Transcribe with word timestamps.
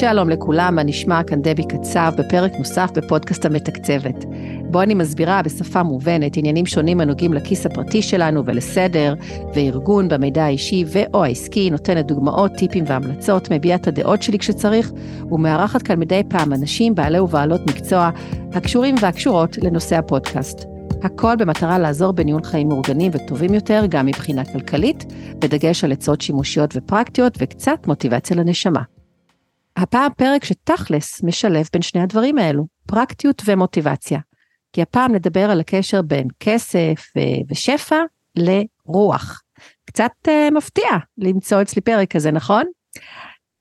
שלום 0.00 0.30
לכולם, 0.30 0.74
מה 0.74 0.82
נשמע? 0.82 1.22
כאן 1.22 1.42
דבי 1.42 1.64
קצב 1.64 2.12
בפרק 2.18 2.52
נוסף 2.58 2.90
בפודקאסט 2.94 3.46
המתקצבת. 3.46 4.24
בו 4.70 4.82
אני 4.82 4.94
מסבירה 4.94 5.42
בשפה 5.42 5.82
מובנת 5.82 6.36
עניינים 6.36 6.66
שונים 6.66 7.00
הנוגעים 7.00 7.32
לכיס 7.32 7.66
הפרטי 7.66 8.02
שלנו 8.02 8.46
ולסדר 8.46 9.14
וארגון 9.54 10.08
במידע 10.08 10.44
האישי 10.44 10.84
ו/או 10.86 11.24
העסקי, 11.24 11.70
נותנת 11.70 12.06
דוגמאות, 12.06 12.52
טיפים 12.52 12.84
והמלצות, 12.86 13.48
מביעה 13.50 13.76
את 13.76 13.86
הדעות 13.88 14.22
שלי 14.22 14.38
כשצריך, 14.38 14.92
ומארחת 15.30 15.82
כאן 15.82 15.98
מדי 16.00 16.22
פעם 16.28 16.52
אנשים, 16.52 16.94
בעלי 16.94 17.20
ובעלות 17.20 17.60
מקצוע, 17.66 18.10
הקשורים 18.52 18.94
והקשורות 19.00 19.58
לנושא 19.62 19.96
הפודקאסט. 19.96 20.64
הכל 21.02 21.36
במטרה 21.36 21.78
לעזור 21.78 22.12
בניהול 22.12 22.42
חיים 22.42 22.68
מאורגנים 22.68 23.10
וטובים 23.14 23.54
יותר, 23.54 23.84
גם 23.88 24.06
מבחינה 24.06 24.44
כלכלית, 24.44 25.04
בדגש 25.38 25.84
על 25.84 25.92
עצות 25.92 26.20
שימושיות 26.20 26.76
ופרקטיות 26.76 27.38
וקצת 27.40 27.86
מוטיבציה 27.86 28.36
לנשמה. 28.36 28.93
הפעם 29.76 30.12
פרק 30.16 30.44
שתכלס 30.44 31.22
משלב 31.22 31.68
בין 31.72 31.82
שני 31.82 32.02
הדברים 32.02 32.38
האלו, 32.38 32.66
פרקטיות 32.86 33.42
ומוטיבציה. 33.46 34.18
כי 34.72 34.82
הפעם 34.82 35.14
נדבר 35.14 35.50
על 35.50 35.60
הקשר 35.60 36.02
בין 36.02 36.28
כסף 36.40 37.12
ושפע 37.50 37.96
לרוח. 38.36 39.42
קצת 39.86 40.10
uh, 40.28 40.54
מפתיע 40.54 40.90
למצוא 41.18 41.62
אצלי 41.62 41.82
פרק 41.82 42.10
כזה, 42.10 42.30
נכון? 42.30 42.64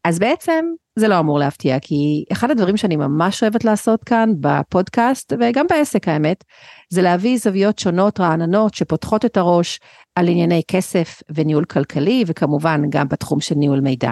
אז 0.03 0.19
בעצם 0.19 0.65
זה 0.99 1.07
לא 1.07 1.19
אמור 1.19 1.39
להפתיע, 1.39 1.79
כי 1.79 2.25
אחד 2.31 2.51
הדברים 2.51 2.77
שאני 2.77 2.95
ממש 2.95 3.43
אוהבת 3.43 3.63
לעשות 3.63 4.03
כאן 4.03 4.29
בפודקאסט, 4.39 5.33
וגם 5.39 5.65
בעסק 5.69 6.07
האמת, 6.07 6.43
זה 6.89 7.01
להביא 7.01 7.37
זוויות 7.37 7.79
שונות, 7.79 8.19
רעננות, 8.19 8.73
שפותחות 8.73 9.25
את 9.25 9.37
הראש 9.37 9.79
על 10.15 10.27
ענייני 10.27 10.61
כסף 10.67 11.21
וניהול 11.35 11.65
כלכלי, 11.65 12.23
וכמובן 12.27 12.81
גם 12.89 13.07
בתחום 13.07 13.39
של 13.39 13.55
ניהול 13.55 13.79
מידע. 13.79 14.11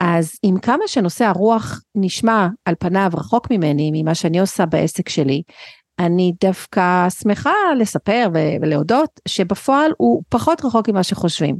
אז 0.00 0.32
עם 0.42 0.58
כמה 0.58 0.84
שנושא 0.86 1.24
הרוח 1.24 1.80
נשמע 1.94 2.48
על 2.64 2.74
פניו 2.78 3.10
רחוק 3.14 3.50
ממני, 3.50 3.90
ממה 3.94 4.14
שאני 4.14 4.40
עושה 4.40 4.66
בעסק 4.66 5.08
שלי, 5.08 5.42
אני 5.98 6.32
דווקא 6.40 7.08
שמחה 7.10 7.52
לספר 7.78 8.28
ולהודות 8.62 9.20
שבפועל 9.28 9.92
הוא 9.96 10.22
פחות 10.28 10.64
רחוק 10.64 10.88
ממה 10.88 11.02
שחושבים. 11.02 11.56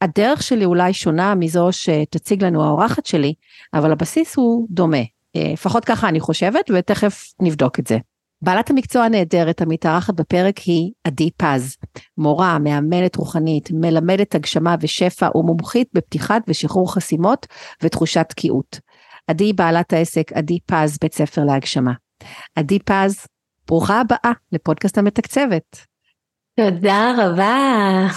הדרך 0.00 0.42
שלי 0.42 0.64
אולי 0.64 0.92
שונה 0.92 1.34
מזו 1.34 1.68
שתציג 1.72 2.44
לנו 2.44 2.64
האורחת 2.64 3.06
שלי, 3.06 3.34
אבל 3.74 3.92
הבסיס 3.92 4.36
הוא 4.36 4.66
דומה. 4.70 5.02
אה, 5.36 5.52
לפחות 5.52 5.84
ככה 5.84 6.08
אני 6.08 6.20
חושבת, 6.20 6.70
ותכף 6.74 7.24
נבדוק 7.40 7.78
את 7.78 7.86
זה. 7.86 7.98
בעלת 8.42 8.70
המקצוע 8.70 9.04
הנהדרת 9.04 9.60
המתארחת 9.60 10.14
בפרק 10.14 10.58
היא 10.58 10.92
עדי 11.04 11.30
פז, 11.36 11.76
מורה, 12.18 12.58
מאמנת 12.58 13.16
רוחנית, 13.16 13.68
מלמדת 13.72 14.34
הגשמה 14.34 14.74
ושפע 14.80 15.36
ומומחית 15.36 15.88
בפתיחת 15.94 16.42
ושחרור 16.48 16.94
חסימות 16.94 17.46
ותחושת 17.82 18.26
תקיעות. 18.28 18.80
עדי 19.26 19.52
בעלת 19.52 19.92
העסק 19.92 20.32
עדי 20.32 20.58
פז, 20.66 20.98
בית 21.00 21.14
ספר 21.14 21.44
להגשמה. 21.44 21.92
עדי 22.56 22.78
פז, 22.78 23.26
ברוכה 23.66 24.00
הבאה 24.00 24.32
לפודקאסט 24.52 24.98
המתקצבת. 24.98 25.86
תודה 26.60 27.12
רבה, 27.18 27.56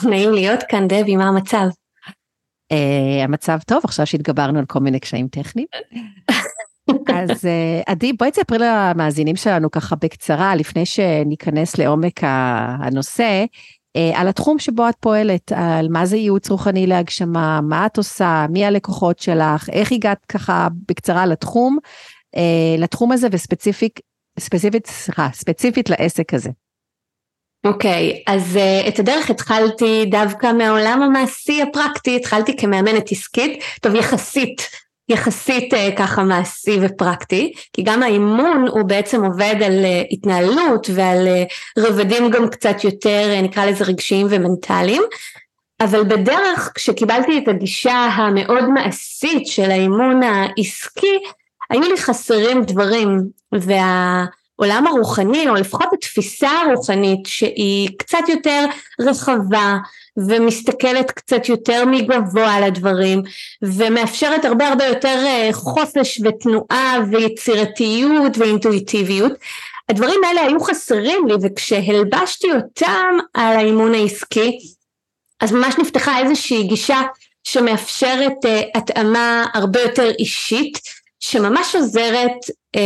נעים 0.09 0.31
להיות 0.31 0.59
כאן, 0.69 0.87
דבי, 0.87 1.15
מה 1.15 1.27
המצב? 1.27 1.67
Uh, 2.73 3.23
המצב 3.23 3.57
טוב, 3.67 3.81
עכשיו 3.83 4.05
שהתגברנו 4.05 4.59
על 4.59 4.65
כל 4.65 4.79
מיני 4.79 4.99
קשיים 4.99 5.27
טכניים. 5.27 5.67
אז 7.15 7.29
uh, 7.29 7.83
עדי, 7.85 8.13
בואי 8.13 8.31
תספרי 8.31 8.57
למאזינים 8.61 9.35
שלנו 9.35 9.71
ככה 9.71 9.95
בקצרה, 9.95 10.55
לפני 10.55 10.85
שניכנס 10.85 11.77
לעומק 11.77 12.19
הנושא, 12.23 13.45
uh, 13.97 13.99
על 14.13 14.27
התחום 14.27 14.59
שבו 14.59 14.89
את 14.89 14.95
פועלת, 14.99 15.51
על 15.55 15.87
מה 15.89 16.05
זה 16.05 16.17
ייעוץ 16.17 16.49
רוחני 16.49 16.87
להגשמה, 16.87 17.61
מה 17.61 17.85
את 17.85 17.97
עושה, 17.97 18.45
מי 18.49 18.65
הלקוחות 18.65 19.19
שלך, 19.19 19.69
איך 19.69 19.91
הגעת 19.91 20.25
ככה 20.25 20.67
בקצרה 20.89 21.25
לתחום, 21.25 21.77
uh, 22.35 22.39
לתחום 22.77 23.11
הזה 23.11 23.27
וספציפית, 23.31 23.99
ספציפית, 24.39 24.87
סליחה, 24.87 25.29
ספציפית 25.33 25.89
לעסק 25.89 26.33
הזה. 26.33 26.49
אוקיי, 27.65 28.11
okay, 28.15 28.31
אז 28.33 28.57
uh, 28.57 28.87
את 28.87 28.99
הדרך 28.99 29.29
התחלתי 29.29 30.05
דווקא 30.05 30.51
מהעולם 30.53 31.01
המעשי 31.01 31.61
הפרקטי, 31.61 32.15
התחלתי 32.15 32.57
כמאמנת 32.57 33.11
עסקית, 33.11 33.63
טוב 33.81 33.95
יחסית, 33.95 34.61
יחסית 35.09 35.73
uh, 35.73 35.77
ככה 35.97 36.23
מעשי 36.23 36.79
ופרקטי, 36.81 37.53
כי 37.73 37.83
גם 37.83 38.03
האימון 38.03 38.65
הוא 38.67 38.83
בעצם 38.83 39.25
עובד 39.25 39.55
על 39.65 39.85
uh, 39.85 40.07
התנהלות 40.11 40.89
ועל 40.93 41.27
uh, 41.27 41.81
רבדים 41.81 42.29
גם 42.29 42.49
קצת 42.49 42.83
יותר 42.83 43.41
נקרא 43.41 43.65
לזה 43.65 43.83
רגשיים 43.83 44.27
ומנטליים, 44.29 45.03
אבל 45.81 46.03
בדרך 46.03 46.71
כשקיבלתי 46.75 47.37
את 47.37 47.47
הגישה 47.47 47.93
המאוד 47.93 48.69
מעשית 48.69 49.47
של 49.47 49.71
האימון 49.71 50.23
העסקי, 50.23 51.19
היו 51.69 51.81
לי 51.81 51.97
חסרים 51.97 52.63
דברים, 52.63 53.21
וה... 53.51 54.25
העולם 54.59 54.87
הרוחני, 54.87 55.49
או 55.49 55.55
לפחות 55.55 55.87
התפיסה 55.93 56.49
הרוחנית 56.49 57.25
שהיא 57.25 57.89
קצת 57.97 58.29
יותר 58.29 58.65
רחבה 59.01 59.77
ומסתכלת 60.27 61.11
קצת 61.11 61.49
יותר 61.49 61.85
מגבוה 61.85 62.53
על 62.53 62.63
הדברים 62.63 63.21
ומאפשרת 63.61 64.45
הרבה 64.45 64.67
הרבה 64.67 64.85
יותר 64.85 65.23
אה, 65.25 65.49
חופש 65.51 66.21
ותנועה 66.23 66.97
ויצירתיות 67.11 68.37
ואינטואיטיביות. 68.37 69.31
הדברים 69.89 70.19
האלה 70.27 70.41
היו 70.41 70.59
חסרים 70.59 71.27
לי 71.27 71.33
וכשהלבשתי 71.41 72.47
אותם 72.51 73.17
על 73.33 73.55
האימון 73.55 73.93
העסקי 73.93 74.59
אז 75.39 75.51
ממש 75.51 75.75
נפתחה 75.79 76.19
איזושהי 76.19 76.63
גישה 76.63 77.01
שמאפשרת 77.43 78.45
uh, 78.45 78.77
התאמה 78.77 79.45
הרבה 79.53 79.81
יותר 79.81 80.11
אישית 80.19 80.79
שממש 81.19 81.75
עוזרת 81.75 82.37
uh, 82.75 82.79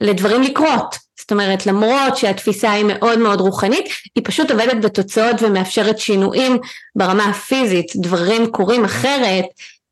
לדברים 0.00 0.42
לקרות. 0.42 1.09
זאת 1.30 1.32
אומרת, 1.32 1.66
למרות 1.66 2.16
שהתפיסה 2.16 2.72
היא 2.72 2.84
מאוד 2.84 3.18
מאוד 3.18 3.40
רוחנית, 3.40 3.84
היא 4.14 4.24
פשוט 4.26 4.50
עובדת 4.50 4.84
בתוצאות 4.84 5.42
ומאפשרת 5.42 5.98
שינויים 5.98 6.58
ברמה 6.96 7.24
הפיזית, 7.24 7.92
דברים 7.96 8.46
קורים 8.46 8.84
אחרת, 8.84 9.44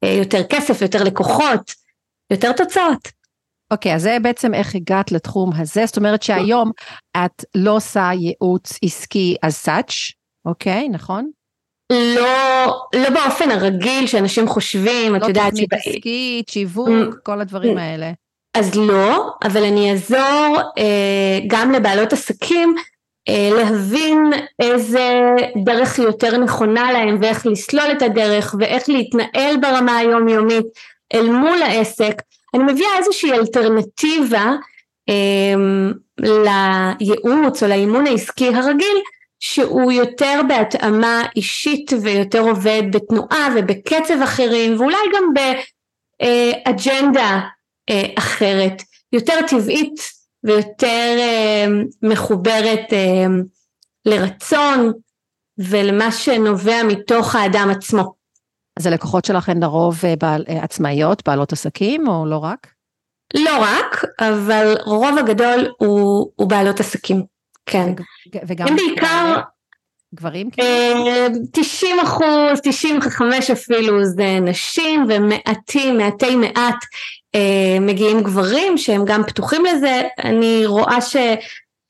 אה, 0.04 0.08
יותר 0.08 0.42
כסף, 0.44 0.82
יותר 0.82 1.04
לקוחות, 1.04 1.74
יותר 2.30 2.52
תוצאות. 2.52 3.08
אוקיי, 3.70 3.92
okay, 3.92 3.94
אז 3.94 4.02
זה 4.02 4.16
בעצם 4.22 4.54
איך 4.54 4.74
הגעת 4.74 5.12
לתחום 5.12 5.50
הזה, 5.56 5.86
זאת 5.86 5.96
אומרת 5.96 6.22
שהיום 6.22 6.70
את 7.16 7.44
לא 7.54 7.76
עושה 7.76 8.10
ייעוץ 8.14 8.78
עסקי 8.84 9.36
as 9.46 9.68
such, 9.68 9.94
אוקיי, 10.44 10.86
okay, 10.86 10.92
נכון? 10.92 11.30
לא, 11.92 12.66
לא 12.94 13.10
באופן 13.10 13.50
הרגיל 13.50 14.06
שאנשים 14.06 14.48
חושבים, 14.48 15.12
לא 15.12 15.16
את 15.16 15.28
יודעת, 15.28 15.44
לא 15.44 15.50
תוכנית 15.50 15.72
עסקית, 15.72 16.48
שיווק, 16.48 17.14
כל 17.22 17.40
הדברים 17.40 17.78
האלה. 17.78 18.12
אז 18.54 18.74
לא, 18.74 19.30
אבל 19.44 19.64
אני 19.64 19.90
אעזור 19.90 20.60
אה, 20.78 21.38
גם 21.46 21.72
לבעלות 21.72 22.12
עסקים 22.12 22.74
אה, 23.28 23.50
להבין 23.52 24.32
איזה 24.62 25.10
דרך 25.64 25.98
יותר 25.98 26.36
נכונה 26.36 26.92
להם 26.92 27.18
ואיך 27.20 27.46
לסלול 27.46 27.92
את 27.92 28.02
הדרך 28.02 28.54
ואיך 28.58 28.88
להתנהל 28.88 29.56
ברמה 29.60 29.96
היומיומית 29.96 30.66
אל 31.14 31.30
מול 31.30 31.62
העסק. 31.62 32.22
אני 32.54 32.62
מביאה 32.72 32.98
איזושהי 32.98 33.32
אלטרנטיבה 33.32 34.52
אה, 35.08 35.54
לייעוץ 36.20 37.62
או 37.62 37.68
לאימון 37.68 38.06
העסקי 38.06 38.48
הרגיל 38.54 38.96
שהוא 39.40 39.92
יותר 39.92 40.40
בהתאמה 40.48 41.22
אישית 41.36 41.92
ויותר 42.02 42.40
עובד 42.40 42.82
בתנועה 42.92 43.48
ובקצב 43.56 44.22
אחרים 44.22 44.80
ואולי 44.80 44.98
גם 45.16 45.24
באג'נדה 46.20 47.40
אה, 47.90 48.12
אחרת, 48.18 48.82
יותר 49.12 49.34
טבעית 49.48 50.00
ויותר 50.44 51.16
אה, 51.18 51.66
מחוברת 52.02 52.92
אה, 52.92 53.26
לרצון 54.04 54.92
ולמה 55.58 56.12
שנובע 56.12 56.82
מתוך 56.82 57.34
האדם 57.34 57.68
עצמו. 57.70 58.14
אז 58.76 58.86
הלקוחות 58.86 59.24
שלך 59.24 59.48
הן 59.48 59.62
לרוב 59.62 60.00
בעל, 60.18 60.44
עצמאיות, 60.48 61.28
בעלות 61.28 61.52
עסקים 61.52 62.08
או 62.08 62.26
לא 62.26 62.36
רק? 62.36 62.66
לא 63.34 63.58
רק, 63.60 64.04
אבל 64.20 64.74
רוב 64.84 65.18
הגדול 65.18 65.68
הוא, 65.78 66.30
הוא 66.36 66.48
בעלות 66.48 66.80
עסקים, 66.80 67.22
כן. 67.66 67.92
וגם 68.46 68.68
הם 68.68 68.76
בעיקר... 68.76 69.40
גברים? 70.14 70.50
90 71.52 71.96
כאילו? 71.96 72.02
אחוז, 72.02 72.60
95 72.62 73.50
אפילו 73.50 74.04
זה 74.04 74.38
נשים 74.42 75.06
ומעטים, 75.08 75.96
מעטי 75.98 76.36
מעט 76.36 76.56
אה, 76.56 76.70
מגיעים 77.80 78.22
גברים 78.22 78.78
שהם 78.78 79.04
גם 79.04 79.22
פתוחים 79.26 79.64
לזה, 79.64 80.02
אני 80.24 80.66
רואה 80.66 81.00
ש... 81.00 81.16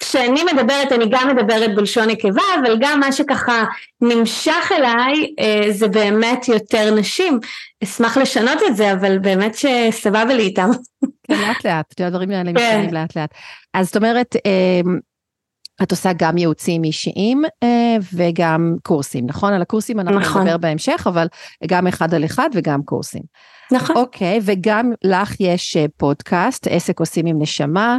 כשאני 0.01 0.41
מדברת 0.53 0.93
אני 0.93 1.05
גם 1.11 1.37
מדברת 1.37 1.75
בלשון 1.75 2.09
נקבה 2.11 2.43
אבל 2.61 2.77
גם 2.81 3.01
מה 3.01 3.13
שככה 3.13 3.65
נמשך 4.01 4.73
אליי 4.73 5.35
אה, 5.41 5.73
זה 5.73 5.89
באמת 5.89 6.49
יותר 6.49 6.95
נשים 6.95 7.41
אשמח 7.85 8.17
לשנות 8.17 8.59
את 8.67 8.77
זה 8.77 8.93
אבל 8.93 9.19
באמת 9.19 9.55
שסבבה 9.55 10.25
לי 10.25 10.43
איתם. 10.43 10.71
כן 11.29 11.35
לאט 11.35 11.67
לאט, 11.67 12.01
הדברים 12.01 12.31
האלה 12.31 12.53
כן. 12.53 12.57
משתנים 12.57 12.95
לאט 12.95 13.17
לאט. 13.17 13.31
אז 13.75 13.87
זאת 13.87 13.97
אומרת 13.97 14.37
אה, 14.47 14.81
את 15.83 15.91
עושה 15.91 16.11
גם 16.17 16.39
ייעוצים 16.39 16.85
אישיים 16.85 17.43
אה, 17.63 17.97
וגם 18.15 18.77
קורסים, 18.83 19.27
נכון? 19.27 19.53
על 19.53 19.63
הקורסים 19.63 20.01
אנחנו 20.01 20.19
נכון. 20.19 20.43
נדבר 20.43 20.57
בהמשך, 20.57 21.07
אבל 21.07 21.27
גם 21.67 21.87
אחד 21.87 22.15
על 22.15 22.25
אחד 22.25 22.51
וגם 22.55 22.83
קורסים. 22.83 23.23
נכון. 23.73 23.97
אוקיי, 23.97 24.41
וגם 24.43 24.93
לך 25.05 25.41
יש 25.41 25.77
אה, 25.77 25.85
פודקאסט, 25.97 26.67
עסק 26.71 27.01
עושים 27.01 27.27
עם 27.27 27.43
נשמה, 27.43 27.99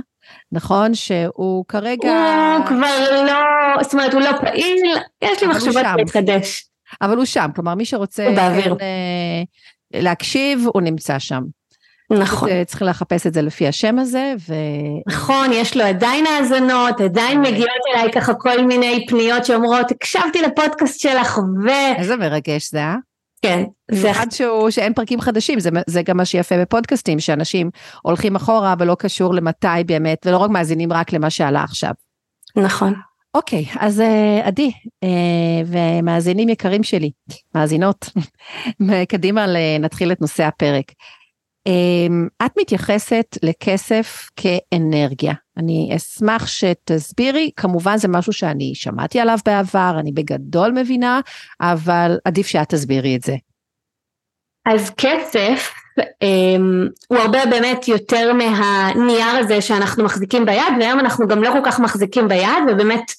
נכון? 0.51 0.93
שהוא 0.93 1.65
כרגע... 1.67 2.55
הוא 2.57 2.65
כבר 2.65 3.23
לא, 3.25 3.83
זאת 3.83 3.93
אומרת, 3.93 4.13
הוא 4.13 4.21
לא 4.21 4.31
פעיל, 4.41 4.97
יש 5.21 5.43
לי 5.43 5.47
מחשבות 5.47 5.83
להתחדש. 5.97 6.65
אבל 7.01 7.17
הוא 7.17 7.25
שם, 7.25 7.49
כלומר 7.55 7.75
מי 7.75 7.85
שרוצה 7.85 8.25
כן, 8.35 8.71
אה, 8.81 9.43
להקשיב, 9.93 10.65
הוא 10.73 10.81
נמצא 10.81 11.19
שם. 11.19 11.43
נכון. 12.11 12.49
צריך 12.65 12.81
לחפש 12.81 13.27
את 13.27 13.33
זה 13.33 13.41
לפי 13.41 13.67
השם 13.67 13.99
הזה, 13.99 14.33
ו... 14.49 14.53
נכון, 15.07 15.47
יש 15.53 15.77
לו 15.77 15.83
עדיין 15.83 16.25
האזנות, 16.25 17.01
עדיין 17.01 17.37
אוקיי. 17.37 17.51
מגיעות 17.51 17.69
אליי 17.95 18.11
ככה 18.11 18.33
כל 18.33 18.65
מיני 18.65 19.05
פניות 19.07 19.45
שאומרות, 19.45 19.91
הקשבתי 19.91 20.41
לפודקאסט 20.41 20.99
שלך 20.99 21.37
ו... 21.65 21.69
איזה 21.97 22.15
מרגש 22.15 22.71
זה, 22.71 22.83
אה? 22.83 22.95
כן. 23.41 23.63
זה 23.91 24.11
אחד 24.11 24.31
שהוא, 24.31 24.69
שאין 24.69 24.93
פרקים 24.93 25.21
חדשים, 25.21 25.59
זה, 25.59 25.69
זה 25.87 26.01
גם 26.01 26.17
מה 26.17 26.25
שיפה 26.25 26.57
בפודקאסטים, 26.61 27.19
שאנשים 27.19 27.69
הולכים 28.01 28.35
אחורה 28.35 28.75
ולא 28.79 28.95
קשור 28.99 29.33
למתי 29.33 29.67
באמת, 29.85 30.25
ולא 30.25 30.37
רק 30.37 30.49
מאזינים 30.49 30.93
רק 30.93 31.13
למה 31.13 31.29
שעלה 31.29 31.63
עכשיו. 31.63 31.91
נכון. 32.55 32.93
אוקיי, 33.33 33.65
אז 33.79 34.01
אה, 34.01 34.41
עדי, 34.43 34.71
אה, 35.03 35.09
ומאזינים 35.65 36.49
יקרים 36.49 36.83
שלי, 36.83 37.11
מאזינות, 37.55 38.09
קדימה 39.11 39.45
נתחיל 39.79 40.11
את 40.11 40.21
נושא 40.21 40.43
הפרק. 40.43 40.85
אמ, 41.67 42.27
את 42.45 42.51
מתייחסת 42.59 43.37
לכסף 43.43 44.29
כאנרגיה. 44.35 45.33
אני 45.57 45.91
אשמח 45.95 46.47
שתסבירי, 46.47 47.51
כמובן 47.55 47.97
זה 47.97 48.07
משהו 48.07 48.33
שאני 48.33 48.71
שמעתי 48.75 49.19
עליו 49.19 49.37
בעבר, 49.45 49.95
אני 49.99 50.11
בגדול 50.11 50.71
מבינה, 50.71 51.19
אבל 51.61 52.17
עדיף 52.25 52.47
שאת 52.47 52.69
תסבירי 52.69 53.15
את 53.15 53.21
זה. 53.21 53.35
אז 54.65 54.91
כסף 54.97 55.73
um, 55.99 56.03
הוא 57.07 57.17
הרבה 57.17 57.45
באמת 57.45 57.87
יותר 57.87 58.33
מהנייר 58.33 59.35
הזה 59.39 59.61
שאנחנו 59.61 60.03
מחזיקים 60.03 60.45
ביד, 60.45 60.73
והיום 60.79 60.99
אנחנו 60.99 61.27
גם 61.27 61.43
לא 61.43 61.51
כל 61.51 61.61
כך 61.63 61.79
מחזיקים 61.79 62.27
ביד, 62.27 62.63
ובאמת 62.67 63.11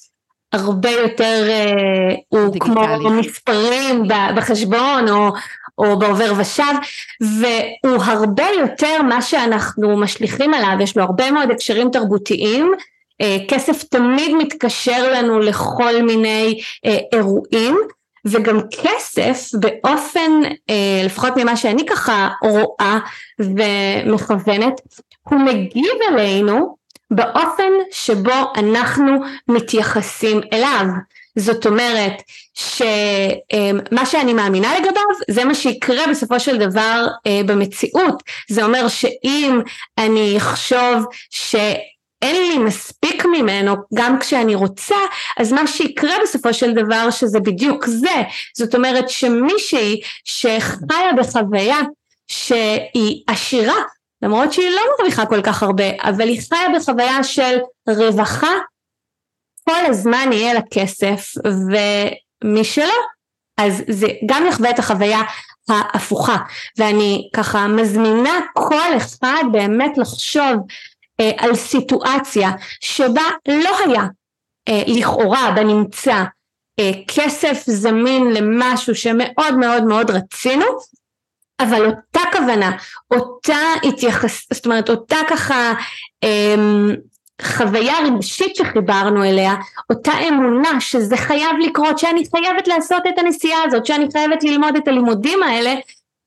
הרבה 0.53 0.89
יותר 0.89 1.47
uh, 1.49 2.15
הוא 2.29 2.55
כמו 2.59 3.09
מספרים 3.11 4.03
בחשבון, 4.35 5.09
או 5.09 5.31
או 5.81 5.99
בעובר 5.99 6.33
ושב, 6.37 6.73
והוא 7.21 8.03
הרבה 8.03 8.45
יותר 8.59 9.01
מה 9.01 9.21
שאנחנו 9.21 9.97
משליכים 9.97 10.53
עליו, 10.53 10.77
יש 10.81 10.97
לו 10.97 11.03
הרבה 11.03 11.31
מאוד 11.31 11.51
הקשרים 11.51 11.89
תרבותיים, 11.91 12.73
אה, 13.21 13.37
כסף 13.47 13.83
תמיד 13.83 14.35
מתקשר 14.35 15.11
לנו 15.13 15.39
לכל 15.39 16.01
מיני 16.01 16.61
אה, 16.85 16.97
אירועים, 17.13 17.77
וגם 18.25 18.59
כסף 18.71 19.49
באופן, 19.53 20.31
אה, 20.69 21.01
לפחות 21.05 21.37
ממה 21.37 21.55
שאני 21.55 21.85
ככה 21.85 22.29
רואה 22.41 22.99
ומכוונת, 23.39 24.81
הוא 25.29 25.39
מגיב 25.39 25.95
אלינו 26.09 26.75
באופן 27.11 27.71
שבו 27.91 28.53
אנחנו 28.57 29.11
מתייחסים 29.47 30.41
אליו. 30.53 30.85
זאת 31.35 31.65
אומרת 31.65 32.13
שמה 32.53 34.05
שאני 34.05 34.33
מאמינה 34.33 34.79
לגביו 34.79 35.03
זה 35.29 35.45
מה 35.45 35.55
שיקרה 35.55 36.07
בסופו 36.11 36.39
של 36.39 36.57
דבר 36.57 37.07
אה, 37.27 37.41
במציאות. 37.45 38.23
זה 38.49 38.63
אומר 38.63 38.87
שאם 38.87 39.61
אני 39.97 40.37
אחשוב 40.37 41.05
ש... 41.29 41.55
אין 42.21 42.35
לי 42.35 42.57
מספיק 42.57 43.25
ממנו 43.25 43.75
גם 43.93 44.19
כשאני 44.19 44.55
רוצה 44.55 44.95
אז 45.37 45.53
מה 45.53 45.67
שיקרה 45.67 46.15
בסופו 46.23 46.53
של 46.53 46.73
דבר 46.73 47.11
שזה 47.11 47.39
בדיוק 47.39 47.85
זה. 47.85 48.21
זאת 48.57 48.75
אומרת 48.75 49.09
שמישהי 49.09 50.01
שחיה 50.23 51.13
בחוויה 51.17 51.77
שהיא 52.27 53.23
עשירה 53.27 53.75
למרות 54.21 54.53
שהיא 54.53 54.69
לא 54.69 54.81
מרוויחה 54.97 55.25
כל 55.25 55.41
כך 55.41 55.63
הרבה 55.63 55.83
אבל 56.03 56.27
היא 56.27 56.41
חיה 56.49 56.67
בחוויה 56.75 57.23
של 57.23 57.57
רווחה 57.89 58.53
כל 59.69 59.85
הזמן 59.85 60.29
יהיה 60.31 60.53
לה 60.53 60.61
כסף 60.71 61.33
ומי 61.45 62.63
שלא 62.63 62.93
אז 63.57 63.83
זה 63.87 64.07
גם 64.25 64.45
יחווה 64.47 64.69
את 64.69 64.79
החוויה 64.79 65.21
ההפוכה. 65.69 66.37
ואני 66.77 67.29
ככה 67.33 67.67
מזמינה 67.67 68.39
כל 68.53 68.97
אחד 68.97 69.43
באמת 69.51 69.97
לחשוב 69.97 70.55
אה, 71.19 71.31
על 71.37 71.55
סיטואציה 71.55 72.51
שבה 72.81 73.23
לא 73.47 73.77
היה 73.85 74.03
אה, 74.67 74.83
לכאורה 74.87 75.51
בנמצא 75.55 76.23
אה, 76.79 76.91
כסף 77.07 77.63
זמין 77.65 78.33
למשהו 78.33 78.95
שמאוד 78.95 79.57
מאוד 79.59 79.83
מאוד 79.83 80.11
רצינו 80.11 80.65
אבל 81.59 81.85
אותה 81.85 82.19
כוונה, 82.31 82.77
אותה 83.11 83.57
התייחס, 83.83 84.47
זאת 84.53 84.65
אומרת 84.65 84.89
אותה 84.89 85.17
ככה 85.29 85.73
אה, 86.23 86.55
חוויה 87.43 87.93
רגשית 88.05 88.55
שחיברנו 88.55 89.23
אליה, 89.23 89.55
אותה 89.89 90.11
אמונה 90.29 90.81
שזה 90.81 91.17
חייב 91.17 91.51
לקרות, 91.59 91.99
שאני 91.99 92.23
חייבת 92.31 92.67
לעשות 92.67 93.01
את 93.09 93.19
הנסיעה 93.19 93.63
הזאת, 93.65 93.85
שאני 93.85 94.05
חייבת 94.11 94.43
ללמוד 94.43 94.75
את 94.75 94.87
הלימודים 94.87 95.43
האלה, 95.43 95.75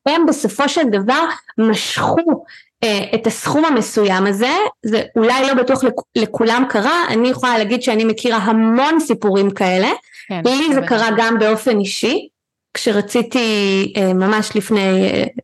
הם 0.08 0.26
בסופו 0.26 0.68
של 0.68 0.88
דבר 0.90 1.24
משכו 1.58 2.44
אה, 2.84 3.04
את 3.14 3.26
הסכום 3.26 3.64
המסוים 3.64 4.26
הזה, 4.26 4.56
זה 4.82 5.02
אולי 5.16 5.46
לא 5.46 5.54
בטוח 5.54 5.84
לכ, 5.84 5.92
לכולם 6.16 6.64
קרה, 6.68 7.04
אני 7.08 7.28
יכולה 7.28 7.58
להגיד 7.58 7.82
שאני 7.82 8.04
מכירה 8.04 8.36
המון 8.36 9.00
סיפורים 9.00 9.50
כאלה, 9.50 9.88
כן, 10.28 10.40
לי 10.44 10.74
זה 10.74 10.80
קרה 10.80 11.08
גם 11.16 11.38
באופן 11.38 11.78
אישי, 11.78 12.28
כשרציתי 12.74 13.92
אה, 13.96 14.12
ממש 14.12 14.50
לפני 14.54 15.00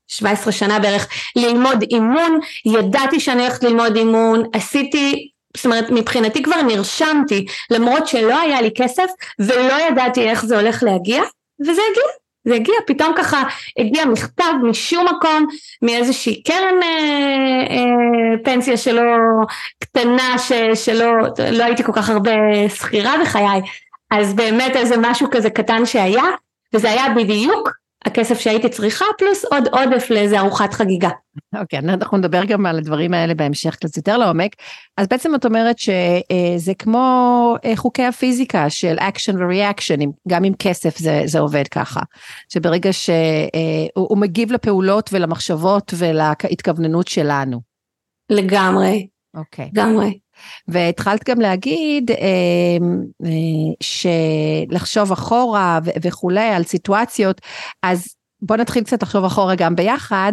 17 0.08 0.46
אה, 0.46 0.52
שנה 0.52 0.78
בערך 0.78 1.08
ללמוד 1.36 1.84
אימון, 1.90 2.40
ידעתי 2.64 3.20
שאני 3.20 3.42
הולכת 3.42 3.64
ללמוד 3.64 3.96
אימון, 3.96 4.42
עשיתי 4.52 5.30
זאת 5.56 5.66
אומרת 5.66 5.90
מבחינתי 5.90 6.42
כבר 6.42 6.62
נרשמתי 6.62 7.46
למרות 7.70 8.06
שלא 8.08 8.40
היה 8.40 8.60
לי 8.60 8.70
כסף 8.74 9.10
ולא 9.38 9.74
ידעתי 9.88 10.28
איך 10.28 10.44
זה 10.44 10.60
הולך 10.60 10.82
להגיע 10.82 11.22
וזה 11.60 11.82
הגיע 11.90 12.04
זה 12.44 12.54
הגיע. 12.54 12.74
פתאום 12.86 13.12
ככה 13.16 13.42
הגיע 13.78 14.04
מכתב 14.04 14.52
משום 14.62 15.06
מקום 15.08 15.46
מאיזושהי 15.82 16.42
קרן 16.42 16.82
אה, 16.82 17.66
אה, 17.70 18.44
פנסיה 18.44 18.76
שלא 18.76 19.02
קטנה 19.78 20.38
ש, 20.38 20.52
שלא 20.74 21.12
לא 21.52 21.64
הייתי 21.64 21.84
כל 21.84 21.92
כך 21.92 22.10
הרבה 22.10 22.30
שכירה 22.68 23.14
בחיי. 23.22 23.60
אז 24.10 24.34
באמת 24.34 24.76
איזה 24.76 24.94
משהו 24.98 25.28
כזה 25.30 25.50
קטן 25.50 25.86
שהיה 25.86 26.24
וזה 26.74 26.90
היה 26.90 27.08
בדיוק 27.16 27.79
הכסף 28.04 28.40
שהייתי 28.40 28.68
צריכה 28.68 29.04
פלוס 29.18 29.44
עוד 29.44 29.68
עודף 29.72 30.10
לאיזה 30.10 30.38
ארוחת 30.40 30.74
חגיגה. 30.74 31.08
אוקיי, 31.54 31.78
okay, 31.78 31.82
אנחנו 31.82 32.18
נדבר 32.18 32.44
גם 32.44 32.66
על 32.66 32.78
הדברים 32.78 33.14
האלה 33.14 33.34
בהמשך 33.34 33.74
קצת 33.74 33.96
יותר 33.96 34.18
לעומק. 34.18 34.56
אז 34.96 35.06
בעצם 35.08 35.34
את 35.34 35.44
אומרת 35.44 35.78
שזה 35.78 36.74
כמו 36.78 37.56
אה, 37.64 37.76
חוקי 37.76 38.04
הפיזיקה 38.04 38.70
של 38.70 38.98
action 38.98 39.34
ו-reaction, 39.34 40.06
גם 40.28 40.44
עם 40.44 40.52
כסף 40.58 40.98
זה, 40.98 41.22
זה 41.24 41.38
עובד 41.38 41.68
ככה. 41.68 42.00
שברגע 42.48 42.92
שהוא 42.92 44.16
אה, 44.16 44.20
מגיב 44.20 44.52
לפעולות 44.52 45.10
ולמחשבות 45.12 45.94
ולהתכווננות 45.96 47.08
שלנו. 47.08 47.60
לגמרי. 48.30 49.06
אוקיי. 49.34 49.64
Okay. 49.64 49.68
לגמרי. 49.72 50.18
והתחלת 50.68 51.28
גם 51.28 51.40
להגיד 51.40 52.10
אמ, 52.10 53.02
אה, 53.24 53.30
שלחשוב 54.70 55.12
אחורה 55.12 55.78
וכולי 56.02 56.48
על 56.48 56.62
סיטואציות, 56.62 57.40
אז 57.82 58.14
בוא 58.42 58.56
נתחיל 58.56 58.84
קצת 58.84 59.02
לחשוב 59.02 59.24
אחורה 59.24 59.54
גם 59.54 59.76
ביחד, 59.76 60.32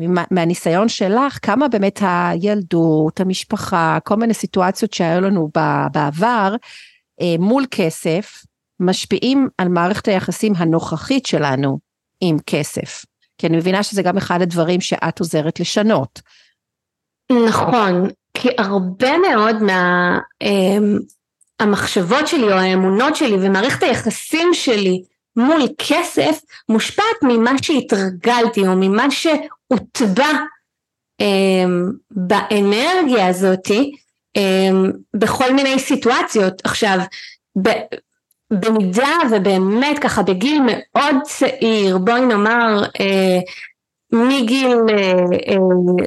ומהניסיון 0.00 0.88
שלך, 0.88 1.38
כמה 1.42 1.68
באמת 1.68 2.00
הילדות, 2.02 3.20
המשפחה, 3.20 3.98
כל 4.04 4.16
מיני 4.16 4.34
סיטואציות 4.34 4.92
שהיו 4.92 5.20
לנו 5.20 5.50
בעבר, 5.92 6.54
אה, 7.20 7.34
מול 7.38 7.64
כסף, 7.70 8.44
משפיעים 8.80 9.48
על 9.58 9.68
מערכת 9.68 10.08
היחסים 10.08 10.52
הנוכחית 10.56 11.26
שלנו 11.26 11.78
עם 12.20 12.36
כסף. 12.46 13.04
כי 13.38 13.46
אני 13.46 13.56
מבינה 13.56 13.82
שזה 13.82 14.02
גם 14.02 14.16
אחד 14.16 14.42
הדברים 14.42 14.80
שאת 14.80 15.20
עוזרת 15.20 15.60
לשנות. 15.60 16.20
נכון, 17.48 18.08
כי 18.40 18.48
הרבה 18.58 19.18
מאוד 19.18 19.56
מהמחשבות 21.60 22.20
אמ, 22.20 22.26
שלי 22.26 22.52
או 22.52 22.58
האמונות 22.58 23.16
שלי 23.16 23.36
ומערכת 23.40 23.82
היחסים 23.82 24.54
שלי 24.54 25.02
מול 25.36 25.62
כסף 25.78 26.40
מושפעת 26.68 27.22
ממה 27.22 27.52
שהתרגלתי 27.62 28.60
או 28.60 28.72
ממה 28.76 29.06
שהוטבע 29.10 30.28
אמ, 31.20 31.90
באנרגיה 32.10 33.26
הזאתי 33.28 33.92
אמ, 34.36 34.92
בכל 35.14 35.52
מיני 35.52 35.78
סיטואציות. 35.78 36.60
עכשיו, 36.64 36.98
במידה 38.50 39.14
ובאמת 39.30 39.98
ככה 39.98 40.22
בגיל 40.22 40.62
מאוד 40.66 41.16
צעיר, 41.24 41.98
בואי 41.98 42.20
נאמר 42.20 42.82
אה, 43.00 43.38
מגיל 44.12 44.76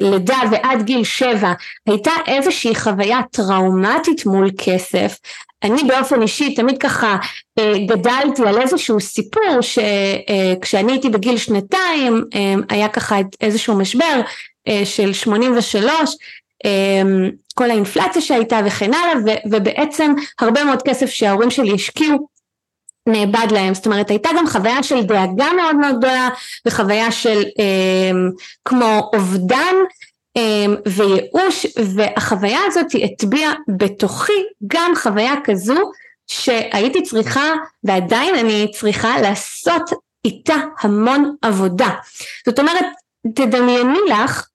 לידה 0.01 0.39
ועד 0.51 0.81
גיל 0.83 1.03
שבע 1.03 1.53
הייתה 1.87 2.11
איזושהי 2.27 2.75
חוויה 2.75 3.19
טראומטית 3.31 4.25
מול 4.25 4.49
כסף, 4.57 5.17
אני 5.63 5.83
באופן 5.83 6.21
אישי 6.21 6.55
תמיד 6.55 6.77
ככה 6.77 7.17
גדלתי 7.87 8.41
על 8.47 8.61
איזשהו 8.61 8.99
סיפור 8.99 9.59
שכשאני 9.61 10.91
הייתי 10.91 11.09
בגיל 11.09 11.37
שנתיים 11.37 12.23
היה 12.69 12.89
ככה 12.89 13.15
איזשהו 13.41 13.77
משבר 13.77 14.21
של 14.83 15.13
83 15.13 16.15
כל 17.55 17.71
האינפלציה 17.71 18.21
שהייתה 18.21 18.59
וכן 18.65 18.91
הלאה 18.93 19.35
ובעצם 19.51 20.13
הרבה 20.39 20.63
מאוד 20.63 20.81
כסף 20.81 21.09
שההורים 21.09 21.51
שלי 21.51 21.73
השקיעו 21.73 22.27
נאבד 23.07 23.47
להם. 23.51 23.73
זאת 23.73 23.85
אומרת 23.85 24.09
הייתה 24.09 24.29
גם 24.37 24.47
חוויה 24.47 24.83
של 24.83 25.03
דאגה 25.03 25.47
מאוד 25.55 25.75
מאוד 25.75 25.97
גדולה 25.97 26.29
וחוויה 26.67 27.11
של 27.11 27.43
אה, 27.59 28.11
כמו 28.65 29.09
אובדן 29.13 29.75
אה, 30.37 30.65
וייאוש 30.85 31.65
והחוויה 31.95 32.59
הזאת 32.67 32.85
הטביעה 33.03 33.53
בתוכי 33.77 34.43
גם 34.67 34.91
חוויה 34.95 35.33
כזו 35.43 35.91
שהייתי 36.27 37.03
צריכה 37.03 37.51
ועדיין 37.83 38.35
אני 38.35 38.71
צריכה 38.73 39.21
לעשות 39.21 39.89
איתה 40.25 40.55
המון 40.81 41.35
עבודה. 41.41 41.89
זאת 42.45 42.59
אומרת 42.59 42.85
תדמייני 43.35 43.99
לך 44.09 44.47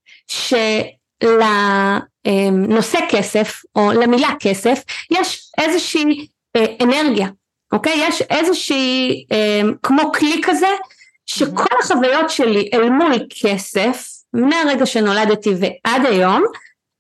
שלנושא 1.53 2.99
כסף 3.11 3.63
או 3.77 3.93
למילה 3.93 4.31
כסף 4.41 4.83
יש 5.11 5.51
איזושהי 5.59 6.27
אה, 6.57 6.67
אנרגיה 6.83 7.29
אוקיי? 7.73 8.05
יש 8.09 8.23
איזושהי, 8.23 9.25
אה, 9.33 9.61
כמו 9.83 10.13
כלי 10.13 10.41
כזה, 10.43 10.69
שכל 11.27 11.77
החוויות 11.81 12.31
שלי 12.31 12.71
אל 12.75 12.91
מול 12.91 13.13
כסף, 13.43 14.07
מהרגע 14.33 14.87
שנולדתי 14.87 15.51
ועד 15.61 16.07
היום, 16.07 16.45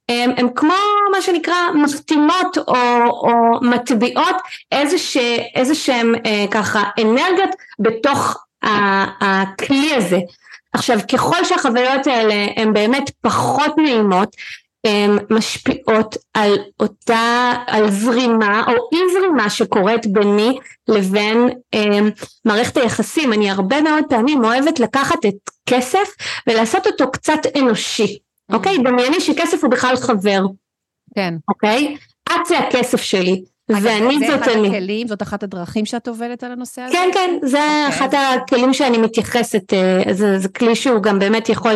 הם, 0.08 0.30
הם 0.37 0.49
כמו 0.54 0.75
מה 1.12 1.23
שנקרא 1.23 1.54
מחתימות 1.75 2.58
או, 2.58 2.75
או 3.06 3.61
מטביעות 3.62 4.37
איזה 5.56 5.75
שהם 5.75 6.14
אה, 6.26 6.44
ככה 6.50 6.82
אנרגיות 7.00 7.50
בתוך 7.78 8.44
הכלי 9.20 9.94
הזה. 9.94 10.18
עכשיו 10.73 10.99
ככל 11.12 11.44
שהחוויות 11.44 12.06
האלה 12.06 12.46
הן 12.56 12.73
באמת 12.73 13.11
פחות 13.20 13.78
נעימות 13.78 14.37
משפיעות 15.31 16.16
על 16.35 16.59
אותה, 16.81 17.52
על 17.66 17.90
זרימה 17.90 18.64
או 18.66 18.73
אי 18.93 18.99
זרימה 19.12 19.50
שקורית 19.50 20.07
ביני 20.07 20.59
לבין 20.88 21.49
um, 21.76 22.25
מערכת 22.45 22.76
היחסים. 22.76 23.33
אני 23.33 23.50
הרבה 23.50 23.83
מאוד 23.83 24.05
פעמים 24.09 24.45
אוהבת 24.45 24.81
לקחת 24.81 25.26
את 25.26 25.50
כסף 25.66 26.09
ולעשות 26.47 26.87
אותו 26.87 27.11
קצת 27.11 27.38
אנושי, 27.59 28.19
אוקיי? 28.52 28.76
Mm-hmm. 28.76 28.83
דמייני 28.90 29.21
שכסף 29.21 29.64
הוא 29.64 29.71
בכלל 29.71 29.97
חבר. 29.97 30.40
כן. 31.14 31.35
אוקיי? 31.49 31.97
את 32.28 32.47
זה 32.47 32.59
הכסף 32.59 33.00
שלי. 33.00 33.43
ואני 33.68 34.18
זאת 34.18 34.23
אני. 34.23 34.26
זה 34.26 34.35
אחד 34.37 34.75
הכלים, 34.75 35.08
זאת 35.08 35.23
אחת 35.23 35.42
הדרכים 35.42 35.87
שאת 35.87 36.08
עובדת 36.08 36.44
על 36.44 36.52
הנושא 36.52 36.82
הזה? 36.82 36.92
כן, 36.92 37.11
כן, 37.14 37.38
זה 37.42 37.58
okay. 37.58 37.92
אוקיי. 37.92 38.06
אחד 38.06 38.14
הכלים 38.14 38.75
שאני 38.75 38.99
מתייחסת, 38.99 39.73
אה, 39.73 40.14
זה, 40.14 40.38
זה 40.38 40.49
כלי 40.49 40.75
שהוא 40.75 41.02
גם 41.02 41.18
באמת 41.18 41.49
יכול 41.49 41.73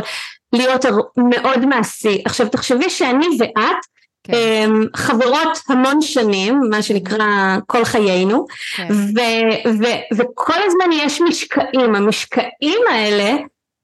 להיות 0.52 0.84
מאוד 1.16 1.66
מעשי. 1.66 2.22
עכשיו 2.24 2.48
תחשבי 2.48 2.90
שאני 2.90 3.26
ואת 3.38 3.76
כן. 4.24 4.32
אמ, 4.34 4.84
חברות 4.96 5.58
המון 5.68 6.02
שנים, 6.02 6.60
מה 6.70 6.82
שנקרא 6.82 7.56
כל 7.66 7.84
חיינו, 7.84 8.46
כן. 8.76 8.88
ו- 8.90 9.68
ו- 9.68 10.16
וכל 10.16 10.62
הזמן 10.66 10.92
יש 10.92 11.20
משקעים, 11.20 11.94
המשקעים 11.94 12.80
האלה 12.90 13.36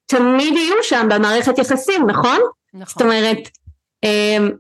תמיד 0.07 0.55
יהיו 0.57 0.75
שם 0.83 1.09
במערכת 1.11 1.59
יחסים, 1.59 2.07
נכון? 2.07 2.39
נכון. 2.75 2.87
זאת 2.87 3.03
אומרת, 3.03 3.39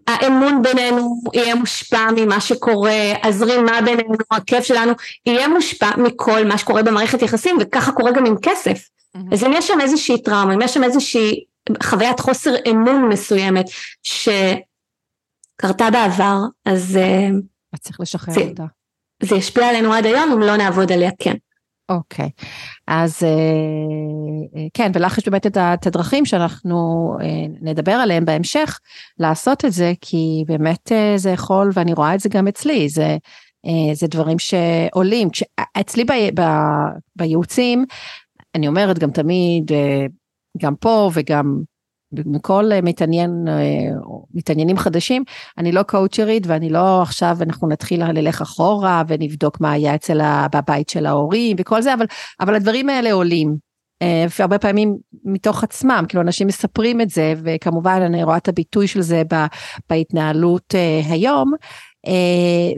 האמון 0.06 0.62
בינינו 0.62 1.20
יהיה 1.34 1.54
מושפע 1.54 2.06
ממה 2.16 2.40
שקורה, 2.40 3.12
הזרימה 3.22 3.80
בינינו, 3.80 4.14
הכיף 4.30 4.64
שלנו 4.64 4.92
יהיה 5.26 5.48
מושפע 5.48 5.90
מכל 5.96 6.44
מה 6.44 6.58
שקורה 6.58 6.82
במערכת 6.82 7.22
יחסים, 7.22 7.56
וככה 7.60 7.92
קורה 7.92 8.12
גם 8.12 8.26
עם 8.26 8.34
כסף. 8.42 8.88
Mm-hmm. 8.88 9.20
אז 9.32 9.44
אם 9.44 9.52
יש 9.52 9.68
שם 9.68 9.80
איזושהי 9.80 10.22
טראומה, 10.22 10.54
אם 10.54 10.62
יש 10.62 10.74
שם 10.74 10.84
איזושהי 10.84 11.44
חוויית 11.82 12.20
חוסר 12.20 12.54
אמון 12.70 13.08
מסוימת 13.08 13.66
שקרתה 14.02 15.90
בעבר, 15.90 16.38
אז... 16.64 16.96
אה, 16.96 17.28
את 17.74 17.80
צריך 17.80 18.00
לשחרר 18.00 18.34
זה, 18.34 18.40
אותה. 18.40 18.64
זה 19.22 19.36
ישפיע 19.36 19.68
עלינו 19.68 19.92
עד 19.92 20.06
היום 20.06 20.32
אם 20.32 20.40
לא 20.40 20.56
נעבוד 20.56 20.92
עליה, 20.92 21.10
כן. 21.18 21.34
אוקיי, 21.88 22.26
okay. 22.26 22.44
אז 22.86 23.22
אה, 23.22 23.28
אה, 24.60 24.66
כן, 24.74 24.90
ולך 24.94 25.18
יש 25.18 25.28
באמת 25.28 25.46
את 25.46 25.86
הדרכים 25.86 26.24
שאנחנו 26.24 27.16
נדבר 27.60 27.92
עליהם 27.92 28.24
בהמשך, 28.24 28.78
לעשות 29.18 29.64
את 29.64 29.72
זה, 29.72 29.92
כי 30.00 30.44
באמת 30.46 30.92
זה 31.16 31.30
יכול, 31.30 31.70
ואני 31.74 31.92
רואה 31.92 32.14
את 32.14 32.20
זה 32.20 32.28
גם 32.28 32.48
אצלי, 32.48 32.88
זה, 32.88 33.16
זה 33.92 34.06
דברים 34.06 34.38
שעולים. 34.38 35.28
אצלי 35.80 36.04
ב, 36.04 36.12
ב, 36.40 36.42
בייעוצים, 37.16 37.84
אני 38.54 38.68
אומרת 38.68 38.98
גם 38.98 39.10
תמיד, 39.10 39.70
גם 40.58 40.76
פה 40.76 41.10
וגם 41.14 41.62
מכל 42.26 42.70
מתעניין, 42.82 43.44
מתעניינים 44.34 44.76
חדשים, 44.76 45.24
אני 45.58 45.72
לא 45.72 45.82
קואוצ'רית 45.82 46.46
ואני 46.46 46.70
לא 46.70 47.02
עכשיו 47.02 47.36
אנחנו 47.40 47.68
נתחיל 47.68 48.04
ללך 48.04 48.42
אחורה 48.42 49.02
ונבדוק 49.08 49.60
מה 49.60 49.72
היה 49.72 49.94
אצל 49.94 50.20
בבית 50.52 50.88
של 50.88 51.06
ההורים 51.06 51.56
וכל 51.60 51.82
זה, 51.82 51.94
אבל, 51.94 52.06
אבל 52.40 52.54
הדברים 52.54 52.88
האלה 52.88 53.12
עולים. 53.12 53.66
אה, 54.02 54.26
והרבה 54.38 54.58
פעמים 54.58 54.96
מתוך 55.24 55.64
עצמם, 55.64 56.04
כאילו 56.08 56.22
אנשים 56.22 56.46
מספרים 56.46 57.00
את 57.00 57.10
זה, 57.10 57.34
וכמובן 57.44 58.00
אני 58.02 58.24
רואה 58.24 58.36
את 58.36 58.48
הביטוי 58.48 58.88
של 58.88 59.00
זה 59.00 59.22
בהתנהלות 59.90 60.74
אה, 60.74 61.00
היום, 61.10 61.52
אה, 61.54 61.58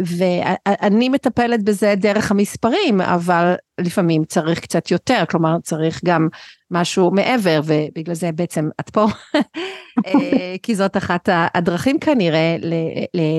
ואני 0.06 1.08
מטפלת 1.08 1.62
בזה 1.62 1.94
דרך 1.96 2.30
המספרים, 2.30 3.00
אבל 3.00 3.54
לפעמים 3.80 4.24
צריך 4.24 4.60
קצת 4.60 4.90
יותר, 4.90 5.24
כלומר 5.30 5.56
צריך 5.62 6.00
גם 6.04 6.28
משהו 6.70 7.10
מעבר, 7.10 7.60
ובגלל 7.64 8.14
זה 8.14 8.32
בעצם 8.32 8.68
את 8.80 8.90
פה, 8.90 9.06
אה, 10.06 10.56
כי 10.62 10.74
זאת 10.74 10.96
אחת 10.96 11.28
הדרכים 11.32 11.98
כנראה 11.98 12.56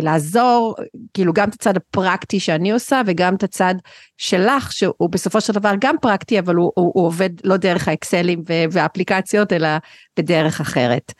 לעזור, 0.01 0.75
כאילו 1.13 1.33
גם 1.33 1.49
את 1.49 1.53
הצד 1.53 1.77
הפרקטי 1.77 2.39
שאני 2.39 2.71
עושה, 2.71 3.01
וגם 3.05 3.35
את 3.35 3.43
הצד 3.43 3.75
שלך, 4.17 4.71
שהוא 4.71 5.09
בסופו 5.09 5.41
של 5.41 5.53
דבר 5.53 5.71
גם 5.79 5.95
פרקטי, 6.01 6.39
אבל 6.39 6.55
הוא, 6.55 6.71
הוא, 6.75 6.91
הוא 6.95 7.05
עובד 7.05 7.29
לא 7.43 7.57
דרך 7.57 7.87
האקסלים 7.87 8.43
והאפליקציות, 8.71 9.53
אלא 9.53 9.69
בדרך 10.17 10.61
אחרת. 10.61 11.13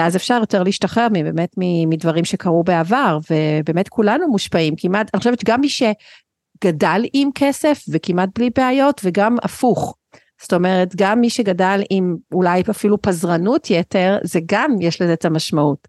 ואז 0.00 0.16
אפשר 0.16 0.38
יותר 0.40 0.62
להשתחרר 0.62 1.08
באמת 1.08 1.54
מדברים 1.86 2.24
שקרו 2.24 2.62
בעבר, 2.62 3.18
ובאמת 3.30 3.88
כולנו 3.88 4.28
מושפעים, 4.28 4.74
כמעט, 4.76 5.10
אני 5.14 5.18
חושבת 5.18 5.40
שגם 5.40 5.60
מי 5.60 5.68
שגדל 5.68 7.02
עם 7.12 7.28
כסף 7.34 7.84
וכמעט 7.88 8.28
בלי 8.38 8.50
בעיות, 8.56 9.00
וגם 9.04 9.36
הפוך. 9.42 9.96
זאת 10.42 10.52
אומרת, 10.52 10.96
גם 10.96 11.20
מי 11.20 11.30
שגדל 11.30 11.82
עם 11.90 12.16
אולי 12.32 12.62
אפילו 12.70 13.02
פזרנות 13.02 13.70
יתר, 13.70 14.18
זה 14.22 14.40
גם 14.46 14.70
יש 14.80 15.02
לזה 15.02 15.12
את 15.12 15.24
המשמעות. 15.24 15.88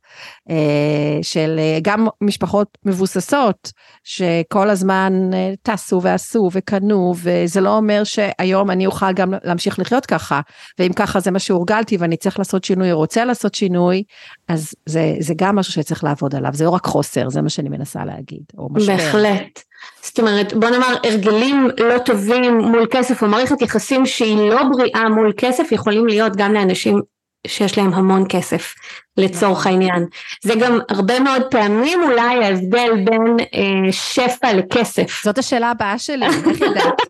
אה, 0.50 1.20
של 1.22 1.56
אה, 1.60 1.80
גם 1.82 2.08
משפחות 2.22 2.78
מבוססות, 2.86 3.72
שכל 4.04 4.70
הזמן 4.70 5.14
אה, 5.34 5.54
טסו 5.62 6.02
ועשו 6.02 6.50
וקנו, 6.52 7.14
וזה 7.18 7.62
לא 7.62 7.78
אומר 7.78 8.04
שהיום 8.04 8.72
אני 8.72 8.86
אוכל 8.86 9.14
גם 9.14 9.34
להמשיך 9.44 9.80
לחיות 9.80 10.06
ככה, 10.06 10.42
ואם 10.80 10.94
ככה 10.94 11.20
זה 11.20 11.32
מה 11.32 11.40
שהורגלתי 11.40 11.98
ואני 11.98 12.18
צריך 12.18 12.40
לעשות 12.40 12.64
שינוי 12.64 12.92
או 12.92 12.98
רוצה 12.98 13.26
לעשות 13.26 13.56
שינוי, 13.56 14.04
אז 14.48 14.74
זה, 14.86 15.16
זה 15.20 15.34
גם 15.38 15.56
משהו 15.56 15.74
שצריך 15.74 16.04
לעבוד 16.04 16.36
עליו, 16.36 16.52
זה 16.54 16.66
לא 16.66 16.70
רק 16.70 16.86
חוסר, 16.86 17.30
זה 17.30 17.42
מה 17.42 17.50
שאני 17.50 17.70
מנסה 17.70 18.06
להגיד, 18.06 18.44
או 18.58 18.70
משבר. 18.72 18.98
בהחלט. 18.98 19.71
זאת 20.04 20.20
אומרת, 20.20 20.54
בוא 20.54 20.70
נאמר, 20.70 20.96
הרגלים 21.04 21.68
לא 21.78 21.98
טובים 21.98 22.58
מול 22.58 22.88
כסף, 22.92 23.24
או 23.24 23.28
מערכת 23.28 23.62
יחסים 23.62 24.06
שהיא 24.06 24.50
לא 24.50 24.64
בריאה 24.64 25.10
מול 25.10 25.34
כסף, 25.38 25.72
יכולים 25.72 26.08
להיות 26.08 26.36
גם 26.36 26.54
לאנשים 26.54 27.02
שיש 27.48 27.78
להם 27.78 27.94
המון 27.94 28.26
כסף 28.30 28.74
לצורך 29.18 29.60
נכון. 29.60 29.72
העניין. 29.72 30.06
זה 30.44 30.54
גם 30.62 30.80
הרבה 30.90 31.20
מאוד 31.20 31.42
פעמים 31.52 32.04
אולי 32.04 32.46
ההבדל 32.46 32.90
בין 33.06 33.38
אה, 33.40 33.92
שפע 33.92 34.54
לכסף. 34.54 35.22
זאת 35.24 35.38
השאלה 35.38 35.72
הבאה 35.72 36.00
שלי, 36.00 36.26
איך 36.26 36.62
ידעת? 36.62 37.02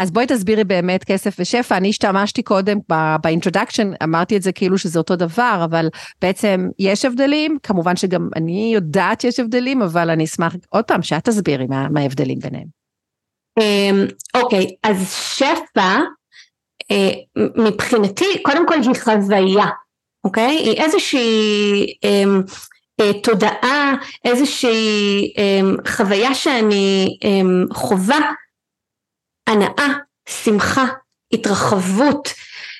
אז 0.00 0.10
בואי 0.10 0.26
תסבירי 0.26 0.64
באמת 0.64 1.04
כסף 1.04 1.36
ושפע. 1.38 1.76
אני 1.76 1.88
השתמשתי 1.88 2.42
קודם 2.42 2.78
ב 3.22 3.27
introduction, 3.27 3.90
אמרתי 4.02 4.36
את 4.36 4.42
זה 4.42 4.52
כאילו 4.52 4.78
שזה 4.78 4.98
אותו 4.98 5.16
דבר, 5.16 5.60
אבל 5.64 5.88
בעצם 6.22 6.68
יש 6.78 7.04
הבדלים, 7.04 7.58
כמובן 7.62 7.96
שגם 7.96 8.28
אני 8.36 8.70
יודעת 8.74 9.20
שיש 9.20 9.40
הבדלים, 9.40 9.82
אבל 9.82 10.10
אני 10.10 10.24
אשמח 10.24 10.56
עוד 10.68 10.84
פעם 10.84 11.02
שאת 11.02 11.24
תסבירי 11.24 11.66
מה, 11.66 11.88
מה 11.88 12.00
ההבדלים 12.00 12.38
ביניהם. 12.38 12.66
אמ, 13.60 14.06
אוקיי, 14.34 14.66
אז 14.82 15.12
שפע 15.12 15.98
מבחינתי 17.56 18.42
קודם 18.42 18.68
כל 18.68 18.74
היא 18.74 19.00
חוויה, 19.04 19.66
אוקיי? 20.24 20.56
היא 20.56 20.82
איזושהי 20.82 21.86
אמ, 22.04 22.42
אה, 23.00 23.20
תודעה, 23.22 23.94
איזושהי 24.24 25.32
אמ, 25.38 25.76
חוויה 25.88 26.34
שאני 26.34 27.18
אמ, 27.24 27.64
חווה, 27.72 28.32
הנאה, 29.46 29.88
שמחה, 30.28 30.84
התרחבות, 31.32 32.28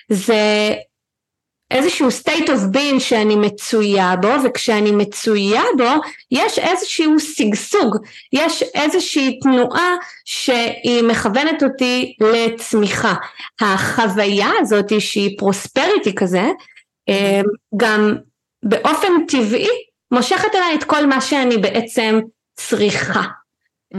זה 0.09 0.75
איזשהו 1.75 2.09
state 2.09 2.47
of 2.47 2.77
being 2.77 3.01
שאני 3.01 3.37
מצויה 3.37 4.17
בו 4.17 4.29
וכשאני 4.45 4.91
מצויה 4.91 5.63
בו 5.79 5.91
יש 6.31 6.59
איזשהו 6.59 7.21
שגשוג, 7.21 7.97
יש 8.33 8.63
איזושהי 8.63 9.41
תנועה 9.41 9.95
שהיא 10.25 11.03
מכוונת 11.03 11.63
אותי 11.63 12.17
לצמיחה. 12.21 13.15
החוויה 13.61 14.49
הזאת 14.61 15.01
שהיא 15.01 15.39
פרוספריטי 15.39 16.15
כזה 16.15 16.45
אה, 17.09 17.41
גם 17.77 18.15
באופן 18.63 19.27
טבעי 19.29 19.69
מושכת 20.11 20.55
אליי 20.55 20.75
את 20.75 20.85
כל 20.85 21.07
מה 21.07 21.21
שאני 21.21 21.57
בעצם 21.57 22.21
צריכה 22.57 23.23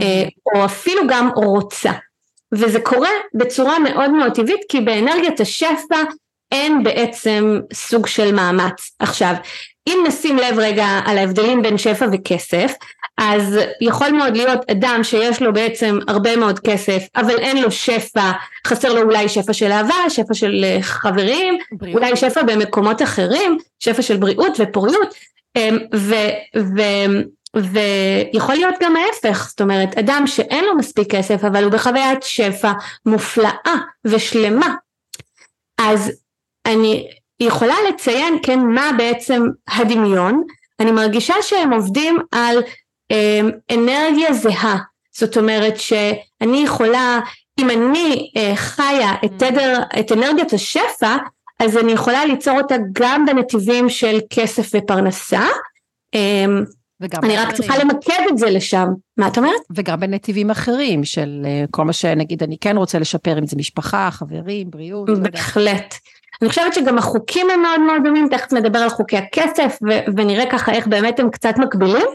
אה, 0.02 0.24
או 0.54 0.64
אפילו 0.64 1.02
גם 1.08 1.30
רוצה. 1.34 1.92
וזה 2.52 2.80
קורה 2.80 3.10
בצורה 3.34 3.78
מאוד 3.78 4.10
מאוד 4.10 4.34
טבעית 4.34 4.60
כי 4.68 4.80
באנרגיית 4.80 5.40
השפע 5.40 6.02
אין 6.52 6.82
בעצם 6.82 7.60
סוג 7.72 8.06
של 8.06 8.34
מאמץ. 8.34 8.90
עכשיו, 8.98 9.34
אם 9.88 10.04
נשים 10.06 10.36
לב 10.36 10.58
רגע 10.58 10.86
על 11.04 11.18
ההבדלים 11.18 11.62
בין 11.62 11.78
שפע 11.78 12.06
וכסף, 12.12 12.72
אז 13.18 13.58
יכול 13.80 14.10
מאוד 14.10 14.36
להיות 14.36 14.70
אדם 14.70 15.00
שיש 15.02 15.42
לו 15.42 15.52
בעצם 15.52 15.98
הרבה 16.08 16.36
מאוד 16.36 16.58
כסף, 16.58 17.02
אבל 17.16 17.38
אין 17.38 17.62
לו 17.62 17.70
שפע, 17.70 18.32
חסר 18.66 18.92
לו 18.92 19.02
אולי 19.02 19.28
שפע 19.28 19.52
של 19.52 19.72
אהבה, 19.72 19.94
שפע 20.08 20.34
של 20.34 20.64
אה, 20.64 20.78
חברים, 20.82 21.58
בריאות. 21.72 22.02
אולי 22.02 22.16
שפע 22.16 22.42
במקומות 22.42 23.02
אחרים, 23.02 23.58
שפע 23.80 24.02
של 24.02 24.16
בריאות 24.16 24.56
ופוריות, 24.58 25.14
אמ, 25.56 25.78
ו, 25.94 26.14
ו, 26.56 26.80
ויכול 27.56 28.54
להיות 28.54 28.74
גם 28.80 28.94
ההפך, 28.96 29.46
זאת 29.48 29.60
אומרת 29.60 29.98
אדם 29.98 30.22
שאין 30.26 30.64
לו 30.64 30.76
מספיק 30.76 31.10
כסף 31.10 31.44
אבל 31.44 31.64
הוא 31.64 31.72
בחוויית 31.72 32.22
שפע 32.22 32.72
מופלאה 33.06 33.76
ושלמה, 34.06 34.74
אז 35.80 36.12
אני 36.66 37.08
יכולה 37.40 37.74
לציין 37.88 38.38
כן 38.42 38.60
מה 38.60 38.90
בעצם 38.98 39.42
הדמיון, 39.68 40.42
אני 40.80 40.92
מרגישה 40.92 41.34
שהם 41.42 41.72
עובדים 41.72 42.18
על 42.32 42.62
אה, 43.10 43.40
אנרגיה 43.74 44.32
זהה, 44.32 44.78
זאת 45.16 45.36
אומרת 45.36 45.80
שאני 45.80 46.62
יכולה, 46.64 47.20
אם 47.60 47.70
אני 47.70 48.30
אה, 48.36 48.52
חיה 48.56 49.14
את 49.24 49.32
mm. 49.32 49.38
תדר, 49.38 49.82
את 50.00 50.12
אנרגיית 50.12 50.52
השפע, 50.52 51.16
אז 51.60 51.76
אני 51.76 51.92
יכולה 51.92 52.24
ליצור 52.24 52.58
אותה 52.58 52.74
גם 52.92 53.26
בנתיבים 53.26 53.88
של 53.88 54.18
כסף 54.30 54.70
ופרנסה, 54.74 55.46
אה, 56.14 56.44
אני 57.22 57.36
רק 57.36 57.54
צריכה 57.54 57.78
למקד 57.78 58.22
את 58.30 58.38
זה 58.38 58.50
לשם, 58.50 58.88
מה 59.16 59.28
את 59.28 59.38
אומרת? 59.38 59.60
וגם 59.70 60.00
בנתיבים 60.00 60.50
אחרים 60.50 61.04
של 61.04 61.42
אה, 61.44 61.64
כל 61.70 61.84
מה 61.84 61.92
שנגיד 61.92 62.42
אני 62.42 62.58
כן 62.58 62.76
רוצה 62.76 62.98
לשפר, 62.98 63.38
אם 63.38 63.46
זה 63.46 63.56
משפחה, 63.56 64.08
חברים, 64.10 64.70
בריאות. 64.70 65.08
בהחלט. 65.22 65.94
אני 66.42 66.48
חושבת 66.48 66.74
שגם 66.74 66.98
החוקים 66.98 67.50
הם 67.50 67.62
מאוד 67.62 67.80
מאוד 67.80 68.02
דומים, 68.04 68.28
תכף 68.28 68.52
נדבר 68.52 68.78
על 68.78 68.88
חוקי 68.88 69.16
הכסף 69.16 69.78
ו- 69.88 70.04
ונראה 70.16 70.50
ככה 70.50 70.72
איך 70.72 70.86
באמת 70.86 71.20
הם 71.20 71.30
קצת 71.30 71.54
מקבילים. 71.58 72.06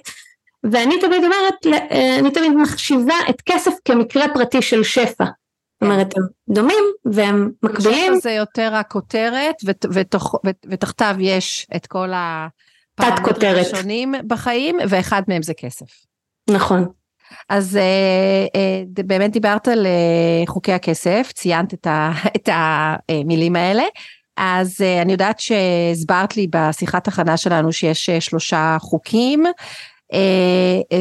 ואני 0.64 1.00
תמיד 1.00 1.24
אומרת, 1.24 1.86
אה, 1.92 2.20
אני 2.20 2.32
תמיד 2.32 2.52
מחשיבה 2.52 3.16
את 3.30 3.42
כסף 3.46 3.72
כמקרה 3.86 4.26
פרטי 4.34 4.62
של 4.62 4.84
שפע. 4.84 5.26
זאת 5.26 5.90
אומרת, 5.90 6.18
הם 6.18 6.24
דומים 6.50 6.84
והם 7.06 7.52
מקבילים. 7.64 8.14
שפע 8.14 8.20
זה 8.20 8.32
יותר 8.32 8.76
הכותרת 8.76 9.56
ותח, 9.94 10.24
ותחתיו 10.70 11.16
יש 11.20 11.68
את 11.76 11.88
כל 11.88 12.10
הפרמטרים 12.14 13.56
השונים 13.56 14.14
בחיים 14.28 14.78
ואחד 14.90 15.22
מהם 15.28 15.42
זה 15.42 15.54
כסף. 15.54 15.86
נכון. 16.50 16.88
אז 17.50 17.80
uh, 17.80 19.00
uh, 19.00 19.04
באמת 19.06 19.32
דיברת 19.32 19.68
על 19.68 19.86
uh, 19.86 20.50
חוקי 20.50 20.74
הכסף, 20.74 21.32
ציינת 21.36 21.74
את, 21.74 21.88
ה, 21.88 22.12
את 22.36 22.50
המילים 22.52 23.56
האלה, 23.56 23.84
אז 24.38 24.82
uh, 24.82 25.02
אני 25.02 25.12
יודעת 25.12 25.40
שהסברת 25.40 26.38
לי 26.38 26.48
בשיחת 26.50 27.08
הכנה 27.08 27.38
שלנו 27.38 27.72
שיש 27.74 28.10
uh, 28.10 28.22
שלושה 28.22 28.78
חוקים, 28.80 29.44
uh, 30.14 30.96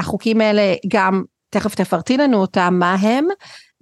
והחוקים 0.00 0.40
האלה 0.40 0.74
גם, 0.88 1.22
תכף 1.50 1.74
תפרטי 1.74 2.16
לנו 2.16 2.40
אותם, 2.40 2.76
מה 2.78 2.94
הם, 2.94 3.26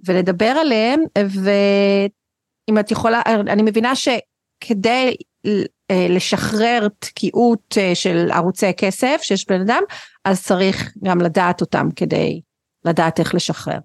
ולדבר 0.05 0.45
עליהם, 0.45 1.01
ואם 1.17 2.79
את 2.79 2.91
יכולה, 2.91 3.21
אני 3.25 3.61
מבינה 3.61 3.93
שכדי 3.95 5.15
אה, 5.45 5.51
לשחרר 5.91 6.87
תקיעות 6.99 7.77
אה, 7.77 7.95
של 7.95 8.29
ערוצי 8.31 8.73
כסף 8.77 9.19
שיש 9.21 9.47
בן 9.47 9.61
אדם, 9.61 9.81
אז 10.25 10.43
צריך 10.43 10.91
גם 11.03 11.21
לדעת 11.21 11.61
אותם 11.61 11.89
כדי 11.95 12.41
לדעת 12.85 13.19
איך 13.19 13.35
לשחרר. 13.35 13.77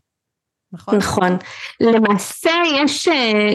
נכון? 0.72 0.96
נכון. 0.96 1.36
למעשה 1.80 2.50
יש 2.74 3.08
אה, 3.08 3.54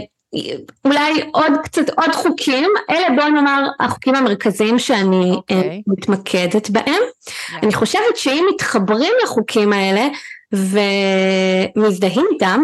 אולי 0.86 1.22
עוד 1.34 1.52
קצת 1.64 1.90
עוד 1.90 2.12
חוקים, 2.14 2.70
אלה 2.90 3.08
בוא 3.16 3.30
נאמר 3.30 3.68
החוקים 3.80 4.16
המרכזיים 4.16 4.80
שאני 4.80 5.32
okay. 5.32 5.38
אוקיי. 5.38 5.82
מתמקדת 5.88 6.70
בהם. 6.70 6.86
Yeah. 6.86 7.32
אני 7.64 7.74
חושבת 7.74 8.18
שאם 8.18 8.46
מתחברים 8.54 9.14
לחוקים 9.24 9.74
האלה 9.74 10.08
ומזדהים 11.76 12.26
איתם, 12.34 12.64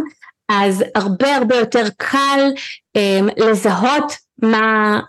אז 0.50 0.84
הרבה 0.96 1.36
הרבה 1.36 1.56
יותר 1.56 1.86
קל 1.98 2.52
לזהות 3.38 4.13
מה 4.41 5.00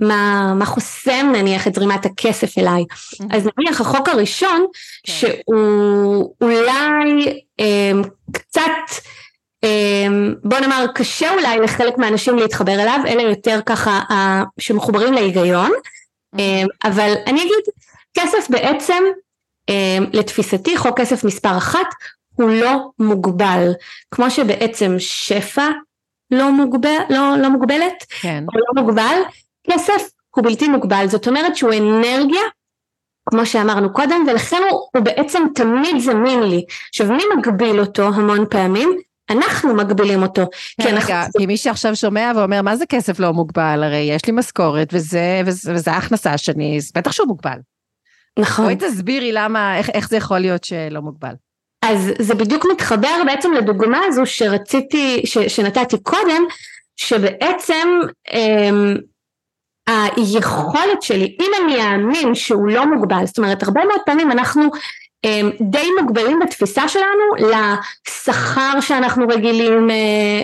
מה, 0.00 0.52
מה 0.54 0.66
חוסם 0.66 1.32
נניח 1.32 1.66
את 1.66 1.74
זרימת 1.74 2.06
הכסף 2.06 2.58
אליי. 2.58 2.84
אז 3.30 3.48
נניח 3.58 3.80
החוק 3.80 4.08
הראשון 4.08 4.66
כן. 5.06 5.12
שהוא 5.12 6.34
אולי 6.40 7.40
אה, 7.60 7.92
קצת 8.32 9.02
אה, 9.64 10.06
בוא 10.44 10.58
נאמר 10.58 10.86
קשה 10.94 11.34
אולי 11.34 11.58
לחלק 11.58 11.98
מהאנשים 11.98 12.38
להתחבר 12.38 12.72
אליו, 12.72 13.00
אלה 13.06 13.22
יותר 13.22 13.60
ככה 13.66 14.00
אה, 14.10 14.42
שמחוברים 14.58 15.12
להיגיון. 15.12 15.70
אה, 16.38 16.62
אבל 16.84 17.14
אני 17.26 17.42
אגיד 17.42 17.64
כסף 18.18 18.50
בעצם 18.50 19.02
אה, 19.68 19.98
לתפיסתי 20.12 20.76
חוק 20.76 21.00
כסף 21.00 21.24
מספר 21.24 21.56
אחת 21.56 21.86
הוא 22.34 22.50
לא 22.50 22.90
מוגבל, 22.98 23.72
כמו 24.10 24.30
שבעצם 24.30 24.94
שפע 24.98 25.68
לא, 26.30 26.52
מוגבל, 26.52 26.98
לא, 27.10 27.34
לא 27.38 27.50
מוגבלת, 27.50 28.04
כן. 28.20 28.44
או 28.54 28.58
לא 28.58 28.82
מוגבל, 28.82 29.20
כסף 29.70 30.10
הוא 30.36 30.44
בלתי 30.44 30.68
מוגבל, 30.68 31.06
זאת 31.08 31.28
אומרת 31.28 31.56
שהוא 31.56 31.72
אנרגיה, 31.72 32.42
כמו 33.30 33.46
שאמרנו 33.46 33.92
קודם, 33.92 34.24
ולכן 34.28 34.62
הוא, 34.70 34.80
הוא 34.94 35.02
בעצם 35.02 35.42
תמיד 35.54 35.98
זמין 35.98 36.42
לי. 36.42 36.64
עכשיו 36.88 37.12
מי 37.12 37.22
מגביל 37.36 37.80
אותו 37.80 38.02
המון 38.02 38.44
פעמים? 38.50 38.98
אנחנו 39.30 39.74
מגבילים 39.74 40.22
אותו. 40.22 40.42
כי, 40.82 40.90
אנחנו... 40.90 41.14
רגע, 41.14 41.26
כי 41.38 41.46
מי 41.46 41.56
שעכשיו 41.56 41.96
שומע 41.96 42.32
ואומר 42.36 42.62
מה 42.62 42.76
זה 42.76 42.86
כסף 42.86 43.18
לא 43.18 43.32
מוגבל, 43.32 43.82
הרי 43.84 43.96
יש 43.96 44.26
לי 44.26 44.32
משכורת 44.32 44.88
וזה, 44.92 45.42
וזה, 45.46 45.74
וזה 45.74 45.92
ההכנסה 45.92 46.38
שאני, 46.38 46.78
בטח 46.94 47.12
שהוא 47.12 47.28
מוגבל. 47.28 47.58
נכון. 48.38 48.64
בואי 48.64 48.76
תסבירי 48.76 49.32
למה, 49.32 49.78
איך, 49.78 49.90
איך 49.90 50.08
זה 50.08 50.16
יכול 50.16 50.38
להיות 50.38 50.64
שלא 50.64 51.00
מוגבל. 51.00 51.34
אז 51.82 52.12
זה 52.18 52.34
בדיוק 52.34 52.64
מתחבר 52.72 53.22
בעצם 53.26 53.52
לדוגמה 53.52 54.00
הזו 54.08 54.26
שרציתי, 54.26 55.22
ש, 55.24 55.38
שנתתי 55.38 55.96
קודם, 56.02 56.42
שבעצם 56.96 57.88
אמ, 58.32 58.96
היכולת 59.86 61.02
שלי, 61.02 61.36
אם 61.40 61.50
אני 61.64 61.82
אאמין 61.82 62.34
שהוא 62.34 62.68
לא 62.68 62.86
מוגבל, 62.86 63.26
זאת 63.26 63.38
אומרת 63.38 63.62
הרבה 63.62 63.84
מאוד 63.84 64.00
פעמים 64.06 64.32
אנחנו 64.32 64.70
אמ, 65.26 65.50
די 65.60 65.88
מוגבלים 66.00 66.38
בתפיסה 66.38 66.88
שלנו 66.88 67.50
לשכר 68.08 68.80
שאנחנו 68.80 69.26
רגילים, 69.28 69.90
אה, 69.90 69.96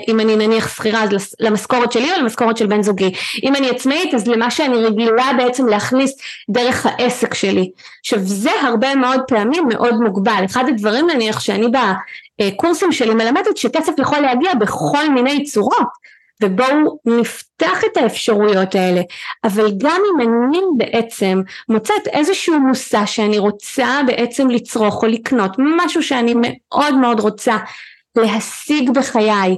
אם 0.09 0.21
אני 0.21 0.37
נניח 0.37 0.77
שכירה 0.77 1.03
אז 1.03 1.35
למשכורת 1.41 1.93
שלי 1.93 2.13
או 2.13 2.21
למשכורת 2.23 2.57
של 2.57 2.67
בן 2.67 2.83
זוגי, 2.83 3.13
אם 3.43 3.57
אני 3.57 3.71
עצמאית 3.71 4.15
אז 4.15 4.29
למה 4.29 4.51
שאני 4.51 4.77
רגילה 4.77 5.31
בעצם 5.37 5.67
להכניס 5.67 6.13
דרך 6.51 6.87
העסק 6.87 7.35
שלי. 7.35 7.71
עכשיו 8.01 8.19
זה 8.23 8.51
הרבה 8.63 8.95
מאוד 8.95 9.21
פעמים 9.29 9.65
מאוד 9.69 9.95
מוגבל, 9.95 10.43
אחד 10.45 10.65
הדברים 10.69 11.07
נניח 11.11 11.41
שאני 11.41 11.67
בקורסים 12.41 12.93
שלי 12.93 13.15
מלמדת 13.15 13.57
שכסף 13.57 13.93
יכול 13.99 14.19
להגיע 14.19 14.55
בכל 14.55 15.09
מיני 15.09 15.45
צורות 15.45 16.03
ובואו 16.43 16.99
נפתח 17.05 17.85
את 17.85 17.97
האפשרויות 17.97 18.75
האלה, 18.75 19.01
אבל 19.45 19.73
גם 19.79 20.01
אם 20.15 20.21
אני 20.21 20.59
בעצם 20.77 21.43
מוצאת 21.69 22.07
איזשהו 22.07 22.61
מושא 22.61 23.07
שאני 23.07 23.39
רוצה 23.39 24.01
בעצם 24.07 24.51
לצרוך 24.51 25.03
או 25.03 25.09
לקנות, 25.09 25.51
משהו 25.59 26.03
שאני 26.03 26.35
מאוד 26.37 26.95
מאוד 26.95 27.21
רוצה 27.21 27.57
להשיג 28.17 28.91
בחיי, 28.91 29.57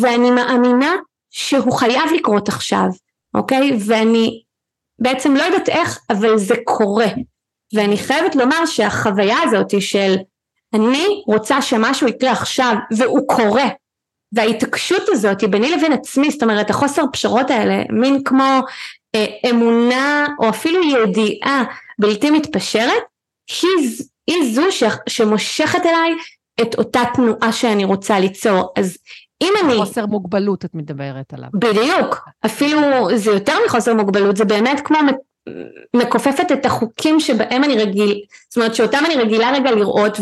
ואני 0.00 0.30
מאמינה 0.30 0.94
שהוא 1.30 1.72
חייב 1.72 2.12
לקרות 2.14 2.48
עכשיו, 2.48 2.86
אוקיי? 3.34 3.70
ואני 3.86 4.42
בעצם 4.98 5.34
לא 5.34 5.42
יודעת 5.42 5.68
איך, 5.68 5.98
אבל 6.10 6.38
זה 6.38 6.54
קורה. 6.64 7.08
ואני 7.74 7.98
חייבת 7.98 8.36
לומר 8.36 8.66
שהחוויה 8.66 9.36
הזאת 9.42 9.80
של 9.80 10.14
אני 10.74 11.22
רוצה 11.26 11.62
שמשהו 11.62 12.08
יקרה 12.08 12.32
עכשיו 12.32 12.74
והוא 12.96 13.28
קורה 13.28 13.68
וההתעקשות 14.32 15.02
הזאת 15.08 15.40
היא 15.40 15.48
ביני 15.48 15.70
לבין 15.70 15.92
עצמי, 15.92 16.30
זאת 16.30 16.42
אומרת 16.42 16.70
החוסר 16.70 17.02
פשרות 17.12 17.50
האלה, 17.50 17.82
מין 17.90 18.24
כמו 18.24 18.60
אה, 19.14 19.26
אמונה 19.50 20.26
או 20.38 20.48
אפילו 20.48 20.82
ידיעה 20.82 21.64
בלתי 21.98 22.30
מתפשרת, 22.30 23.02
היא, 23.62 23.88
היא 24.26 24.54
זו 24.54 24.72
ש, 24.72 24.82
שמושכת 25.08 25.86
אליי 25.86 26.14
את 26.60 26.74
אותה 26.74 27.00
תנועה 27.14 27.52
שאני 27.52 27.84
רוצה 27.84 28.18
ליצור. 28.18 28.72
אז 28.76 28.98
אם 29.42 29.52
אני... 29.64 29.76
חוסר 29.76 30.06
מוגבלות 30.06 30.64
את 30.64 30.74
מדברת 30.74 31.34
עליו. 31.34 31.48
בדיוק, 31.54 32.28
אפילו 32.46 32.78
זה 33.16 33.30
יותר 33.30 33.54
מחוסר 33.66 33.94
מוגבלות, 33.94 34.36
זה 34.36 34.44
באמת 34.44 34.80
כמו 34.84 34.98
מכופפת 35.96 36.52
את 36.52 36.66
החוקים 36.66 37.20
שבהם 37.20 37.64
אני 37.64 37.76
רגיל, 37.76 38.20
זאת 38.48 38.56
אומרת 38.56 38.74
שאותם 38.74 39.02
אני 39.06 39.16
רגילה 39.16 39.50
רגע 39.52 39.70
לראות 39.70 40.18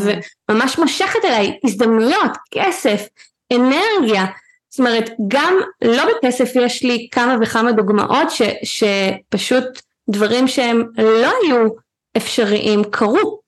וממש 0.48 0.78
מושכת 0.78 1.24
אליי 1.24 1.58
הזדמנויות, 1.64 2.30
כסף, 2.50 3.06
אנרגיה, 3.52 4.24
זאת 4.70 4.78
אומרת 4.78 5.10
גם 5.28 5.54
לא 5.84 6.02
בכסף 6.04 6.52
יש 6.56 6.82
לי 6.82 7.08
כמה 7.12 7.36
וכמה 7.42 7.72
דוגמאות 7.72 8.30
ש, 8.30 8.42
שפשוט 8.62 9.64
דברים 10.10 10.48
שהם 10.48 10.82
לא 10.98 11.30
היו 11.42 11.68
אפשריים 12.16 12.84
קרו, 12.84 13.38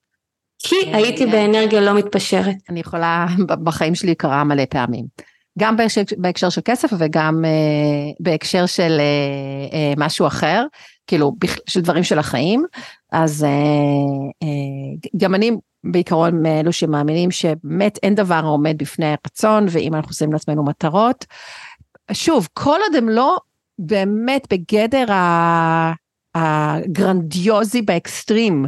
כי 0.59 0.77
כן, 0.85 0.95
הייתי 0.95 1.25
כן. 1.25 1.31
באנרגיה 1.31 1.81
לא 1.81 1.95
מתפשרת. 1.95 2.55
אני 2.71 2.81
יכולה, 2.81 3.27
בחיים 3.47 3.95
שלי 3.95 4.15
קרה 4.15 4.45
מלא 4.45 4.65
פעמים. 4.71 5.05
גם 5.59 5.77
בהקשר, 5.77 6.03
בהקשר 6.17 6.49
של 6.49 6.61
כסף 6.65 6.89
וגם 6.99 7.45
uh, 7.45 8.17
בהקשר 8.21 8.67
של 8.67 9.01
uh, 9.01 9.73
uh, 9.73 10.05
משהו 10.05 10.27
אחר, 10.27 10.65
כאילו 11.07 11.33
של 11.69 11.81
דברים 11.81 12.03
של 12.03 12.19
החיים, 12.19 12.65
אז 13.13 13.47
uh, 13.47 14.45
uh, 14.45 15.11
גם 15.17 15.35
אני 15.35 15.51
בעיקרון 15.93 16.43
מאלו 16.43 16.73
שמאמינים 16.73 17.31
שבאמת 17.31 17.99
אין 18.03 18.15
דבר 18.15 18.41
העומד 18.45 18.79
בפני 18.79 19.07
הרצון, 19.07 19.67
ואם 19.71 19.95
אנחנו 19.95 20.09
עושים 20.09 20.33
לעצמנו 20.33 20.65
מטרות, 20.65 21.25
שוב, 22.13 22.49
כל 22.53 22.79
עוד 22.87 22.97
הם 22.97 23.09
לא 23.09 23.37
באמת 23.79 24.47
בגדר 24.53 25.05
הגרנדיוזי 26.35 27.83
באקסטרים, 27.83 28.67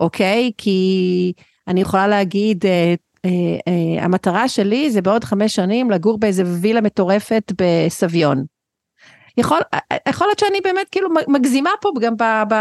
אוקיי? 0.00 0.50
כי 0.58 1.32
אני 1.68 1.80
יכולה 1.80 2.08
להגיד, 2.08 2.66
אה, 2.66 2.94
אה, 3.24 3.30
אה, 3.68 4.04
המטרה 4.04 4.48
שלי 4.48 4.90
זה 4.90 5.02
בעוד 5.02 5.24
חמש 5.24 5.54
שנים 5.54 5.90
לגור 5.90 6.18
באיזה 6.18 6.42
וילה 6.60 6.80
מטורפת 6.80 7.52
בסביון. 7.58 8.44
יכול, 9.36 9.58
יכול 10.08 10.26
להיות 10.26 10.38
שאני 10.38 10.60
באמת 10.64 10.88
כאילו 10.90 11.08
מגזימה 11.28 11.70
פה 11.80 11.90
גם 12.00 12.16
ב, 12.16 12.22
ב, 12.48 12.54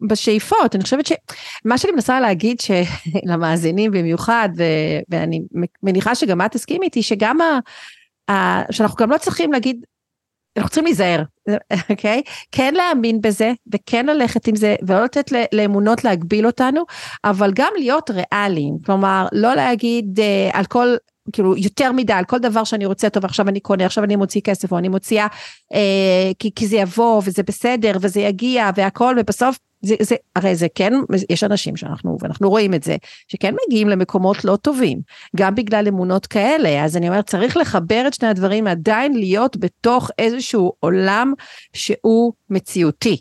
בשאיפות, 0.00 0.74
אני 0.74 0.82
חושבת 0.84 1.06
שמה 1.06 1.78
שאני 1.78 1.92
מנסה 1.92 2.20
להגיד 2.20 2.56
למאזינים 3.30 3.90
במיוחד, 3.90 4.48
ו, 4.56 4.62
ואני 5.08 5.42
מניחה 5.82 6.14
שגם 6.14 6.40
את 6.40 6.52
תסכימי 6.52 6.86
איתי, 6.86 7.02
שגם 7.02 7.38
ה, 7.40 7.58
ה, 8.32 8.62
שאנחנו 8.72 8.96
גם 8.96 9.10
לא 9.10 9.18
צריכים 9.18 9.52
להגיד, 9.52 9.84
אנחנו 10.56 10.68
צריכים 10.68 10.84
להיזהר, 10.84 11.22
אוקיי? 11.90 12.22
Okay? 12.26 12.30
כן 12.52 12.74
להאמין 12.74 13.20
בזה, 13.20 13.52
וכן 13.72 14.06
ללכת 14.06 14.46
עם 14.46 14.56
זה, 14.56 14.76
ולא 14.86 15.04
לתת 15.04 15.32
לאמונות 15.52 16.04
להגביל 16.04 16.46
אותנו, 16.46 16.84
אבל 17.24 17.52
גם 17.54 17.72
להיות 17.76 18.10
ריאליים, 18.10 18.74
כלומר, 18.86 19.26
לא 19.32 19.54
להגיד 19.54 20.18
uh, 20.18 20.56
על 20.56 20.64
כל 20.64 20.94
כאילו 21.32 21.56
יותר 21.56 21.92
מדי 21.92 22.12
על 22.12 22.24
כל 22.24 22.38
דבר 22.38 22.64
שאני 22.64 22.86
רוצה 22.86 23.10
טוב 23.10 23.24
עכשיו 23.24 23.48
אני 23.48 23.60
קונה 23.60 23.86
עכשיו 23.86 24.04
אני 24.04 24.16
מוציא 24.16 24.40
כסף 24.40 24.72
או 24.72 24.78
אני 24.78 24.88
מוציאה 24.88 25.26
אה, 25.72 26.32
כי, 26.38 26.50
כי 26.54 26.66
זה 26.66 26.76
יבוא 26.76 27.22
וזה 27.24 27.42
בסדר 27.42 27.92
וזה 28.00 28.20
יגיע 28.20 28.70
והכל 28.76 29.16
ובסוף 29.20 29.58
זה, 29.82 29.94
זה 30.00 30.16
הרי 30.36 30.56
זה 30.56 30.66
כן 30.74 30.92
יש 31.30 31.44
אנשים 31.44 31.76
שאנחנו 31.76 32.18
ואנחנו 32.20 32.50
רואים 32.50 32.74
את 32.74 32.82
זה 32.82 32.96
שכן 33.28 33.54
מגיעים 33.66 33.88
למקומות 33.88 34.44
לא 34.44 34.56
טובים 34.56 35.00
גם 35.36 35.54
בגלל 35.54 35.88
אמונות 35.88 36.26
כאלה 36.26 36.84
אז 36.84 36.96
אני 36.96 37.08
אומרת 37.08 37.26
צריך 37.26 37.56
לחבר 37.56 38.04
את 38.06 38.14
שני 38.14 38.28
הדברים 38.28 38.66
עדיין 38.66 39.14
להיות 39.14 39.56
בתוך 39.56 40.10
איזשהו 40.18 40.72
עולם 40.80 41.32
שהוא 41.72 42.32
מציאותי. 42.50 43.20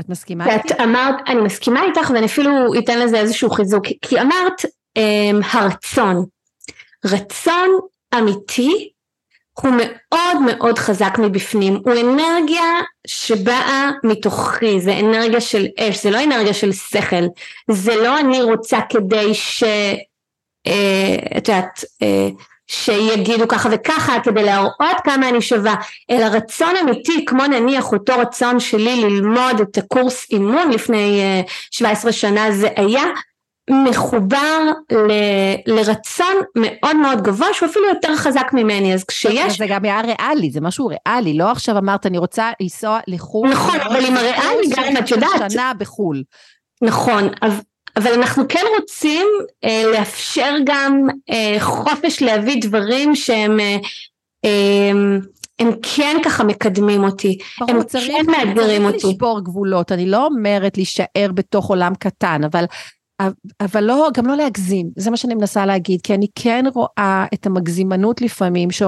את 0.00 0.08
מסכימה 0.08 0.54
איתי? 0.54 0.74
את 0.74 0.80
אמרת 0.80 1.14
אני 1.28 1.40
מסכימה 1.40 1.82
איתך 1.82 2.10
ואני 2.10 2.26
אפילו 2.26 2.50
אתן 2.78 2.98
לזה 2.98 3.16
איזשהו 3.16 3.50
חיזוק 3.50 3.86
כי 4.02 4.20
אמרת 4.20 4.62
אמ, 4.96 5.40
הרצון 5.52 6.24
רצון 7.04 7.78
אמיתי 8.18 8.92
הוא 9.60 9.70
מאוד 9.70 10.42
מאוד 10.46 10.78
חזק 10.78 11.18
מבפנים, 11.18 11.80
הוא 11.84 11.92
אנרגיה 11.92 12.80
שבאה 13.06 13.90
מתוכי, 14.04 14.80
זה 14.80 14.98
אנרגיה 14.98 15.40
של 15.40 15.66
אש, 15.78 16.02
זה 16.02 16.10
לא 16.10 16.24
אנרגיה 16.24 16.54
של 16.54 16.72
שכל, 16.72 17.24
זה 17.70 17.96
לא 17.96 18.18
אני 18.20 18.42
רוצה 18.42 18.78
כדי 18.88 19.34
ש... 19.34 19.64
אה, 20.66 21.38
את 21.38 21.48
יודעת, 21.48 21.84
אה, 22.02 22.28
שיגידו 22.66 23.48
ככה 23.48 23.68
וככה 23.72 24.20
כדי 24.24 24.42
להראות 24.42 25.00
כמה 25.04 25.28
אני 25.28 25.42
שווה, 25.42 25.74
אלא 26.10 26.24
רצון 26.24 26.76
אמיתי 26.76 27.24
כמו 27.24 27.46
נניח 27.46 27.92
אותו 27.92 28.18
רצון 28.18 28.60
שלי 28.60 28.96
ללמוד 28.96 29.60
את 29.60 29.78
הקורס 29.78 30.26
אימון 30.30 30.70
לפני 30.70 31.20
17 31.70 32.08
אה, 32.08 32.12
שנה 32.12 32.52
זה 32.52 32.68
היה 32.76 33.04
מחובר 33.70 34.60
ל, 34.92 35.12
לרצון 35.66 36.34
מאוד 36.56 36.96
מאוד 36.96 37.22
גבוה 37.22 37.46
שהוא 37.52 37.68
אפילו 37.68 37.88
יותר 37.88 38.16
חזק 38.16 38.46
ממני. 38.52 38.94
אז 38.94 39.04
כשיש 39.04 39.58
זה 39.58 39.66
גם 39.68 39.84
היה 39.84 40.00
ריאלי 40.00 40.50
זה 40.50 40.60
משהו 40.60 40.86
ריאלי. 40.86 41.38
לא 41.38 41.50
עכשיו 41.50 41.78
אמרת 41.78 42.06
אני 42.06 42.18
רוצה 42.18 42.50
לנסוע 42.60 43.00
לחו"ל. 43.06 43.48
נכון 43.48 43.80
אבל 43.80 44.06
עם 44.06 44.16
הריאלי 44.16 44.66
גם 44.76 44.96
את 44.96 45.10
יודעת. 45.10 45.50
שנה 45.50 45.72
בחו"ל. 45.78 46.22
נכון 46.82 47.28
אבל 47.96 48.12
אנחנו 48.12 48.44
כן 48.48 48.64
רוצים 48.80 49.26
אה, 49.64 49.82
לאפשר 49.92 50.54
גם 50.64 51.06
אה, 51.30 51.56
חופש 51.60 52.22
להביא 52.22 52.62
דברים 52.62 53.14
שהם 53.14 53.60
אה, 53.60 53.76
אה, 54.44 54.90
הם 55.58 55.70
כן 55.82 56.16
ככה 56.24 56.44
מקדמים 56.44 57.04
אותי, 57.04 57.38
הם 57.68 57.82
צריך, 57.82 58.06
כן 58.06 58.30
מאתגרים 58.30 58.84
אותי. 58.84 58.98
צריך 58.98 59.12
לשבור 59.14 59.40
גבולות, 59.44 59.92
אני 59.92 60.06
לא 60.06 60.26
אומרת 60.26 60.76
להישאר 60.76 61.30
בתוך 61.34 61.66
עולם 61.66 61.94
קטן, 61.94 62.44
אבל 62.44 62.64
אבל 63.60 63.84
לא, 63.84 64.08
גם 64.14 64.26
לא 64.26 64.36
להגזים, 64.36 64.90
זה 64.96 65.10
מה 65.10 65.16
שאני 65.16 65.34
מנסה 65.34 65.66
להגיד, 65.66 66.00
כי 66.02 66.14
אני 66.14 66.26
כן 66.34 66.64
רואה 66.74 67.26
את 67.34 67.46
המגזימנות 67.46 68.20
לפעמים, 68.20 68.70
ש... 68.70 68.82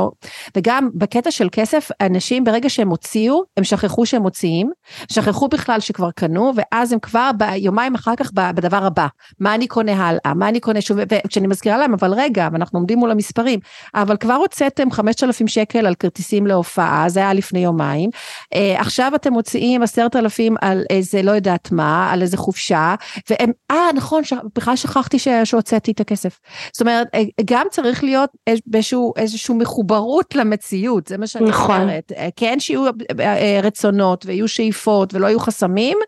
וגם 0.57 0.89
בקטע 0.95 1.31
של 1.31 1.49
כסף, 1.53 1.89
אנשים 2.01 2.45
ברגע 2.45 2.69
שהם 2.69 2.89
הוציאו, 2.89 3.43
הם 3.57 3.65
שכחו 3.65 4.07
שהם 4.07 4.23
מוציאים, 4.23 4.71
שכחו 5.13 5.49
בכלל 5.49 5.81
שכבר 5.81 6.11
קנו, 6.11 6.53
ואז 6.57 6.93
הם 6.93 6.99
כבר 6.99 7.31
ביומיים 7.37 7.95
אחר 7.95 8.17
כך 8.17 8.33
בדבר 8.33 8.85
הבא, 8.85 9.07
מה 9.41 9.55
אני 9.55 9.67
קונה 9.67 9.93
הלאה, 9.93 10.35
מה 10.35 10.49
אני 10.49 10.61
קונה 10.61 10.81
שוב, 10.81 10.99
וכשאני 11.11 11.47
מזכירה 11.47 11.79
להם, 11.79 11.95
אבל 11.95 12.15
רגע, 12.15 12.49
ואנחנו 12.53 12.79
עומדים 12.79 12.99
מול 12.99 13.11
המספרים, 13.11 13.61
אבל 13.95 14.17
כבר 14.17 14.35
הוצאתם 14.35 14.91
5,000 14.91 15.49
שקל 15.49 15.87
על 15.87 15.95
כרטיסים 15.95 16.47
להופעה, 16.47 17.05
זה 17.09 17.21
היה 17.21 17.33
לפני 17.33 17.59
יומיים, 17.59 18.11
אה, 18.55 18.81
עכשיו 18.81 19.13
אתם 19.15 19.33
מוציאים 19.33 19.83
10,000 19.83 20.55
על 20.61 20.85
איזה 20.91 21.23
לא 21.23 21.31
יודעת 21.31 21.73
מה, 21.73 22.13
על 22.13 22.23
איזה 22.23 22.37
חופשה, 22.37 22.95
והם, 23.31 23.51
אה 23.71 23.89
נכון, 23.95 24.24
בכלל 24.55 24.77
שכחתי 24.77 25.19
שהוצאתי 25.45 25.93
את 25.93 26.01
הכסף. 26.01 26.41
זאת 26.73 26.81
אומרת, 26.81 27.07
אה, 27.15 27.23
גם 27.45 27.67
צריך 27.71 28.05
להיות 28.05 28.31
באיזשהו, 28.67 29.13
איזשהו 29.17 29.55
מחוברות 29.55 30.35
למציאות, 30.35 31.07
זה 31.07 31.19
מה 31.19 31.27
שאני 31.27 31.49
נכון. 31.49 31.81
אומרת. 31.81 32.13
כן 32.37 32.61
שיהיו 32.61 32.87
אה, 33.21 33.61
רצונות 33.63 34.27
ויהיו 34.27 34.49
שאיפות 34.49 35.15
ולא 35.15 35.27
יהיו 35.27 35.41
חסמים, 35.41 35.99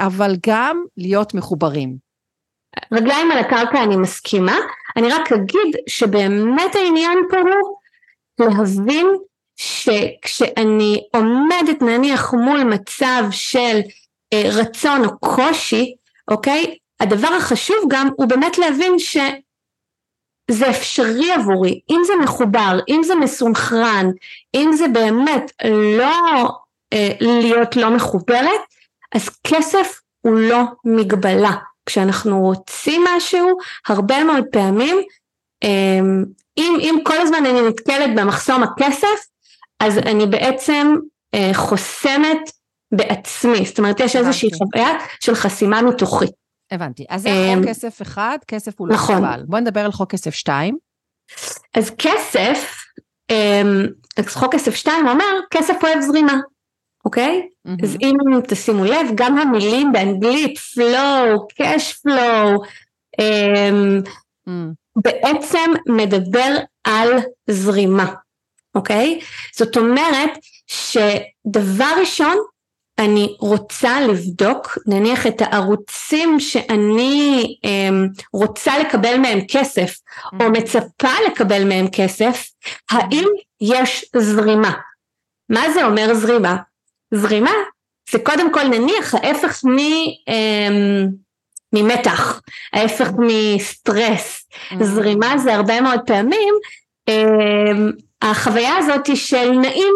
אבל 0.00 0.36
גם 0.46 0.84
להיות 0.96 1.34
מחוברים. 1.34 1.96
רגליים 2.92 3.30
על 3.30 3.38
הקרקע 3.38 3.82
אני 3.82 3.96
מסכימה, 3.96 4.56
אני 4.96 5.08
רק 5.08 5.32
אגיד 5.32 5.76
שבאמת 5.88 6.74
העניין 6.74 7.18
פה 7.30 7.36
הוא 7.36 7.76
להבין 8.38 9.06
שכשאני 9.56 11.02
עומדת 11.14 11.82
נניח 11.82 12.34
מול 12.34 12.64
מצב 12.64 13.24
של 13.30 13.80
רצון 14.34 15.04
או 15.04 15.18
קושי, 15.18 15.94
אוקיי? 16.30 16.76
הדבר 17.04 17.28
החשוב 17.28 17.76
גם 17.88 18.08
הוא 18.16 18.26
באמת 18.26 18.58
להבין 18.58 18.98
שזה 18.98 20.70
אפשרי 20.70 21.32
עבורי, 21.32 21.80
אם 21.90 22.00
זה 22.06 22.12
מחובר, 22.22 22.78
אם 22.88 23.00
זה 23.02 23.14
מסונכרן, 23.14 24.10
אם 24.54 24.70
זה 24.72 24.88
באמת 24.88 25.52
לא 25.98 26.48
אה, 26.92 27.10
להיות 27.20 27.76
לא 27.76 27.90
מחוברת, 27.90 28.60
אז 29.14 29.28
כסף 29.44 30.00
הוא 30.20 30.34
לא 30.34 30.62
מגבלה. 30.84 31.52
כשאנחנו 31.86 32.40
רוצים 32.40 33.04
משהו, 33.16 33.58
הרבה 33.88 34.24
מאוד 34.24 34.44
פעמים, 34.52 35.02
אה, 35.64 36.00
אם, 36.58 36.76
אם 36.80 36.98
כל 37.04 37.20
הזמן 37.20 37.46
אני 37.46 37.68
נתקלת 37.68 38.14
במחסום 38.16 38.62
הכסף, 38.62 39.26
אז 39.80 39.98
אני 39.98 40.26
בעצם 40.26 40.96
אה, 41.34 41.50
חוסמת 41.54 42.50
בעצמי, 42.92 43.66
זאת 43.66 43.78
אומרת 43.78 44.00
יש 44.00 44.16
איזושהי 44.16 44.48
חוויה 44.58 44.88
של 45.20 45.34
חסימה 45.34 45.82
מתוכית. 45.82 46.43
הבנתי. 46.74 47.04
אז 47.08 47.22
זה 47.22 47.28
חוק 47.28 47.58
אמ, 47.58 47.68
כסף 47.68 48.02
אחד, 48.02 48.38
כסף 48.48 48.72
הוא 48.78 48.88
לא 48.88 48.94
נכון. 48.94 49.14
מוגבל. 49.14 49.42
בוא 49.46 49.58
נדבר 49.58 49.80
על 49.80 49.92
חוק 49.92 50.10
כסף 50.10 50.34
שתיים. 50.34 50.76
אז 51.74 51.90
כסף, 51.98 52.84
אמ, 53.30 53.86
חוק 54.28 54.54
כסף 54.54 54.74
שתיים 54.74 55.08
אומר, 55.08 55.40
כסף 55.50 55.74
אוהב 55.82 56.00
זרימה, 56.00 56.34
אוקיי? 57.04 57.48
Mm-hmm. 57.68 57.84
אז 57.84 57.96
אם 58.02 58.40
תשימו 58.48 58.84
לב, 58.84 59.06
גם 59.14 59.38
המילים 59.38 59.92
באנגלית, 59.92 60.58
flow, 60.58 61.62
cash 61.62 61.94
flow, 62.06 62.66
mm. 63.20 64.52
בעצם 64.96 65.72
מדבר 65.88 66.56
על 66.84 67.08
זרימה, 67.50 68.14
אוקיי? 68.74 69.20
זאת 69.56 69.76
אומרת 69.76 70.30
שדבר 70.66 71.92
ראשון, 72.00 72.36
אני 72.98 73.36
רוצה 73.40 74.00
לבדוק 74.00 74.78
נניח 74.86 75.26
את 75.26 75.42
הערוצים 75.42 76.40
שאני 76.40 77.56
אמ, 77.64 78.08
רוצה 78.32 78.78
לקבל 78.78 79.18
מהם 79.18 79.38
כסף 79.48 79.94
או 80.32 80.46
mm-hmm. 80.46 80.48
מצפה 80.48 81.08
לקבל 81.26 81.64
מהם 81.64 81.86
כסף, 81.92 82.46
האם 82.90 83.24
יש 83.60 84.04
זרימה? 84.16 84.72
מה 85.48 85.70
זה 85.74 85.84
אומר 85.84 86.14
זרימה? 86.14 86.56
זרימה 87.14 87.52
זה 88.10 88.18
קודם 88.18 88.52
כל 88.52 88.62
נניח 88.68 89.14
ההפך 89.14 89.64
מ... 89.64 89.78
אמ, 90.28 91.08
ממתח, 91.72 92.40
ההפך 92.72 93.08
מסטרס, 93.18 94.46
mm-hmm. 94.48 94.84
זרימה 94.84 95.38
זה 95.38 95.54
הרבה 95.54 95.80
מאוד 95.80 96.00
פעמים 96.06 96.54
אמ, 97.08 97.92
החוויה 98.22 98.76
הזאת 98.76 99.16
של 99.16 99.50
נעים 99.50 99.94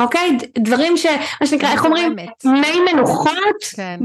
אוקיי? 0.00 0.38
דברים 0.58 0.96
ש... 0.96 1.06
מה 1.40 1.46
שנקרא, 1.46 1.72
איך 1.72 1.84
אומרים? 1.84 2.16
מי 2.44 2.92
מנוחות. 2.92 3.64
כן. 3.76 4.00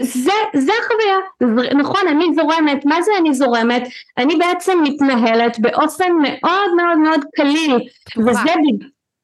זה, 0.00 0.30
זה 0.56 0.72
החוויה. 0.82 1.58
נכון, 1.78 2.00
אני 2.08 2.24
זורמת. 2.34 2.84
מה 2.84 3.02
זה 3.02 3.10
אני 3.20 3.34
זורמת? 3.34 3.82
אני 4.18 4.36
בעצם 4.36 4.78
מתנהלת 4.82 5.58
באופן 5.58 6.12
מאוד 6.22 6.74
מאוד 6.76 6.98
מאוד 6.98 7.20
קליל. 7.36 7.78
וזה... 8.16 8.40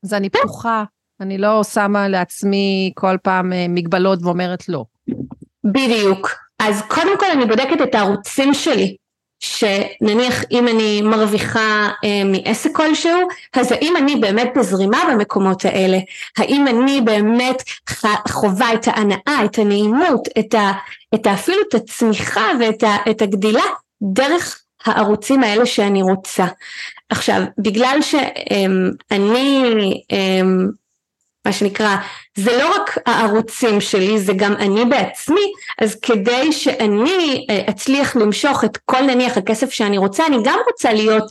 אז 0.05 0.15
אני 0.15 0.31
פתוחה. 0.31 0.85
אני 1.21 1.39
לא 1.39 1.65
שמה 1.65 2.09
לעצמי 2.09 2.93
כל 2.95 3.17
פעם 3.23 3.53
אה, 3.53 3.67
מגבלות 3.69 4.19
ואומרת 4.23 4.69
לא. 4.69 4.85
בדיוק. 5.65 6.31
אז 6.59 6.83
קודם 6.89 7.19
כל 7.19 7.27
אני 7.33 7.47
בודקת 7.47 7.83
את 7.83 7.95
הערוצים 7.95 8.55
שלי. 8.55 8.97
שנניח 9.43 10.45
אם 10.51 10.69
אני 10.69 11.03
מרוויחה 11.03 11.89
אה, 12.05 12.23
מעסק 12.25 12.77
כלשהו, 12.77 13.29
אז 13.55 13.73
האם 13.73 13.97
אני 13.97 14.17
באמת 14.17 14.53
בזרימה 14.57 14.99
במקומות 15.13 15.65
האלה? 15.65 15.99
האם 16.39 16.69
אני 16.69 17.01
באמת 17.01 17.63
חווה 18.29 18.75
את 18.75 18.89
ההנאה, 18.89 19.45
את 19.45 19.59
הנעימות, 19.59 20.29
את, 20.39 20.55
ה, 20.55 20.73
את 21.15 21.27
ה, 21.27 21.35
אפילו 21.35 21.59
את 21.69 21.75
הצמיחה 21.75 22.47
ואת 22.61 22.83
ה, 22.83 22.97
את 23.11 23.23
הגדילה 23.23 23.65
דרך 24.03 24.63
הערוצים 24.85 25.43
האלה 25.43 25.67
שאני 25.67 26.03
רוצה. 26.03 26.47
עכשיו, 27.11 27.43
בגלל 27.59 27.99
שאני 28.03 30.05
אה, 30.13 30.43
מה 31.47 31.53
שנקרא, 31.53 31.97
זה 32.37 32.59
לא 32.59 32.75
רק 32.75 32.99
הערוצים 33.07 33.81
שלי, 33.81 34.21
זה 34.21 34.33
גם 34.37 34.53
אני 34.53 34.85
בעצמי, 34.85 35.53
אז 35.79 36.01
כדי 36.03 36.53
שאני 36.53 37.47
אה, 37.51 37.63
אצליח 37.71 38.17
למשוך 38.17 38.65
את 38.65 38.77
כל 38.85 39.01
נניח 39.01 39.37
הכסף 39.37 39.71
שאני 39.71 39.99
רוצה, 39.99 40.27
אני 40.27 40.37
גם 40.45 40.59
רוצה 40.67 40.93
להיות 40.93 41.25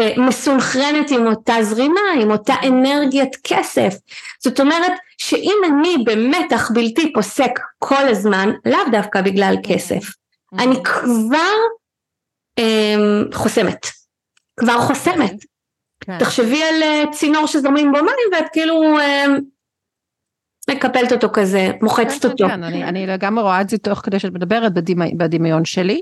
אה, 0.00 0.12
מסונכרנת 0.16 1.10
עם 1.10 1.26
אותה 1.26 1.54
זרימה, 1.62 2.00
עם 2.20 2.30
אותה 2.30 2.54
אנרגיית 2.66 3.36
כסף. 3.44 3.94
זאת 4.42 4.60
אומרת 4.60 4.92
שאם 5.18 5.56
אני 5.66 5.96
במתח 6.04 6.70
בלתי 6.74 7.12
פוסק 7.12 7.60
כל 7.78 8.08
הזמן, 8.08 8.50
לאו 8.64 8.90
דווקא 8.92 9.20
בגלל 9.20 9.54
כסף, 9.68 10.02
אני 10.58 10.76
כבר 10.84 11.54
אה, 12.58 12.94
חוסמת. 13.34 13.86
כבר 14.60 14.78
חוסמת. 14.80 15.51
כן. 16.04 16.18
תחשבי 16.18 16.62
על 16.62 16.82
אה, 16.82 17.04
צינור 17.12 17.46
שזורמים 17.46 17.92
בו 17.92 17.98
מים 17.98 18.28
ואת 18.32 18.46
כאילו 18.52 18.98
אה, 18.98 19.24
מקפלת 20.70 21.12
אותו 21.12 21.28
כזה, 21.32 21.70
מוחצת 21.82 22.22
כן, 22.22 22.28
אותו. 22.28 22.48
כן, 22.48 22.62
אני, 22.62 22.84
אני 22.84 23.06
לגמרי 23.06 23.42
רואה 23.44 23.60
את 23.60 23.70
זה 23.70 23.78
תוך 23.78 23.98
כדי 23.98 24.18
שאת 24.18 24.32
מדברת 24.32 24.74
בדמי, 24.74 25.14
בדמיון 25.16 25.64
שלי. 25.64 26.00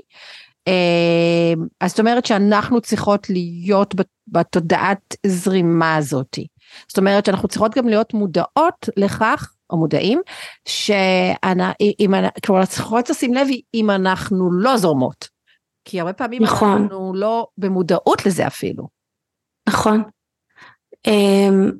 אה, 0.67 1.53
אז 1.79 1.89
זאת 1.89 1.99
אומרת 1.99 2.25
שאנחנו 2.25 2.81
צריכות 2.81 3.29
להיות 3.29 3.95
בתודעת 4.27 5.15
זרימה 5.25 5.95
הזאתי. 5.95 6.47
זאת 6.87 6.97
אומרת 6.97 7.25
שאנחנו 7.25 7.47
צריכות 7.47 7.75
גם 7.75 7.87
להיות 7.87 8.13
מודעות 8.13 8.89
לכך, 8.97 9.53
או 9.69 9.77
מודעים, 9.77 10.21
שאם, 10.67 12.13
כלומר, 12.45 12.65
צריכות 12.65 13.09
לשים 13.09 13.33
לב 13.33 13.47
אם 13.73 13.89
אנחנו 13.89 14.51
לא 14.51 14.77
זורמות. 14.77 15.27
כי 15.85 15.99
הרבה 15.99 16.13
פעמים 16.13 16.43
נכון. 16.43 16.81
אנחנו 16.81 17.13
לא 17.13 17.47
במודעות 17.57 18.25
לזה 18.25 18.47
אפילו. 18.47 19.00
נכון. 19.71 20.03
אמ, 21.07 21.71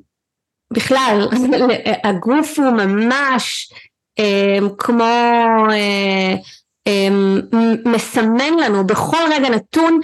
בכלל, 0.72 1.28
הגוף 2.08 2.58
הוא 2.58 2.70
ממש 2.70 3.72
אמ, 4.18 4.68
כמו 4.78 5.04
אה, 5.70 6.34
אמ, 6.86 7.40
מסמן 7.84 8.54
לנו 8.60 8.86
בכל 8.86 9.22
רגע 9.32 9.48
נתון 9.48 10.00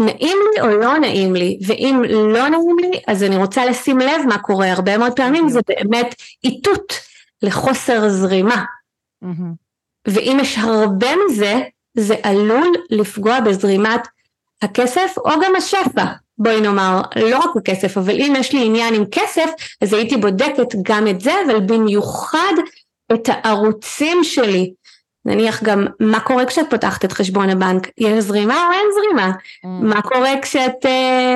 נעים 0.00 0.36
לי 0.54 0.60
או 0.60 0.66
לא 0.66 0.98
נעים 0.98 1.34
לי, 1.34 1.58
ואם 1.66 2.02
לא 2.08 2.48
נעים 2.48 2.76
לי 2.80 3.00
אז 3.06 3.22
אני 3.22 3.36
רוצה 3.36 3.66
לשים 3.66 3.98
לב 3.98 4.26
מה 4.28 4.38
קורה, 4.38 4.72
הרבה 4.72 4.98
מאוד 4.98 5.12
פעמים 5.16 5.48
זה 5.48 5.60
באמת 5.68 6.14
איתות 6.44 6.92
לחוסר 7.42 8.08
זרימה. 8.08 8.64
ואם 10.08 10.38
יש 10.40 10.58
הרבה 10.58 11.08
מזה, 11.26 11.60
זה 11.94 12.14
עלול 12.22 12.72
לפגוע 12.90 13.40
בזרימת 13.40 14.00
הכסף 14.62 15.14
או 15.18 15.30
גם 15.44 15.52
השפע. 15.56 16.04
בואי 16.38 16.60
נאמר, 16.60 17.00
לא 17.16 17.38
רק 17.38 17.50
בכסף, 17.56 17.98
אבל 17.98 18.14
אם 18.14 18.32
יש 18.38 18.52
לי 18.52 18.66
עניין 18.66 18.94
עם 18.94 19.04
כסף, 19.10 19.50
אז 19.82 19.92
הייתי 19.92 20.16
בודקת 20.16 20.74
גם 20.82 21.08
את 21.08 21.20
זה, 21.20 21.32
אבל 21.46 21.60
במיוחד 21.60 22.52
את 23.12 23.28
הערוצים 23.28 24.24
שלי. 24.24 24.72
נניח 25.24 25.62
גם 25.62 25.86
מה 26.00 26.20
קורה 26.20 26.46
כשאת 26.46 26.70
פותחת 26.70 27.04
את 27.04 27.12
חשבון 27.12 27.50
הבנק, 27.50 27.88
יש 27.98 28.24
זרימה 28.24 28.66
או 28.66 28.72
אין 28.72 28.86
זרימה? 28.94 29.30
Mm. 29.30 29.68
מה 29.68 30.02
קורה 30.02 30.30
כשאת 30.42 30.86
אה, 30.86 31.34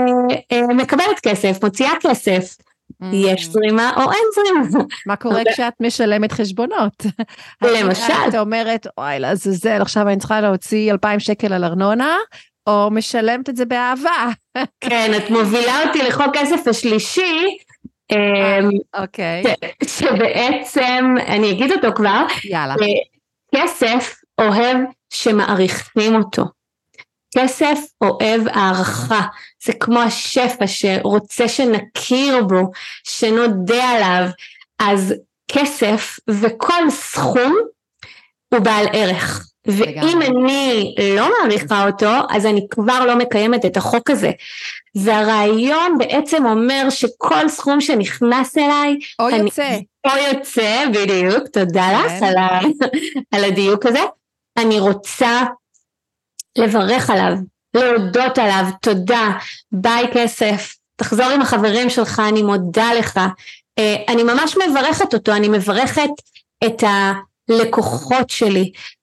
אה, 0.53 0.67
מקבלת 0.67 1.21
כסף, 1.23 1.65
מוציאה 1.65 1.93
כסף? 2.01 2.57
Mm. 3.03 3.07
יש 3.12 3.47
זרימה 3.47 3.93
או 3.97 4.12
אין 4.12 4.25
זרימה. 4.35 4.85
מה 5.07 5.17
קורה 5.17 5.43
כשאת 5.53 5.73
משלמת 5.81 6.33
חשבונות? 6.33 7.07
למשל. 7.62 8.12
את 8.29 8.35
אומרת, 8.35 8.87
אוי 8.99 9.19
לעזאזל, 9.19 9.83
עכשיו 9.83 10.09
אני 10.09 10.17
צריכה 10.17 10.41
להוציא 10.41 10.93
2,000 10.93 11.21
שקל 11.21 11.53
על 11.53 11.65
ארנונה, 11.65 12.17
או 12.66 12.88
משלמת 12.90 13.48
את 13.48 13.57
זה 13.57 13.64
באהבה. 13.64 14.29
כן, 14.81 15.11
את 15.16 15.31
מובילה 15.31 15.83
אותי 15.87 16.03
לחוק 16.03 16.37
כסף 16.37 16.66
השלישי. 16.66 17.57
אמ, 18.12 18.70
אוקיי. 18.96 19.42
שבעצם, 19.87 21.14
אני 21.27 21.51
אגיד 21.51 21.72
אותו 21.72 21.88
כבר. 21.96 22.25
יאללה. 22.44 22.75
כסף 23.55 24.20
אוהב 24.38 24.77
שמעריכים 25.11 26.14
אותו. 26.14 26.44
כסף 27.38 27.79
אוהב 28.01 28.48
הערכה, 28.48 29.20
זה 29.64 29.72
כמו 29.72 30.01
השפע 30.01 30.66
שרוצה 30.66 31.48
שנכיר 31.48 32.44
בו, 32.44 32.70
שנודה 33.05 33.85
עליו, 33.85 34.27
אז 34.79 35.14
כסף 35.48 36.18
וכל 36.31 36.90
סכום 36.90 37.57
הוא 38.55 38.61
בעל 38.61 38.87
ערך. 38.92 39.52
ואם 39.66 40.22
אני 40.22 40.94
לא 41.16 41.29
מעריכה 41.40 41.87
אותו, 41.87 42.11
אז 42.31 42.46
אני 42.46 42.66
כבר 42.70 43.05
לא 43.07 43.16
מקיימת 43.16 43.64
את 43.64 43.77
החוק 43.77 44.11
הזה. 44.11 44.31
והרעיון 44.94 45.98
בעצם 45.98 46.46
אומר 46.46 46.90
שכל 46.90 47.48
סכום 47.48 47.81
שנכנס 47.81 48.59
אליי, 48.59 48.96
או 49.18 49.29
אני, 49.29 49.37
יוצא. 49.37 49.79
או 50.07 50.11
יוצא, 50.33 50.85
בדיוק, 50.92 51.48
תודה 51.53 52.01
כן. 52.09 52.16
לך 52.16 52.22
על, 52.22 52.37
ה, 52.37 52.61
על 53.35 53.44
הדיוק 53.44 53.87
הזה. 53.87 54.03
אני 54.57 54.81
רוצה 54.81 55.42
לברך 56.59 57.11
עליו, 57.11 57.33
להודות 57.75 58.38
עליו, 58.38 58.64
תודה, 58.83 59.31
ביי 59.72 60.07
כסף, 60.12 60.75
תחזור 60.96 61.27
עם 61.27 61.40
החברים 61.42 61.90
שלך, 61.90 62.22
אני 62.29 62.42
מודה 62.42 62.94
לך. 62.98 63.20
אה, 63.79 63.96
אני 64.09 64.22
ממש 64.22 64.57
מברכת 64.68 65.14
אותו, 65.14 65.33
אני 65.33 65.48
מברכת 65.48 66.11
את 66.64 66.85
הלקוחות 67.48 68.31
שלי, 68.31 68.61
אמ, 68.61 69.02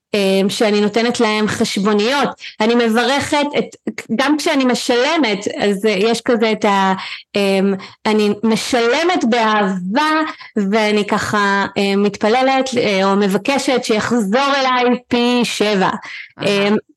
שאני 0.50 0.82
נותנת 0.82 1.20
להם 1.20 1.48
חשבוניות, 1.48 2.30
אני 2.62 2.76
מברכת, 2.76 3.46
את, 3.58 3.94
גם 4.16 4.38
כשאני 4.38 4.66
משלמת, 4.66 5.48
אז 5.58 5.86
יש 5.86 6.22
כזה 6.22 6.52
את 6.52 6.66
ה... 6.66 6.94
אמ, 7.36 7.74
אני 8.06 8.30
משלמת 8.44 9.26
באהבה 9.30 10.22
ואני 10.72 11.08
ככה 11.08 11.66
אמ, 11.78 12.04
מתפללת 12.04 12.70
אה, 12.78 13.12
או 13.12 13.16
מבקשת 13.16 13.84
שיחזור 13.84 14.54
אליי 14.58 14.96
פי 15.08 15.42
שבע. 15.44 15.90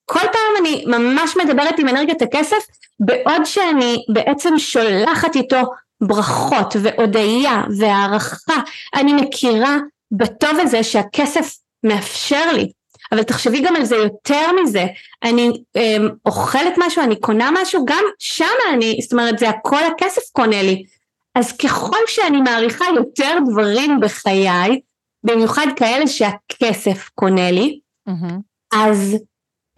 כל 0.04 0.20
פעם 0.20 0.52
אני 0.60 0.84
ממש 0.86 1.36
מדברת 1.36 1.78
עם 1.78 1.88
אנרגיית 1.88 2.22
הכסף, 2.22 2.66
בעוד 3.00 3.44
שאני 3.44 3.96
בעצם 4.08 4.58
שולחת 4.58 5.36
איתו 5.36 5.62
ברכות 6.00 6.76
והודיה 6.82 7.62
והערכה, 7.78 8.54
אני 8.94 9.12
מכירה 9.12 9.76
בטוב 10.12 10.58
הזה 10.60 10.82
שהכסף 10.82 11.54
מאפשר 11.84 12.52
לי. 12.52 12.72
אבל 13.12 13.22
תחשבי 13.22 13.62
גם 13.62 13.76
על 13.76 13.84
זה 13.84 13.96
יותר 13.96 14.46
מזה, 14.62 14.86
אני 15.22 15.62
אה, 15.76 15.96
אוכלת 16.26 16.74
משהו, 16.78 17.02
אני 17.02 17.20
קונה 17.20 17.50
משהו, 17.62 17.84
גם 17.84 18.04
שם 18.18 18.44
אני, 18.74 18.98
זאת 19.02 19.12
אומרת 19.12 19.38
זה 19.38 19.48
הכל 19.48 19.84
הכסף 19.84 20.22
קונה 20.32 20.62
לי. 20.62 20.84
אז 21.34 21.56
ככל 21.56 21.98
שאני 22.06 22.40
מעריכה 22.40 22.84
יותר 22.96 23.38
דברים 23.50 24.00
בחיי, 24.00 24.80
במיוחד 25.24 25.66
כאלה 25.76 26.06
שהכסף 26.06 27.10
קונה 27.14 27.50
לי, 27.50 27.80
mm-hmm. 28.08 28.34
אז 28.74 29.16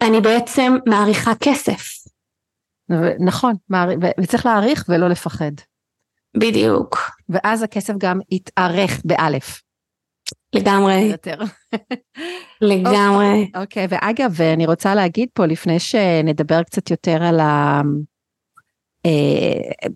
אני 0.01 0.21
בעצם 0.21 0.77
מעריכה 0.85 1.31
כסף. 1.39 2.05
נכון, 3.19 3.53
וצריך 4.19 4.45
להעריך 4.45 4.85
ולא 4.89 5.07
לפחד. 5.09 5.51
בדיוק. 6.37 6.97
ואז 7.29 7.63
הכסף 7.63 7.93
גם 7.97 8.19
יתארך 8.31 9.01
באלף. 9.05 9.64
לגמרי. 10.55 11.11
לגמרי. 12.61 13.51
אוקיי, 13.55 13.87
ואגב, 13.89 14.41
אני 14.41 14.65
רוצה 14.65 14.95
להגיד 14.95 15.29
פה, 15.33 15.45
לפני 15.45 15.79
שנדבר 15.79 16.63
קצת 16.63 16.91
יותר 16.91 17.23
על 17.23 17.39
ה... 17.39 17.81
אה, 19.05 19.87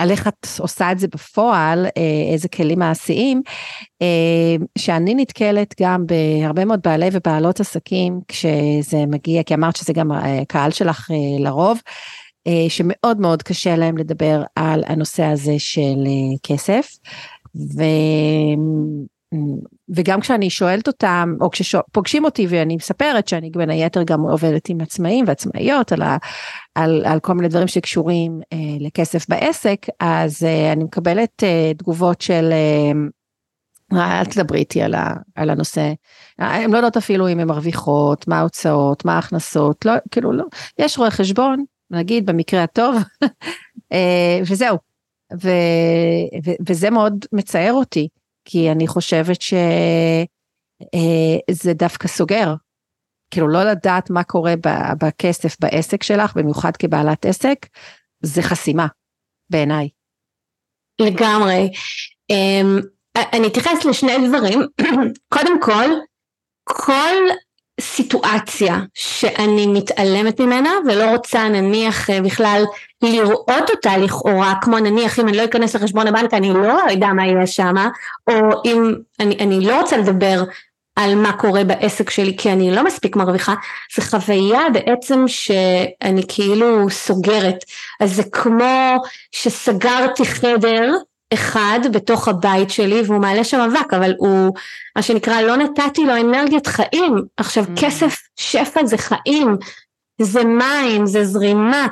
על 0.00 0.10
איך 0.10 0.28
את 0.28 0.46
עושה 0.58 0.92
את 0.92 0.98
זה 0.98 1.08
בפועל, 1.08 1.86
אה, 1.86 2.32
איזה 2.32 2.48
כלים 2.48 2.78
מעשיים, 2.78 3.42
אה, 4.02 4.56
שאני 4.78 5.14
נתקלת 5.14 5.74
גם 5.80 6.04
בהרבה 6.06 6.64
מאוד 6.64 6.80
בעלי 6.84 7.08
ובעלות 7.12 7.60
עסקים 7.60 8.20
כשזה 8.28 9.06
מגיע, 9.06 9.42
כי 9.42 9.54
אמרת 9.54 9.76
שזה 9.76 9.92
גם 9.92 10.12
הקהל 10.12 10.70
שלך 10.70 11.10
לרוב, 11.38 11.80
שמאוד 12.68 13.20
מאוד 13.20 13.42
קשה 13.42 13.76
להם 13.76 13.98
לדבר 13.98 14.42
על 14.56 14.84
הנושא 14.86 15.24
הזה 15.24 15.54
של 15.58 16.04
כסף. 16.42 16.88
ו... 17.56 17.82
וגם 19.88 20.20
כשאני 20.20 20.50
שואלת 20.50 20.86
אותם, 20.86 21.34
או 21.40 21.50
כשפוגשים 21.50 22.24
אותי 22.24 22.46
ואני 22.48 22.76
מספרת 22.76 23.28
שאני 23.28 23.50
בין 23.50 23.70
היתר 23.70 24.02
גם 24.02 24.20
עובדת 24.20 24.68
עם 24.68 24.80
עצמאים 24.80 25.24
ועצמאיות 25.28 25.92
על, 25.92 26.02
ה, 26.02 26.16
על, 26.74 27.02
על 27.06 27.20
כל 27.20 27.32
מיני 27.32 27.48
דברים 27.48 27.68
שקשורים 27.68 28.40
אה, 28.52 28.58
לכסף 28.80 29.28
בעסק, 29.28 29.86
אז 30.00 30.42
אה, 30.42 30.72
אני 30.72 30.84
מקבלת 30.84 31.44
אה, 31.44 31.72
תגובות 31.78 32.20
של 32.20 32.52
אה, 32.52 34.20
אל 34.20 34.24
תדברי 34.24 34.58
איתי 34.58 34.82
על, 34.82 34.94
על 35.34 35.50
הנושא, 35.50 35.92
הן 36.38 36.70
לא 36.70 36.76
יודעות 36.76 36.96
אפילו 36.96 37.28
אם 37.28 37.38
הן 37.38 37.48
מרוויחות, 37.48 38.28
מה 38.28 38.38
ההוצאות, 38.38 39.04
מה 39.04 39.14
ההכנסות, 39.14 39.84
לא, 39.84 39.92
כאילו 40.10 40.32
לא, 40.32 40.44
יש 40.78 40.98
רואה 40.98 41.10
חשבון, 41.10 41.64
נגיד 41.90 42.26
במקרה 42.26 42.62
הטוב, 42.62 42.96
אה, 43.92 44.40
וזהו, 44.50 44.78
ו, 45.42 45.50
ו, 46.44 46.50
וזה 46.68 46.90
מאוד 46.90 47.24
מצער 47.32 47.72
אותי. 47.72 48.08
כי 48.50 48.70
אני 48.70 48.86
חושבת 48.86 49.42
שזה 49.42 50.26
אה, 51.70 51.74
דווקא 51.74 52.08
סוגר. 52.08 52.54
כאילו 53.30 53.48
לא 53.48 53.64
לדעת 53.64 54.10
מה 54.10 54.24
קורה 54.24 54.54
בכסף 55.00 55.56
בעסק 55.60 56.02
שלך, 56.02 56.36
במיוחד 56.36 56.76
כבעלת 56.76 57.26
עסק, 57.26 57.66
זה 58.22 58.42
חסימה 58.42 58.86
בעיניי. 59.50 59.88
לגמרי. 61.00 61.70
אמ, 62.30 62.78
אני 63.16 63.46
אתייחס 63.46 63.84
לשני 63.84 64.28
דברים. 64.28 64.60
קודם 65.34 65.62
כל, 65.62 65.90
כל 66.64 67.16
סיטואציה 67.80 68.78
שאני 68.94 69.66
מתעלמת 69.66 70.40
ממנה 70.40 70.70
ולא 70.86 71.04
רוצה 71.04 71.48
נניח 71.48 72.10
אה, 72.10 72.22
בכלל 72.22 72.64
לראות 73.02 73.70
אותה 73.70 73.96
לכאורה, 73.96 74.54
כמו 74.62 74.78
נניח 74.78 75.18
אם 75.18 75.28
אני 75.28 75.36
לא 75.36 75.44
אכנס 75.44 75.76
לחשבון 75.76 76.06
הבנק 76.06 76.34
אני 76.34 76.52
לא 76.52 76.78
יודע 76.90 77.06
מה 77.06 77.26
יהיה 77.26 77.46
שם, 77.46 77.74
או 78.28 78.34
אם 78.64 78.94
אני, 79.20 79.36
אני 79.40 79.66
לא 79.66 79.80
רוצה 79.80 79.96
לדבר 79.96 80.42
על 80.96 81.14
מה 81.14 81.32
קורה 81.32 81.64
בעסק 81.64 82.10
שלי 82.10 82.36
כי 82.36 82.52
אני 82.52 82.70
לא 82.70 82.84
מספיק 82.84 83.16
מרוויחה, 83.16 83.54
זה 83.96 84.02
חוויה 84.02 84.60
בעצם 84.72 85.24
שאני 85.26 86.22
כאילו 86.28 86.90
סוגרת, 86.90 87.64
אז 88.00 88.14
זה 88.14 88.22
כמו 88.32 88.96
שסגרתי 89.32 90.26
חדר 90.26 90.92
אחד 91.34 91.80
בתוך 91.92 92.28
הבית 92.28 92.70
שלי 92.70 93.02
והוא 93.06 93.20
מעלה 93.20 93.44
שם 93.44 93.60
אבק 93.60 93.94
אבל 93.94 94.14
הוא 94.18 94.54
מה 94.96 95.02
שנקרא 95.02 95.40
לא 95.40 95.56
נתתי 95.56 96.04
לו 96.04 96.16
אנרגיית 96.16 96.66
חיים. 96.66 97.24
עכשיו 97.36 97.64
mm. 97.64 97.80
כסף 97.80 98.18
שפע 98.36 98.86
זה 98.86 98.98
חיים. 98.98 99.56
זה 100.20 100.44
מים 100.44 101.06
זה 101.06 101.24
זרימה. 101.24 101.86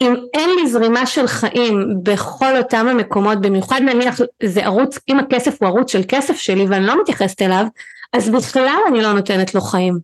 אם 0.00 0.14
אין 0.34 0.50
לי 0.50 0.70
זרימה 0.70 1.06
של 1.06 1.26
חיים 1.26 1.88
בכל 2.02 2.56
אותם 2.56 2.88
המקומות 2.88 3.40
במיוחד 3.40 3.80
נניח 3.80 4.20
זה 4.44 4.64
ערוץ 4.64 4.98
אם 5.08 5.18
הכסף 5.18 5.62
הוא 5.62 5.68
ערוץ 5.68 5.92
של 5.92 6.02
כסף 6.08 6.36
שלי 6.36 6.66
ואני 6.68 6.86
לא 6.86 7.00
מתייחסת 7.02 7.42
אליו 7.42 7.66
אז 8.12 8.28
בכלל 8.28 8.78
אני 8.88 9.02
לא 9.02 9.12
נותנת 9.12 9.54
לו 9.54 9.60
חיים. 9.60 9.98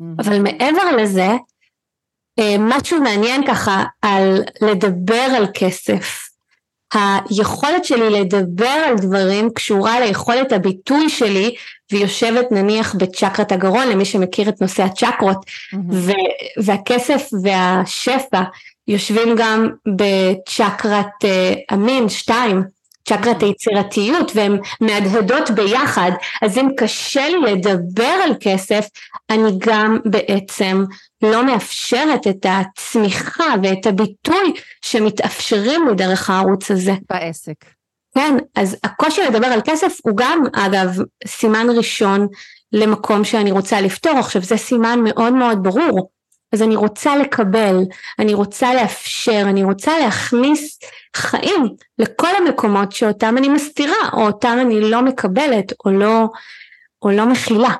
Mm. 0.00 0.04
אבל 0.18 0.42
מעבר 0.42 0.96
לזה 0.96 1.28
אה, 2.38 2.56
משהו 2.58 3.00
מעניין 3.00 3.46
ככה 3.46 3.84
על 4.02 4.42
לדבר 4.60 5.28
על 5.36 5.46
כסף 5.54 6.27
היכולת 6.94 7.84
שלי 7.84 8.10
לדבר 8.10 8.66
על 8.86 8.96
דברים 8.96 9.50
קשורה 9.54 10.00
ליכולת 10.00 10.52
הביטוי 10.52 11.08
שלי 11.08 11.54
ויושבת 11.92 12.52
נניח 12.52 12.94
בצ'קרת 12.94 13.52
הגרון 13.52 13.88
למי 13.88 14.04
שמכיר 14.04 14.48
את 14.48 14.60
נושא 14.60 14.82
הצ'קרות 14.82 15.36
mm-hmm. 15.36 15.76
והכסף 16.64 17.28
והשפע 17.42 18.42
יושבים 18.88 19.28
גם 19.36 19.68
בצ'קרת 19.96 21.06
uh, 21.24 21.28
המין 21.68 22.08
שתיים 22.08 22.62
צ'קרת 23.08 23.42
היצירתיות 23.42 24.32
והן 24.34 24.58
מהדהדות 24.80 25.50
ביחד 25.50 26.10
אז 26.42 26.58
אם 26.58 26.68
קשה 26.76 27.28
לי 27.28 27.52
לדבר 27.52 28.16
על 28.24 28.32
כסף 28.40 28.86
אני 29.30 29.50
גם 29.58 29.98
בעצם 30.04 30.84
לא 31.22 31.46
מאפשרת 31.46 32.26
את 32.26 32.46
הצמיחה 32.48 33.54
ואת 33.62 33.86
הביטוי 33.86 34.52
שמתאפשרים 34.82 35.88
לי 35.88 35.94
דרך 35.94 36.30
הערוץ 36.30 36.70
הזה. 36.70 36.92
בעסק. 37.10 37.64
כן, 38.14 38.36
אז 38.54 38.76
הקושי 38.84 39.20
לדבר 39.28 39.46
על 39.46 39.60
כסף 39.64 39.98
הוא 40.02 40.16
גם 40.16 40.42
אגב 40.52 40.96
סימן 41.26 41.66
ראשון 41.76 42.26
למקום 42.72 43.24
שאני 43.24 43.52
רוצה 43.52 43.80
לפתור, 43.80 44.18
עכשיו 44.18 44.42
זה 44.42 44.56
סימן 44.56 44.98
מאוד 45.04 45.32
מאוד 45.32 45.62
ברור, 45.62 46.10
אז 46.52 46.62
אני 46.62 46.76
רוצה 46.76 47.16
לקבל, 47.16 47.76
אני 48.18 48.34
רוצה 48.34 48.74
לאפשר, 48.74 49.42
אני 49.44 49.64
רוצה 49.64 49.98
להכניס 49.98 50.78
חיים 51.16 51.68
לכל 51.98 52.28
המקומות 52.38 52.92
שאותם 52.92 53.34
אני 53.38 53.48
מסתירה 53.48 54.08
או 54.12 54.26
אותם 54.26 54.58
אני 54.60 54.90
לא 54.90 55.02
מקבלת 55.02 55.72
או 55.84 55.90
לא, 55.90 56.28
או 57.02 57.10
לא 57.10 57.26
מכילה. 57.26 57.74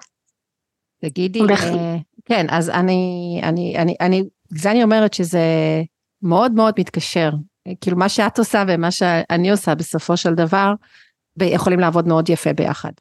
תגידי, 1.00 1.42
בח... 1.48 1.64
אה, 1.64 1.96
כן, 2.24 2.46
אז 2.50 2.70
אני, 2.70 3.40
אני, 3.42 3.78
אני, 3.78 3.96
אני, 4.00 4.24
זה 4.48 4.70
אני 4.70 4.83
אומרת 4.83 5.14
שזה 5.14 5.42
מאוד 6.22 6.52
מאוד 6.52 6.74
מתקשר. 6.78 7.31
כאילו 7.81 7.96
מה 7.96 8.09
שאת 8.09 8.38
עושה 8.38 8.64
ומה 8.68 8.90
שאני 8.90 9.50
עושה 9.50 9.74
בסופו 9.74 10.16
של 10.16 10.35
דבר, 10.35 10.72
יכולים 11.42 11.81
לעבוד 11.81 12.09
מאוד 12.09 12.31
יפה 12.31 12.52
ביחד. 12.52 12.92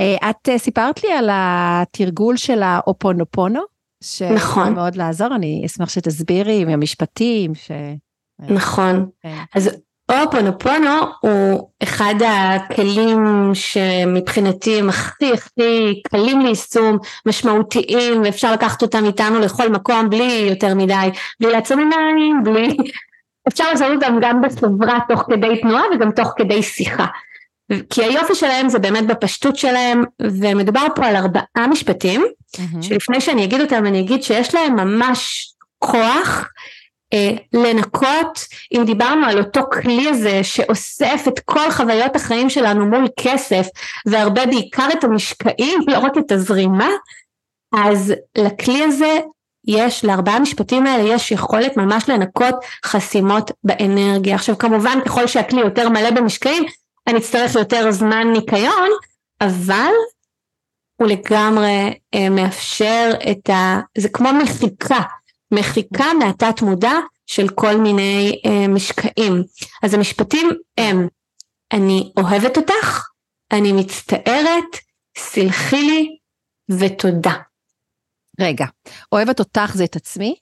אה, 0.00 0.30
את 0.30 0.48
אה, 0.48 0.58
סיפרת 0.58 1.04
לי 1.04 1.12
על 1.12 1.28
התרגול 1.32 2.36
של 2.36 2.62
האופונופונו, 2.62 3.60
נכון. 4.34 4.74
מאוד 4.74 4.96
לעזור, 4.96 5.34
אני 5.34 5.62
אשמח 5.66 5.88
שתסבירי 5.88 6.62
עם 6.62 6.68
המשפטים. 6.68 7.54
ש... 7.54 7.70
נכון, 8.40 9.06
כן. 9.22 9.36
אז 9.54 9.70
אופונופונו 10.12 11.00
הוא 11.20 11.70
אחד 11.82 12.14
הכלים 12.26 13.50
שמבחינתי 13.54 14.78
הם 14.78 14.88
הכי 14.88 15.32
הכי 15.32 16.02
קלים 16.10 16.40
ליישום, 16.40 16.98
משמעותיים 17.26 18.22
ואפשר 18.24 18.52
לקחת 18.52 18.82
אותם 18.82 19.04
איתנו 19.04 19.38
לכל 19.38 19.68
מקום 19.68 20.10
בלי 20.10 20.46
יותר 20.50 20.74
מדי, 20.74 21.08
בלי 21.40 21.52
לעצום 21.52 21.78
עיניים, 21.78 22.42
בלי... 22.44 22.76
אפשר 23.48 23.64
לעשות 23.70 23.86
אותם 23.94 24.18
גם 24.20 24.42
בחברה 24.42 24.98
תוך 25.08 25.24
כדי 25.30 25.60
תנועה 25.62 25.82
וגם 25.94 26.10
תוך 26.10 26.32
כדי 26.36 26.62
שיחה. 26.62 27.06
כי 27.90 28.04
היופי 28.04 28.34
שלהם 28.34 28.68
זה 28.68 28.78
באמת 28.78 29.06
בפשטות 29.06 29.56
שלהם 29.56 30.04
ומדובר 30.22 30.86
פה 30.94 31.06
על 31.06 31.16
ארבעה 31.16 31.66
משפטים 31.70 32.24
mm-hmm. 32.56 32.82
שלפני 32.82 33.20
שאני 33.20 33.44
אגיד 33.44 33.60
אותם 33.60 33.86
אני 33.86 34.00
אגיד 34.00 34.22
שיש 34.22 34.54
להם 34.54 34.76
ממש 34.76 35.52
כוח 35.78 36.48
אה, 37.12 37.30
לנקות, 37.52 38.46
אם 38.74 38.84
דיברנו 38.84 39.26
על 39.26 39.38
אותו 39.38 39.60
כלי 39.72 40.08
הזה 40.08 40.44
שאוסף 40.44 41.24
את 41.28 41.40
כל 41.40 41.70
חוויות 41.70 42.16
החיים 42.16 42.50
שלנו 42.50 42.86
מול 42.86 43.08
כסף 43.20 43.66
והרבה 44.06 44.46
בעיקר 44.46 44.88
את 44.98 45.04
המשקעים, 45.04 45.80
לא 45.86 45.98
רק 45.98 46.12
את 46.18 46.32
הזרימה, 46.32 46.88
אז 47.74 48.14
לכלי 48.38 48.82
הזה 48.82 49.18
יש, 49.66 50.04
לארבעה 50.04 50.36
המשפטים 50.36 50.86
האלה 50.86 51.14
יש 51.14 51.32
יכולת 51.32 51.76
ממש 51.76 52.08
לנקות 52.08 52.54
חסימות 52.84 53.50
באנרגיה. 53.64 54.34
עכשיו 54.34 54.58
כמובן 54.58 54.98
ככל 55.06 55.26
שהכלי 55.26 55.60
יותר 55.60 55.88
מלא 55.88 56.10
במשקעים, 56.10 56.64
אני 57.06 57.18
אצטרך 57.18 57.54
יותר 57.54 57.90
זמן 57.90 58.28
ניקיון, 58.32 58.90
אבל 59.40 59.92
הוא 60.96 61.08
לגמרי 61.08 61.98
אה, 62.14 62.28
מאפשר 62.30 63.10
את 63.30 63.50
ה... 63.50 63.80
זה 63.98 64.08
כמו 64.08 64.28
מחיקה 64.42 65.00
מחיקה 65.54 66.04
מהתת 66.18 66.62
מודע 66.62 66.94
של 67.26 67.48
כל 67.48 67.76
מיני 67.76 68.40
אה, 68.46 68.68
משקעים. 68.68 69.42
אז 69.82 69.94
המשפטים 69.94 70.50
הם, 70.78 71.08
אני 71.72 72.12
אוהבת 72.16 72.56
אותך, 72.56 73.06
אני 73.52 73.72
מצטערת, 73.72 74.76
סלחי 75.18 75.82
לי 75.82 76.16
ותודה. 76.80 77.32
רגע, 78.40 78.66
אוהבת 79.12 79.38
אותך 79.38 79.70
זה 79.74 79.84
את 79.84 79.96
עצמי? 79.96 80.36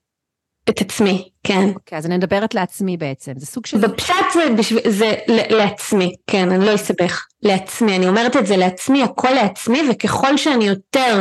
את 0.70 0.80
עצמי, 0.80 1.28
כן. 1.44 1.68
אוקיי, 1.74 1.98
אז 1.98 2.06
אני 2.06 2.16
מדברת 2.16 2.54
לעצמי 2.54 2.96
בעצם, 2.96 3.32
זה 3.36 3.46
סוג 3.46 3.66
של... 3.66 3.78
בפשט 3.78 4.14
זה, 4.34 4.54
בשב... 4.58 4.76
זה 4.88 5.14
לעצמי, 5.28 6.14
כן, 6.26 6.50
אני 6.50 6.66
לא 6.66 6.74
אסבך, 6.74 7.26
לעצמי, 7.42 7.96
אני 7.96 8.08
אומרת 8.08 8.36
את 8.36 8.46
זה 8.46 8.56
לעצמי, 8.56 9.02
הכל 9.02 9.30
לעצמי, 9.30 9.80
וככל 9.90 10.36
שאני 10.36 10.64
יותר 10.64 11.20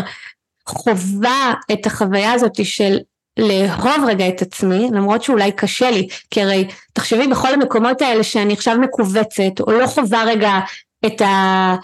חווה 0.68 1.54
את 1.72 1.86
החוויה 1.86 2.32
הזאת 2.32 2.66
של 2.66 2.98
לאהוב 3.40 4.06
רגע 4.08 4.28
את 4.28 4.42
עצמי, 4.42 4.90
למרות 4.92 5.24
שאולי 5.24 5.52
קשה 5.52 5.92
לי, 5.92 6.08
כי 6.32 6.42
הרי 6.42 6.68
תחשבי 6.94 7.28
בכל 7.28 7.54
המקומות 7.54 8.02
האלה 8.02 8.24
שאני 8.24 8.54
עכשיו 8.54 8.78
מכווצת, 8.78 9.60
או 9.60 9.72
לא 9.72 9.88
חווה 9.88 10.24
רגע 10.24 10.60
את, 11.06 11.22
ה, 11.22 11.76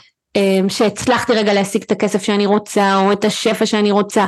שהצלחתי 0.67 1.33
רגע 1.33 1.53
להשיג 1.53 1.83
את 1.83 1.91
הכסף 1.91 2.23
שאני 2.23 2.45
רוצה 2.45 2.95
או 2.95 3.11
את 3.11 3.25
השפע 3.25 3.65
שאני 3.65 3.91
רוצה 3.91 4.25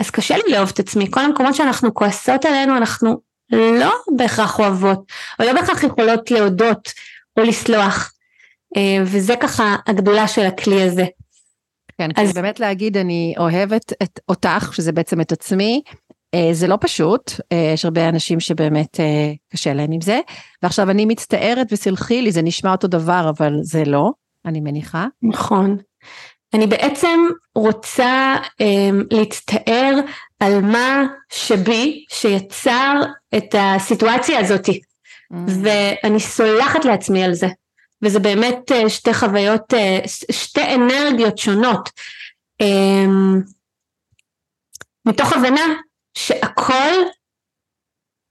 אז 0.00 0.10
קשה 0.10 0.36
לי 0.36 0.52
לאהוב 0.52 0.70
את 0.74 0.78
עצמי 0.78 1.10
כל 1.10 1.20
המקומות 1.20 1.54
שאנחנו 1.54 1.94
כועסות 1.94 2.44
עלינו 2.44 2.76
אנחנו 2.76 3.20
לא 3.52 3.94
בהכרח 4.16 4.58
אוהבות 4.58 5.12
או 5.38 5.44
לא 5.44 5.52
בהכרח 5.52 5.82
יכולות 5.82 6.30
להודות 6.30 6.92
או 7.38 7.42
לסלוח 7.42 8.12
אה, 8.76 8.98
וזה 9.04 9.34
ככה 9.40 9.76
הגדולה 9.86 10.28
של 10.28 10.46
הכלי 10.46 10.82
הזה. 10.82 11.04
כן, 11.98 12.08
אז 12.16 12.32
באמת 12.32 12.60
להגיד 12.60 12.96
אני 12.96 13.34
אוהבת 13.38 13.92
את 14.02 14.20
אותך 14.28 14.70
שזה 14.72 14.92
בעצם 14.92 15.20
את 15.20 15.32
עצמי 15.32 15.82
אה, 16.34 16.48
זה 16.52 16.66
לא 16.66 16.78
פשוט, 16.80 17.32
אה, 17.52 17.70
יש 17.74 17.84
הרבה 17.84 18.08
אנשים 18.08 18.40
שבאמת 18.40 19.00
קשה 19.52 19.74
להם 19.74 19.92
עם 19.92 20.00
זה, 20.00 20.20
ועכשיו 20.62 20.90
אני 20.90 21.06
מצטערת 21.06 21.66
וסלחי 21.72 22.22
לי, 22.22 22.32
זה 22.32 22.42
נשמע 22.42 22.72
אותו 22.72 22.88
דבר, 22.88 23.32
אבל 23.36 23.52
זה 23.62 23.84
לא, 23.84 24.10
אני 24.44 24.60
מניחה. 24.60 25.06
נכון. 25.22 25.76
אני 26.56 26.66
בעצם 26.66 27.20
רוצה 27.54 28.36
um, 28.36 29.06
להצטער 29.10 29.94
על 30.40 30.60
מה 30.60 31.06
שבי 31.32 32.04
שיצר 32.08 33.00
את 33.36 33.54
הסיטואציה 33.58 34.40
הזאתי, 34.40 34.80
mm. 35.32 35.36
ואני 35.62 36.20
סולחת 36.20 36.84
לעצמי 36.84 37.24
על 37.24 37.34
זה. 37.34 37.46
וזה 38.02 38.18
באמת 38.18 38.72
uh, 38.72 38.88
שתי 38.88 39.14
חוויות, 39.14 39.74
uh, 39.74 40.32
שתי 40.32 40.74
אנרגיות 40.74 41.38
שונות. 41.38 41.88
Um, 42.62 43.52
מתוך 45.06 45.32
הבנה 45.32 45.66
שהכל, 46.14 46.92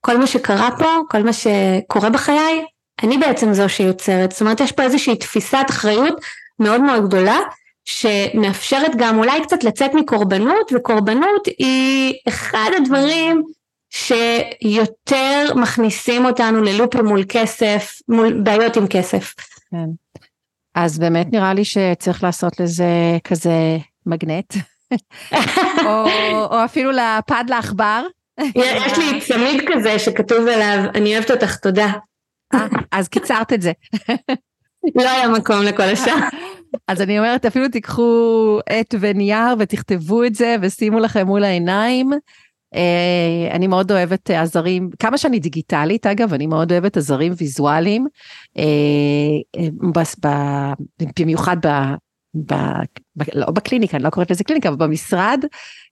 כל 0.00 0.18
מה 0.18 0.26
שקרה 0.26 0.68
פה, 0.78 0.98
כל 1.10 1.22
מה 1.22 1.32
שקורה 1.32 2.10
בחיי, 2.10 2.64
אני 3.02 3.18
בעצם 3.18 3.54
זו 3.54 3.68
שיוצרת. 3.68 4.32
זאת 4.32 4.40
אומרת, 4.40 4.60
יש 4.60 4.72
פה 4.72 4.82
איזושהי 4.82 5.16
תפיסת 5.16 5.66
אחריות 5.70 6.20
מאוד 6.58 6.80
מאוד 6.80 7.08
גדולה, 7.08 7.38
שמאפשרת 7.86 8.96
גם 8.96 9.18
אולי 9.18 9.42
קצת 9.42 9.64
לצאת 9.64 9.94
מקורבנות, 9.94 10.72
וקורבנות 10.74 11.46
היא 11.58 12.14
אחד 12.28 12.70
הדברים 12.76 13.42
שיותר 13.90 15.54
מכניסים 15.54 16.24
אותנו 16.26 16.62
ללופים 16.62 17.04
מול 17.04 17.24
כסף, 17.28 17.92
מול 18.08 18.40
בעיות 18.42 18.76
עם 18.76 18.86
כסף. 18.86 19.34
כן. 19.70 19.86
אז 20.74 20.98
באמת 20.98 21.26
נראה 21.32 21.54
לי 21.54 21.64
שצריך 21.64 22.24
לעשות 22.24 22.60
לזה 22.60 23.18
כזה 23.24 23.78
מגנט, 24.06 24.54
או, 25.86 26.04
או 26.44 26.64
אפילו 26.64 26.90
לפד 26.90 27.44
לעכבר. 27.48 28.06
יש 28.38 28.98
לי 28.98 29.20
צמיד 29.20 29.60
כזה 29.68 29.98
שכתוב 29.98 30.48
עליו, 30.48 30.90
אני 30.94 31.14
אוהבת 31.14 31.30
אותך, 31.30 31.56
תודה. 31.56 31.92
אה, 32.54 32.66
אז 32.92 33.08
קיצרת 33.08 33.52
את 33.52 33.62
זה. 33.62 33.72
לא 34.94 35.10
היה 35.10 35.28
מקום 35.28 35.62
לכל 35.62 35.82
השאר. 35.82 36.14
אז 36.88 37.00
אני 37.00 37.18
אומרת, 37.18 37.46
אפילו 37.46 37.68
תיקחו 37.68 38.60
עט 38.68 38.94
ונייר 39.00 39.54
ותכתבו 39.58 40.24
את 40.24 40.34
זה 40.34 40.56
ושימו 40.62 40.98
לכם 40.98 41.26
מול 41.26 41.44
העיניים. 41.44 42.10
Uh, 42.74 43.54
אני 43.54 43.66
מאוד 43.66 43.92
אוהבת 43.92 44.30
עזרים, 44.30 44.90
כמה 44.98 45.18
שאני 45.18 45.38
דיגיטלית 45.38 46.06
אגב, 46.06 46.34
אני 46.34 46.46
מאוד 46.46 46.72
אוהבת 46.72 46.96
עזרים 46.96 47.32
ויזואליים, 47.36 48.06
uh, 48.58 49.70
במיוחד 51.20 51.66
ב, 51.66 51.68
ב, 52.46 52.54
ב, 53.16 53.22
לא 53.34 53.50
בקליניקה, 53.50 53.96
אני 53.96 54.04
לא 54.04 54.10
קוראת 54.10 54.30
לזה 54.30 54.44
קליניקה, 54.44 54.68
אבל 54.68 54.76
במשרד, 54.76 55.44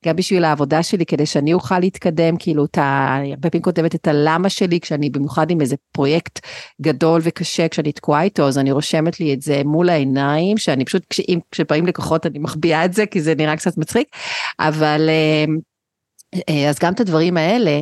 גם 0.06 0.16
בשביל 0.16 0.44
העבודה 0.44 0.82
שלי, 0.82 1.06
כדי 1.06 1.26
שאני 1.26 1.52
אוכל 1.52 1.78
להתקדם, 1.78 2.36
כאילו, 2.36 2.64
אתה, 2.64 3.16
הרבה 3.30 3.50
פעמים 3.50 3.62
כותבת 3.62 3.94
את 3.94 4.08
הלמה 4.08 4.48
שלי, 4.48 4.80
כשאני 4.80 5.10
במיוחד 5.10 5.50
עם 5.50 5.60
איזה 5.60 5.76
פרויקט 5.92 6.46
גדול 6.82 7.20
וקשה, 7.24 7.68
כשאני 7.68 7.92
תקועה 7.92 8.22
איתו, 8.22 8.48
אז 8.48 8.58
אני 8.58 8.72
רושמת 8.72 9.20
לי 9.20 9.34
את 9.34 9.42
זה 9.42 9.62
מול 9.64 9.88
העיניים, 9.88 10.58
שאני 10.58 10.84
פשוט, 10.84 11.02
כשאם, 11.10 11.38
כשבאים 11.50 11.86
לקוחות 11.86 12.26
אני 12.26 12.38
מחביאה 12.38 12.84
את 12.84 12.92
זה, 12.92 13.06
כי 13.06 13.20
זה 13.20 13.34
נראה 13.34 13.56
קצת 13.56 13.78
מצחיק, 13.78 14.08
אבל 14.58 15.08
אה, 15.08 15.44
אה, 16.48 16.70
אז 16.70 16.78
גם 16.78 16.92
את 16.92 17.00
הדברים 17.00 17.36
האלה, 17.36 17.80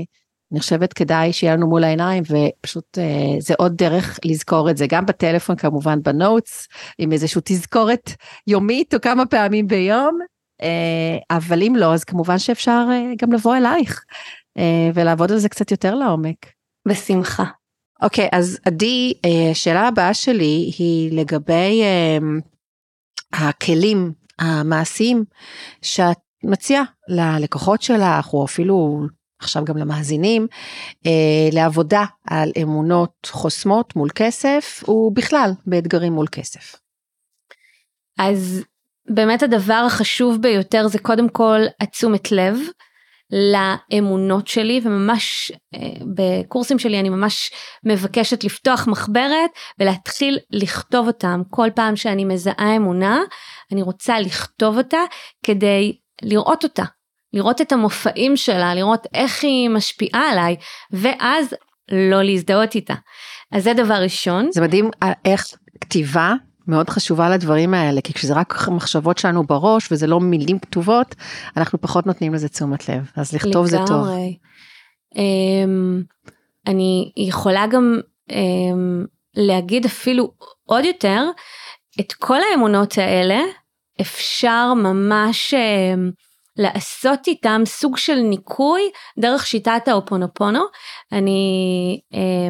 אני 0.53 0.61
חושבת 0.61 0.93
כדאי 0.93 1.33
שיהיה 1.33 1.57
לנו 1.57 1.69
מול 1.69 1.85
העיניים 1.85 2.23
ופשוט 2.23 2.99
אה, 2.99 3.41
זה 3.41 3.55
עוד 3.59 3.77
דרך 3.77 4.19
לזכור 4.25 4.71
את 4.71 4.77
זה 4.77 4.87
גם 4.89 5.07
בטלפון 5.07 5.57
כמובן 5.57 6.03
בנוטס 6.03 6.69
עם 6.99 7.13
איזושהי 7.13 7.41
תזכורת 7.45 8.11
יומית 8.47 8.95
או 8.95 9.01
כמה 9.01 9.27
פעמים 9.27 9.67
ביום 9.67 10.19
אבל 11.31 11.63
אם 11.63 11.77
לא 11.77 11.95
אז 11.95 12.05
כמובן 12.05 12.39
שאפשר 12.39 12.87
אה, 12.91 13.13
גם 13.19 13.33
לבוא 13.33 13.57
אלייך 13.57 14.05
אה, 14.59 14.91
ולעבוד 14.95 15.33
על 15.33 15.39
זה 15.39 15.49
קצת 15.49 15.71
יותר 15.71 15.95
לעומק. 15.95 16.47
בשמחה. 16.89 17.45
אוקיי 18.03 18.29
אז 18.33 18.59
עדי 18.65 19.13
השאלה 19.51 19.89
הבאה 19.89 20.15
שלי 20.15 20.73
היא 20.79 21.21
לגבי 21.21 21.83
אה, 21.83 22.19
הכלים 23.33 24.13
המעשיים 24.39 25.25
שאת 25.83 26.19
מציעה 26.45 26.83
ללקוחות 27.09 27.83
שלך 27.83 28.35
או 28.35 28.45
אפילו 28.45 29.07
עכשיו 29.39 29.65
גם 29.65 29.77
למאזינים, 29.77 30.47
אה, 31.07 31.49
לעבודה 31.53 32.05
על 32.27 32.53
אמונות 32.63 33.29
חוסמות 33.33 33.97
מול 33.97 34.09
כסף, 34.15 34.85
ובכלל 34.89 35.51
באתגרים 35.67 36.13
מול 36.13 36.27
כסף. 36.33 36.77
אז 38.19 38.65
באמת 39.11 39.43
הדבר 39.43 39.85
החשוב 39.87 40.43
ביותר 40.43 40.89
זה 40.89 40.99
קודם 40.99 41.29
כל 41.29 41.61
התשומת 41.81 42.33
לב 42.33 42.59
לאמונות 43.33 44.49
שלי 44.49 44.81
וממש 44.85 45.53
אה, 45.75 45.79
בקורסים 46.15 46.79
שלי 46.79 47.01
אני 47.01 47.09
ממש 47.09 47.51
מבקשת 47.87 48.45
לפתוח 48.45 48.89
מחברת 48.89 49.51
ולהתחיל 49.79 50.39
לכתוב 50.51 51.07
אותם 51.07 51.43
כל 51.51 51.69
פעם 51.75 51.97
שאני 51.97 52.25
מזהה 52.25 52.77
אמונה 52.77 53.21
אני 53.73 53.83
רוצה 53.83 54.21
לכתוב 54.21 54.79
אותה 54.79 55.01
כדי 55.43 55.97
לראות 56.23 56.65
אותה 56.65 56.85
לראות 57.33 57.61
את 57.61 57.73
המופעים 57.73 58.37
שלה, 58.37 58.75
לראות 58.75 59.07
איך 59.15 59.45
היא 59.45 59.69
משפיעה 59.69 60.31
עליי, 60.31 60.57
ואז 60.91 61.55
לא 61.91 62.23
להזדהות 62.23 62.75
איתה. 62.75 62.95
אז 63.53 63.65
זה 63.65 63.75
דבר 63.75 63.95
ראשון. 63.95 64.49
זה 64.53 64.61
מדהים 64.61 64.91
אה, 65.03 65.13
איך 65.25 65.47
כתיבה 65.81 66.33
מאוד 66.67 66.91
חשובה 66.91 67.31
לדברים 67.31 67.75
האלה, 67.75 68.01
כי 68.01 68.13
כשזה 68.13 68.35
רק 68.35 68.69
מחשבות 68.69 69.19
שלנו 69.19 69.45
בראש 69.45 69.93
וזה 69.93 70.07
לא 70.07 70.21
מילים 70.21 70.59
כתובות, 70.59 71.15
אנחנו 71.57 71.81
פחות 71.81 72.07
נותנים 72.07 72.35
לזה 72.35 72.49
תשומת 72.49 72.89
לב, 72.89 73.11
אז 73.17 73.33
לכתוב 73.33 73.67
זה 73.67 73.79
טוב. 73.87 74.07
Um, 75.15 75.19
אני 76.67 77.13
יכולה 77.17 77.67
גם 77.67 78.01
um, 78.31 78.35
להגיד 79.35 79.85
אפילו 79.85 80.33
עוד 80.65 80.85
יותר, 80.85 81.25
את 82.01 82.13
כל 82.13 82.39
האמונות 82.51 82.99
האלה 82.99 83.41
אפשר 84.01 84.75
ממש 84.75 85.55
um, 85.55 86.13
לעשות 86.57 87.27
איתם 87.27 87.63
סוג 87.67 87.97
של 87.97 88.15
ניקוי 88.15 88.83
דרך 89.19 89.47
שיטת 89.47 89.89
האופונופונו. 89.89 90.65
אני 91.13 92.01
אה, 92.15 92.49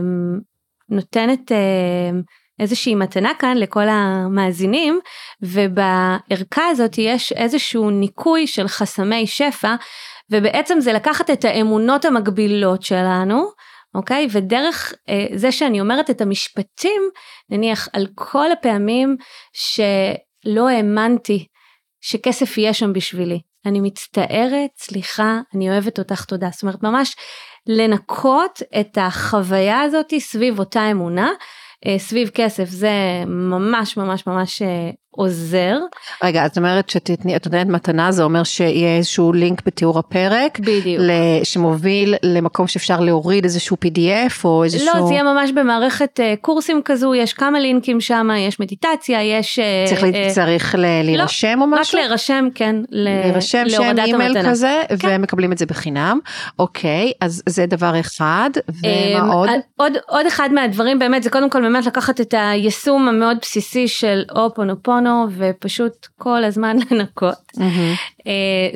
נותנת 0.89 1.53
אה, 1.53 2.11
איזושהי 2.59 2.95
מתנה 2.95 3.31
כאן 3.39 3.57
לכל 3.57 3.89
המאזינים 3.89 5.01
ובערכה 5.43 6.67
הזאת 6.71 6.99
יש 6.99 7.33
איזשהו 7.33 7.91
ניקוי 7.91 8.47
של 8.47 8.69
חסמי 8.69 9.27
שפע 9.27 9.75
ובעצם 10.31 10.81
זה 10.81 10.93
לקחת 10.93 11.31
את 11.31 11.45
האמונות 11.45 12.05
המקבילות 12.05 12.83
שלנו 12.83 13.51
אוקיי 13.95 14.27
ודרך 14.31 14.93
אה, 15.09 15.27
זה 15.35 15.53
שאני 15.53 15.81
אומרת 15.81 16.11
את 16.11 16.21
המשפטים 16.21 17.03
נניח 17.51 17.89
על 17.93 18.07
כל 18.15 18.53
הפעמים 18.53 19.17
שלא 19.53 20.69
האמנתי 20.69 21.47
שכסף 22.01 22.59
יהיה 22.59 22.75
שם 22.75 22.93
בשבילי 22.93 23.41
אני 23.67 23.81
מצטערת, 23.81 24.71
סליחה, 24.79 25.41
אני 25.55 25.71
אוהבת 25.71 25.99
אותך, 25.99 26.25
תודה. 26.25 26.49
זאת 26.53 26.63
אומרת, 26.63 26.83
ממש 26.83 27.17
לנקות 27.67 28.63
את 28.81 28.99
החוויה 29.01 29.81
הזאת 29.81 30.15
סביב 30.19 30.59
אותה 30.59 30.91
אמונה, 30.91 31.31
סביב 31.99 32.29
כסף, 32.35 32.69
זה 32.69 32.91
ממש 33.27 33.97
ממש 33.97 34.27
ממש 34.27 34.63
אה, 34.63 34.91
עוזר. 35.17 35.77
רגע, 36.25 36.47
את 36.47 36.57
אומרת 36.59 36.91
שתתני, 36.91 37.37
את 37.37 37.47
נותנת 37.47 37.67
מתנה, 37.67 38.13
זה 38.13 38.23
אומר 38.23 38.43
שיהיה 38.43 38.97
איזשהו 38.97 39.33
לינק 39.33 39.63
בתיאור 39.67 39.99
הפרק, 39.99 40.59
בדיוק, 40.59 41.03
שמוביל 41.43 42.15
למקום 42.23 42.67
שאפשר 42.67 43.01
להוריד 43.01 43.45
איזשהו 43.45 43.77
pdf 43.85 44.45
או 44.45 44.65
איזשהו... 44.65 44.87
לא, 44.95 45.07
זה 45.07 45.13
יהיה 45.13 45.23
ממש 45.23 45.51
במערכת 45.53 46.21
uh, 46.21 46.41
קורסים 46.41 46.81
כזו, 46.85 47.15
יש 47.15 47.33
כמה 47.33 47.61
לינקים 47.61 48.01
שם, 48.01 48.29
יש 48.39 48.61
מדיטציה, 48.61 49.23
יש... 49.23 49.59
Uh, 49.59 49.89
צריך, 49.89 50.03
uh, 50.03 50.35
צריך 50.35 50.75
ל- 50.79 51.03
להירשם 51.05 51.59
לא, 51.59 51.63
או 51.63 51.67
משהו? 51.67 51.99
רק 51.99 52.05
להירשם, 52.05 52.49
כן, 52.55 52.77
להירשם 52.91 53.65
שם 53.69 53.99
אימייל 53.99 54.51
כזה, 54.51 54.83
כן. 54.99 55.09
ומקבלים 55.11 55.53
את 55.53 55.59
זה 55.59 55.67
בחינם. 55.67 56.19
אוקיי, 56.59 57.13
אז 57.21 57.43
זה 57.49 57.67
דבר 57.67 58.01
אחד, 58.01 58.51
ומה 58.69 59.35
עוד? 59.35 59.49
עוד? 59.77 59.93
עוד 60.09 60.27
אחד 60.27 60.49
מהדברים 60.53 60.99
באמת, 60.99 61.23
זה 61.23 61.31
קודם 61.31 61.51
כל 61.51 61.61
באמת 61.61 61.87
לקחת 61.87 62.21
את 62.21 62.35
היישום 62.39 63.09
המאוד 63.09 63.37
בסיסי 63.43 63.89
של 63.89 64.23
אופונופון. 64.37 65.02
טונו 65.03 65.27
ופשוט 65.37 66.07
כל 66.19 66.45
הזמן 66.45 66.77
לנקות. 66.91 67.53
Mm-hmm. 67.57 68.29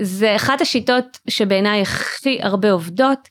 זה 0.02 0.36
אחת 0.36 0.60
השיטות 0.60 1.18
שבעיניי 1.28 1.82
הכי 1.82 2.38
הרבה 2.42 2.72
עובדות. 2.72 3.28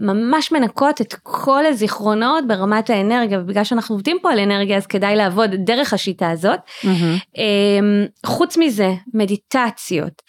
ממש 0.00 0.52
מנקות 0.52 1.00
את 1.00 1.14
כל 1.22 1.66
הזיכרונות 1.66 2.46
ברמת 2.46 2.90
האנרגיה 2.90 3.40
ובגלל 3.40 3.64
שאנחנו 3.64 3.94
עובדים 3.94 4.18
פה 4.22 4.32
על 4.32 4.38
אנרגיה 4.38 4.76
אז 4.76 4.86
כדאי 4.86 5.16
לעבוד 5.16 5.50
דרך 5.54 5.92
השיטה 5.92 6.30
הזאת. 6.30 6.58
Mm-hmm. 6.82 7.40
חוץ 8.26 8.56
מזה 8.56 8.94
מדיטציות 9.14 10.22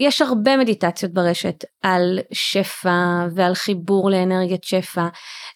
יש 0.00 0.22
הרבה 0.22 0.56
מדיטציות 0.56 1.12
ברשת 1.12 1.64
על 1.82 2.18
שפע 2.32 3.26
ועל 3.34 3.54
חיבור 3.54 4.10
לאנרגיית 4.10 4.64
שפע 4.64 5.06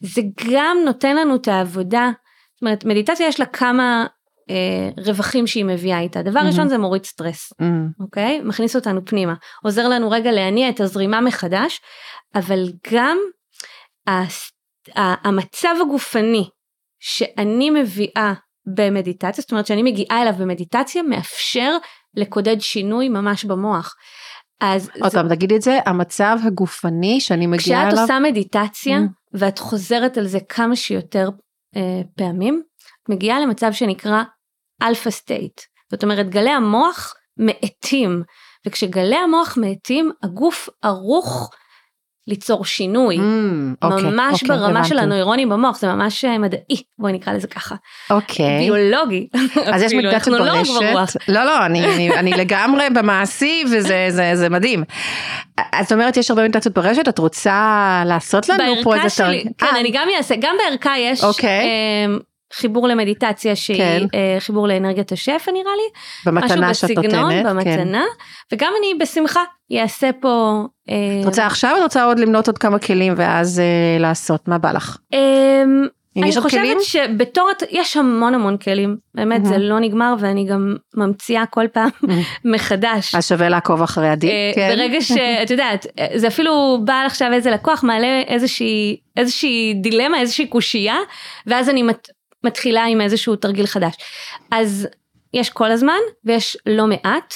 זה 0.01 0.23
גם 0.53 0.77
נותן 0.85 1.17
לנו 1.17 1.37
את 1.37 1.49
העבודה. 1.49 2.11
זאת 2.55 2.63
אומרת 2.63 2.85
מדיטציה 2.85 3.29
יש 3.29 3.41
לה 3.41 3.47
כמה 3.47 4.07
אה, 4.07 4.20
רווחים 5.07 5.47
שהיא 5.47 5.65
מביאה 5.65 6.01
איתה. 6.01 6.23
דבר 6.23 6.41
mm-hmm. 6.41 6.45
ראשון 6.45 6.69
זה 6.69 6.79
מוריד 6.79 7.05
סטרס, 7.05 7.53
mm-hmm. 7.53 8.03
אוקיי? 8.03 8.41
מכניס 8.41 8.77
אותנו 8.77 9.05
פנימה. 9.05 9.35
עוזר 9.65 9.89
לנו 9.89 10.11
רגע 10.11 10.33
להניע 10.33 10.69
את 10.69 10.81
הזרימה 10.81 11.21
מחדש, 11.21 11.81
אבל 12.35 12.73
גם 12.93 13.19
המצב 14.97 15.75
הגופני 15.81 16.49
שאני 17.01 17.71
מביאה 17.71 18.33
במדיטציה, 18.77 19.43
זאת 19.43 19.51
אומרת 19.51 19.67
שאני 19.67 19.83
מגיעה 19.83 20.23
אליו 20.23 20.33
במדיטציה, 20.39 21.03
מאפשר 21.03 21.77
לקודד 22.17 22.61
שינוי 22.61 23.09
ממש 23.09 23.45
במוח. 23.45 23.95
אז 24.61 24.91
עוד 25.03 25.13
פעם 25.13 25.29
תגידי 25.29 25.57
את 25.57 25.63
זה, 25.63 25.79
המצב 25.87 26.39
הגופני 26.47 27.21
שאני 27.21 27.47
מגיעה 27.47 27.83
אליו. 27.83 27.93
כשאת 27.93 28.03
עושה 28.03 28.19
מדיטציה 28.19 28.99
mm. 28.99 29.39
ואת 29.39 29.59
חוזרת 29.59 30.19
על 30.19 30.27
זה 30.27 30.39
כמה 30.49 30.77
שיותר 30.77 31.29
אה, 31.77 32.01
פעמים, 32.17 32.63
את 33.03 33.09
מגיעה 33.09 33.41
למצב 33.41 33.73
שנקרא 33.73 34.23
alpha 34.83 35.11
state. 35.11 35.61
זאת 35.91 36.03
אומרת 36.03 36.29
גלי 36.29 36.51
המוח 36.51 37.15
מאטים, 37.37 38.23
וכשגלי 38.67 39.17
המוח 39.17 39.59
מאטים 39.61 40.11
הגוף 40.23 40.69
ערוך 40.83 41.51
ליצור 42.27 42.65
שינוי, 42.65 43.17
mm, 43.17 43.21
אוקיי, 43.83 44.11
ממש 44.11 44.43
אוקיי, 44.43 44.57
ברמה 44.57 44.69
הבנתי. 44.69 44.89
של 44.89 44.99
הנוירונים 44.99 45.49
במוח, 45.49 45.79
זה 45.79 45.87
ממש 45.87 46.25
אה, 46.25 46.39
מדעי, 46.39 46.83
בואי 46.99 47.13
נקרא 47.13 47.33
לזה 47.33 47.49
ככה. 47.49 47.75
אוקיי. 48.11 48.59
ביולוגי. 48.59 49.29
אז 49.73 49.83
יש 49.83 49.93
לא 49.93 50.53
ברשת. 50.93 51.29
לא, 51.29 51.45
לא, 51.45 51.67
אני, 51.67 51.95
אני, 51.95 52.15
אני 52.15 52.31
לגמרי 52.31 52.91
במעשי 52.91 53.65
וזה 53.67 54.07
זה, 54.09 54.31
זה 54.35 54.49
מדהים. 54.49 54.85
את 55.61 55.93
אומרת 55.93 56.17
יש 56.17 56.31
הרבה 56.31 56.43
מדיטציות 56.43 56.75
ברשת, 56.75 57.09
את 57.09 57.19
רוצה 57.19 58.03
לעשות 58.07 58.49
לנו 58.49 58.75
פה 58.83 58.97
איזה 58.97 59.17
תרגיל? 59.17 59.43
כן, 59.59 59.67
아. 59.67 59.75
אה. 59.75 59.81
אני 59.81 59.91
גם 59.93 60.09
אעשה, 60.17 60.35
גם 60.41 60.57
בערכה 60.59 60.99
יש. 60.99 61.25
אוקיי. 61.25 61.69
אמ, 62.07 62.19
חיבור 62.53 62.89
למדיטציה 62.89 63.57
שהיא 63.57 63.79
כן. 63.79 64.03
uh, 64.07 64.41
חיבור 64.41 64.69
לאנרגיית 64.69 65.13
השפע 65.13 65.53
נראה 65.53 65.73
לי. 65.77 66.01
במתנה 66.27 66.75
שאת 66.75 66.91
נותנת. 66.91 67.05
בסגנון, 67.05 67.43
במתנה. 67.45 68.05
כן. 68.51 68.55
וגם 68.55 68.73
אני 68.79 68.95
בשמחה 69.01 69.41
אעשה 69.79 70.11
פה. 70.21 70.65
Uh, 70.89 70.93
את 71.21 71.27
רוצה 71.27 71.47
עכשיו 71.47 71.75
או 71.79 71.83
רוצה 71.83 72.05
עוד 72.05 72.19
למנות 72.19 72.47
עוד 72.47 72.59
כמה 72.59 72.79
כלים 72.79 73.15
ואז 73.17 73.59
uh, 73.59 74.03
לעשות? 74.03 74.49
מה 74.49 74.59
בא 74.59 74.73
לך? 74.73 74.97
Um, 75.15 75.17
אני 76.17 76.29
חושבת 76.29 76.51
כלים? 76.51 76.79
שבתור, 76.83 77.51
יש 77.71 77.97
המון 77.97 78.35
המון 78.35 78.57
כלים, 78.57 78.97
באמת 79.15 79.43
mm-hmm. 79.43 79.49
זה 79.49 79.59
לא 79.59 79.81
נגמר 79.81 80.15
ואני 80.19 80.45
גם 80.45 80.77
ממציאה 80.95 81.47
כל 81.47 81.69
פעם 81.73 81.89
mm-hmm. 81.89 82.09
מחדש. 82.45 83.15
אז 83.15 83.29
שווה 83.29 83.49
לעקוב 83.49 83.83
אחרי 83.83 84.09
עדי, 84.09 84.27
uh, 84.27 84.55
כן. 84.55 84.69
ברגע 84.77 85.01
שאת 85.01 85.51
יודעת, 85.55 85.87
זה 86.15 86.29
אפילו 86.29 86.79
בא 86.85 87.03
עכשיו 87.07 87.33
איזה 87.33 87.51
לקוח 87.51 87.85
מעלה 87.85 88.23
איזושהי, 88.27 88.97
איזושהי 89.17 89.75
דילמה, 89.75 90.21
איזושהי 90.21 90.47
קושייה, 90.47 90.97
ואז 91.47 91.69
אני 91.69 91.83
מת, 91.83 92.09
מתחילה 92.45 92.85
עם 92.85 93.01
איזשהו 93.01 93.37
תרגיל 93.37 93.67
חדש. 93.67 93.95
אז 94.51 94.89
יש 95.35 95.51
כל 95.51 95.71
הזמן 95.71 95.99
ויש 96.25 96.57
לא 96.67 96.87
מעט, 96.87 97.35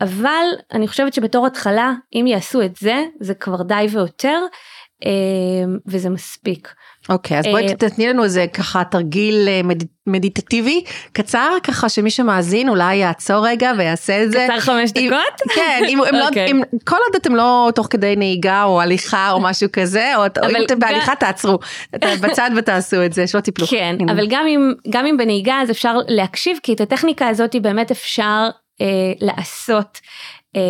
אבל 0.00 0.44
אני 0.72 0.88
חושבת 0.88 1.14
שבתור 1.14 1.46
התחלה, 1.46 1.92
אם 2.12 2.24
יעשו 2.28 2.62
את 2.62 2.76
זה, 2.76 3.04
זה 3.20 3.34
כבר 3.34 3.62
די 3.62 3.86
ויותר, 3.90 4.40
אה, 5.04 5.10
וזה 5.86 6.10
מספיק. 6.10 6.74
אוקיי, 7.08 7.36
okay, 7.36 7.40
אז 7.40 7.46
בואי 7.46 7.68
אה, 7.68 7.74
תתני 7.74 8.08
לנו 8.08 8.24
איזה 8.24 8.46
ככה 8.52 8.84
תרגיל 8.84 9.48
אה, 9.48 9.60
מד... 9.64 9.84
מדיטטיבי 10.06 10.84
קצר 11.12 11.50
ככה 11.62 11.88
שמי 11.88 12.10
שמאזין 12.10 12.68
אולי 12.68 12.96
יעצור 12.96 13.46
רגע 13.46 13.72
ויעשה 13.78 14.22
את 14.22 14.32
זה. 14.32 14.46
קצר 14.48 14.60
חמש 14.60 14.90
דקות? 14.92 15.40
כן, 15.56 15.82
אם, 15.88 15.98
אם 15.98 16.04
okay. 16.04 16.16
לא, 16.16 16.28
אוקיי. 16.28 16.50
אם, 16.50 16.62
כל 16.84 16.96
עוד 17.06 17.16
אתם 17.16 17.34
לא 17.34 17.70
תוך 17.74 17.86
כדי 17.90 18.16
נהיגה 18.16 18.64
או 18.64 18.80
הליכה 18.80 19.30
או 19.30 19.40
משהו 19.40 19.68
כזה, 19.72 20.16
או, 20.16 20.22
או 20.22 20.50
אם 20.50 20.64
אתם 20.66 20.78
בהליכה 20.78 21.14
תעצרו, 21.14 21.58
בצד 21.92 22.50
ותעשו 22.56 23.04
את 23.04 23.12
זה, 23.12 23.26
שלא 23.26 23.40
תיפלו. 23.40 23.66
כן, 23.66 23.96
הנה. 24.00 24.12
אבל 24.12 24.26
גם 24.28 24.46
אם, 24.46 24.72
גם 24.90 25.06
אם 25.06 25.16
בנהיגה 25.16 25.54
אז 25.62 25.70
אפשר 25.70 25.96
להקשיב, 26.08 26.58
כי 26.62 26.72
את 26.72 26.80
הטכניקה 26.80 27.28
הזאת 27.28 27.56
באמת 27.62 27.90
אפשר 27.90 28.48
אה, 28.80 29.12
לעשות. 29.20 30.00
אה, 30.56 30.60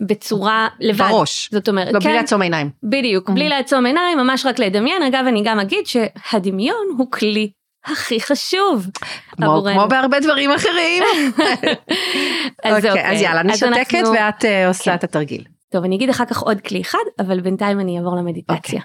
בצורה 0.00 0.68
לבד. 0.80 1.08
בראש. 1.08 1.48
זאת 1.52 1.68
אומרת, 1.68 1.94
לא, 1.94 2.00
כן. 2.00 2.08
בלי 2.08 2.16
לעצום 2.16 2.42
עיניים. 2.42 2.70
בדיוק, 2.82 3.30
mm-hmm. 3.30 3.32
בלי 3.32 3.48
לעצום 3.48 3.86
עיניים, 3.86 4.18
ממש 4.18 4.46
רק 4.46 4.58
לדמיין. 4.58 5.02
אגב, 5.02 5.24
אני 5.28 5.42
גם 5.44 5.60
אגיד 5.60 5.86
שהדמיון 5.86 6.86
הוא 6.98 7.10
כלי 7.10 7.50
הכי 7.84 8.20
חשוב 8.20 8.86
כמו, 9.30 9.46
עבורנו. 9.46 9.74
כמו 9.74 9.88
בהרבה 9.88 10.20
דברים 10.20 10.50
אחרים. 10.50 11.02
אז 12.64 12.76
אוקיי, 12.76 12.90
אוקיי, 12.90 13.10
אז 13.10 13.20
יאללה, 13.20 13.40
אני 13.40 13.56
שותקת 13.56 13.94
אנחנו... 13.94 14.12
ואת 14.12 14.44
uh, 14.44 14.68
עושה 14.68 14.84
כן. 14.84 14.94
את 14.94 15.04
התרגיל. 15.04 15.44
טוב, 15.72 15.84
אני 15.84 15.96
אגיד 15.96 16.10
אחר 16.10 16.24
כך 16.24 16.38
עוד 16.38 16.60
כלי 16.60 16.80
אחד, 16.80 16.98
אבל 17.18 17.40
בינתיים 17.40 17.80
אני 17.80 17.98
אעבור 17.98 18.16
למדיטציה. 18.16 18.56
אוקיי. 18.56 18.80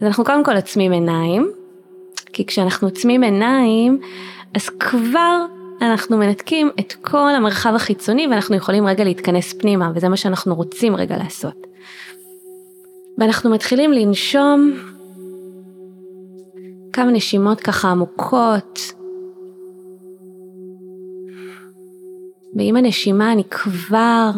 אז 0.00 0.06
אנחנו 0.06 0.24
קודם 0.24 0.44
כל 0.44 0.56
עוצמים 0.56 0.92
עיניים, 0.92 1.50
כי 2.32 2.46
כשאנחנו 2.46 2.88
עוצמים 2.88 3.22
עיניים, 3.22 4.00
אז 4.54 4.68
כבר 4.68 5.44
אנחנו 5.82 6.16
מנתקים 6.16 6.70
את 6.80 6.92
כל 6.92 7.34
המרחב 7.36 7.72
החיצוני 7.74 8.26
ואנחנו 8.26 8.56
יכולים 8.56 8.86
רגע 8.86 9.04
להתכנס 9.04 9.52
פנימה 9.52 9.92
וזה 9.94 10.08
מה 10.08 10.16
שאנחנו 10.16 10.54
רוצים 10.54 10.96
רגע 10.96 11.16
לעשות. 11.16 11.66
ואנחנו 13.18 13.50
מתחילים 13.50 13.92
לנשום 13.92 14.72
כמה 16.92 17.10
נשימות 17.10 17.60
ככה 17.60 17.88
עמוקות. 17.88 18.80
ועם 22.56 22.76
הנשימה 22.76 23.32
אני 23.32 23.44
כבר 23.44 24.30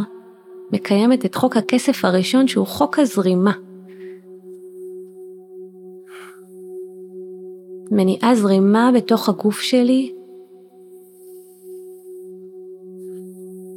מקיימת 0.72 1.24
את 1.24 1.34
חוק 1.34 1.56
הכסף 1.56 2.04
הראשון 2.04 2.48
שהוא 2.48 2.66
חוק 2.66 2.98
הזרימה. 2.98 3.52
מניעה 7.90 8.34
זרימה 8.34 8.90
בתוך 8.94 9.28
הגוף 9.28 9.60
שלי 9.60 10.15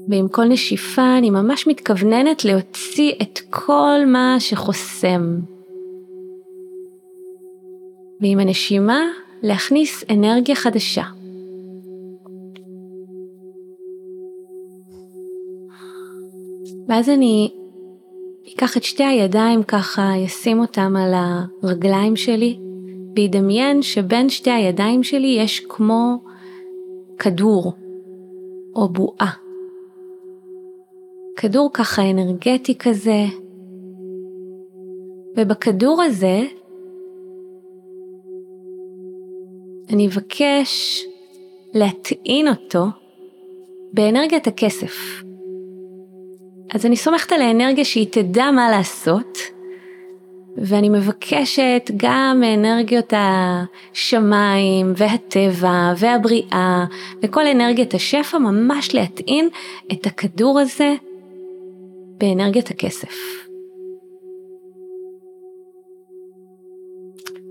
ועם 0.09 0.27
כל 0.27 0.45
נשיפה 0.45 1.17
אני 1.17 1.29
ממש 1.29 1.67
מתכווננת 1.67 2.45
להוציא 2.45 3.13
את 3.21 3.39
כל 3.49 3.99
מה 4.07 4.35
שחוסם. 4.39 5.39
ועם 8.21 8.39
הנשימה 8.39 8.99
להכניס 9.43 10.03
אנרגיה 10.09 10.55
חדשה. 10.55 11.03
ואז 16.87 17.09
אני 17.09 17.51
אקח 18.53 18.77
את 18.77 18.83
שתי 18.83 19.03
הידיים 19.03 19.63
ככה, 19.63 20.25
אשים 20.25 20.59
אותם 20.59 20.95
על 20.95 21.13
הרגליים 21.63 22.15
שלי, 22.15 22.59
וידמיין 23.15 23.81
שבין 23.81 24.29
שתי 24.29 24.51
הידיים 24.51 25.03
שלי 25.03 25.27
יש 25.27 25.59
כמו 25.59 26.23
כדור 27.19 27.73
או 28.75 28.89
בועה. 28.89 29.48
כדור 31.41 31.69
ככה 31.73 32.09
אנרגטי 32.09 32.77
כזה, 32.77 33.25
ובכדור 35.37 36.01
הזה 36.01 36.41
אני 39.89 40.07
אבקש 40.07 41.03
להטעין 41.73 42.47
אותו 42.47 42.85
באנרגיית 43.93 44.47
הכסף. 44.47 45.21
אז 46.73 46.85
אני 46.85 46.95
סומכת 46.95 47.31
על 47.31 47.41
האנרגיה 47.41 47.85
שהיא 47.85 48.07
תדע 48.11 48.51
מה 48.51 48.69
לעשות, 48.71 49.37
ואני 50.57 50.89
מבקשת 50.89 51.91
גם 51.97 52.37
מאנרגיות 52.39 53.13
השמיים 53.17 54.93
והטבע 54.95 55.93
והבריאה 55.97 56.85
וכל 57.23 57.47
אנרגיית 57.47 57.93
השפע 57.93 58.37
ממש 58.37 58.95
להטעין 58.95 59.49
את 59.91 60.05
הכדור 60.05 60.59
הזה 60.59 60.95
באנרגיית 62.19 62.71
הכסף. 62.71 63.15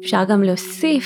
אפשר 0.01 0.25
גם 0.29 0.43
להוסיף, 0.43 1.05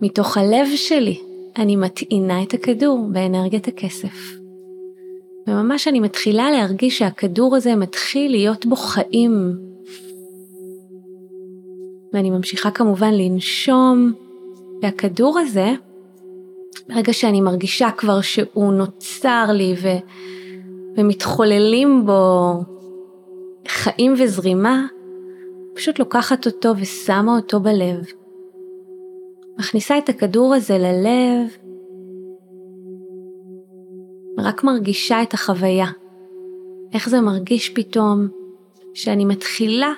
מתוך 0.00 0.36
הלב 0.36 0.66
שלי 0.76 1.20
אני 1.56 1.76
מטעינה 1.76 2.42
את 2.42 2.54
הכדור 2.54 3.08
באנרגיית 3.12 3.68
הכסף. 3.68 4.36
וממש 5.46 5.88
אני 5.88 6.00
מתחילה 6.00 6.50
להרגיש 6.50 6.98
שהכדור 6.98 7.56
הזה 7.56 7.76
מתחיל 7.76 8.30
להיות 8.30 8.66
בו 8.66 8.76
חיים. 8.76 9.52
ואני 12.12 12.30
ממשיכה 12.30 12.70
כמובן 12.70 13.14
לנשום, 13.14 14.12
והכדור 14.82 15.38
הזה, 15.38 15.72
ברגע 16.88 17.12
שאני 17.12 17.40
מרגישה 17.40 17.90
כבר 17.90 18.20
שהוא 18.20 18.72
נוצר 18.72 19.46
לי 19.52 19.74
ו... 19.82 19.88
ומתחוללים 20.96 22.06
בו 22.06 22.52
חיים 23.68 24.14
וזרימה, 24.18 24.86
פשוט 25.74 25.98
לוקחת 25.98 26.46
אותו 26.46 26.72
ושמה 26.76 27.36
אותו 27.36 27.60
בלב. 27.60 28.04
מכניסה 29.58 29.98
את 29.98 30.08
הכדור 30.08 30.54
הזה 30.54 30.78
ללב, 30.78 31.56
רק 34.38 34.64
מרגישה 34.64 35.22
את 35.22 35.34
החוויה. 35.34 35.86
איך 36.94 37.08
זה 37.08 37.20
מרגיש 37.20 37.68
פתאום 37.68 38.28
שאני 38.94 39.24
מתחילה 39.24 39.92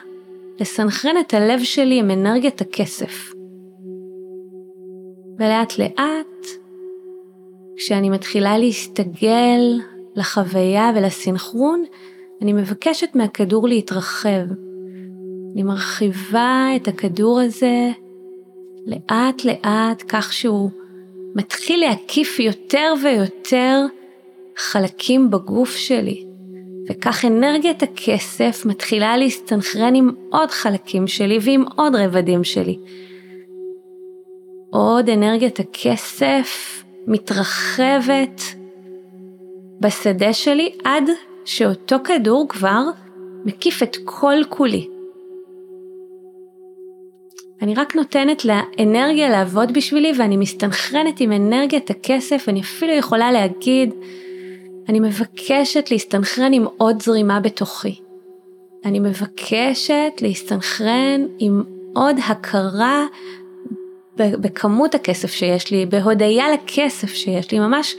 לסנכרן 0.61 1.15
את 1.21 1.35
הלב 1.35 1.61
שלי 1.63 1.99
עם 1.99 2.11
אנרגיית 2.11 2.61
הכסף. 2.61 3.33
ולאט 5.39 5.79
לאט, 5.79 6.47
כשאני 7.77 8.11
מתחילה 8.11 8.59
להסתגל 8.59 9.81
לחוויה 10.17 10.91
ולסנכרון, 10.97 11.85
אני 12.43 12.53
מבקשת 12.53 13.09
מהכדור 13.15 13.69
להתרחב. 13.69 14.45
אני 15.55 15.63
מרחיבה 15.63 16.69
את 16.77 16.89
הכדור 16.89 17.41
הזה 17.41 17.91
לאט 18.87 19.45
לאט 19.45 20.03
כך 20.09 20.33
שהוא 20.33 20.71
מתחיל 21.35 21.81
להקיף 21.81 22.39
יותר 22.39 22.95
ויותר 23.03 23.85
חלקים 24.57 25.31
בגוף 25.31 25.71
שלי. 25.71 26.27
וכך 26.89 27.25
אנרגיית 27.25 27.83
הכסף 27.83 28.63
מתחילה 28.67 29.17
להסתנכרן 29.17 29.95
עם 29.95 30.11
עוד 30.31 30.51
חלקים 30.51 31.07
שלי 31.07 31.39
ועם 31.43 31.65
עוד 31.77 31.95
רבדים 31.97 32.45
שלי. 32.45 32.79
עוד 34.71 35.09
אנרגיית 35.09 35.61
הכסף 35.61 36.83
מתרחבת 37.07 38.43
בשדה 39.87 40.33
שלי 40.33 40.73
עד 40.85 41.05
שאותו 41.45 41.97
כדור 42.05 42.47
כבר 42.49 42.83
מקיף 43.45 43.83
את 43.83 43.97
כל 44.05 44.35
כולי. 44.49 44.89
אני 47.63 47.75
רק 47.75 47.97
נותנת 47.97 48.45
לאנרגיה 48.45 49.29
לעבוד 49.29 49.73
בשבילי 49.73 50.13
ואני 50.19 50.37
מסתנכרנת 50.37 51.21
עם 51.21 51.33
אנרגיית 51.33 51.91
הכסף, 51.91 52.45
אני 52.49 52.61
אפילו 52.61 52.93
יכולה 52.93 53.33
להגיד, 53.33 53.95
אני 54.89 55.01
מבקשת 55.01 55.91
להסתנכרן 55.91 56.53
עם 56.53 56.67
עוד 56.77 57.03
זרימה 57.03 57.41
בתוכי. 57.41 58.01
אני 58.85 58.99
מבקשת 58.99 60.13
להסתנכרן 60.23 61.27
עם 61.39 61.63
עוד 61.95 62.17
הכרה 62.29 63.07
בכמות 64.17 64.95
הכסף 64.95 65.31
שיש 65.31 65.71
לי, 65.71 65.87
בהודיה 65.87 66.45
לכסף 66.53 67.15
שיש 67.15 67.53
לי, 67.53 67.59
ממש 67.59 67.97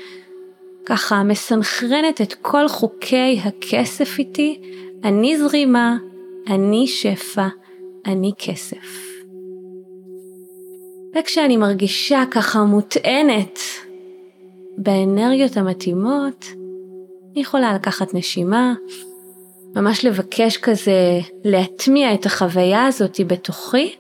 ככה 0.90 1.24
מסנכרנת 1.24 2.22
את 2.22 2.34
כל 2.34 2.68
חוקי 2.68 3.40
הכסף 3.44 4.20
איתי, 4.20 4.62
אני 5.04 5.38
זרימה, 5.38 5.98
אני 6.48 6.88
שפע, 6.88 7.48
אני 8.06 8.32
כסף. 8.40 9.08
וכשאני 11.16 11.58
מרגישה 11.58 12.24
ככה 12.32 12.64
מוטענת 12.64 13.60
באנרגיות 14.78 15.58
המתאימות, 15.58 16.46
אני 17.32 17.42
יכולה 17.42 17.74
לקחת 17.74 18.14
נשימה, 18.14 18.74
ממש 19.76 20.06
לבקש 20.06 20.58
כזה 20.58 21.20
להטמיע 21.44 22.14
את 22.14 22.26
החוויה 22.26 22.86
הזאת 22.86 23.20
בתוכי, 23.28 23.96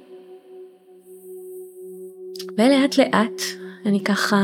ולאט 2.57 2.97
לאט 2.97 3.41
אני 3.85 4.03
ככה 4.03 4.37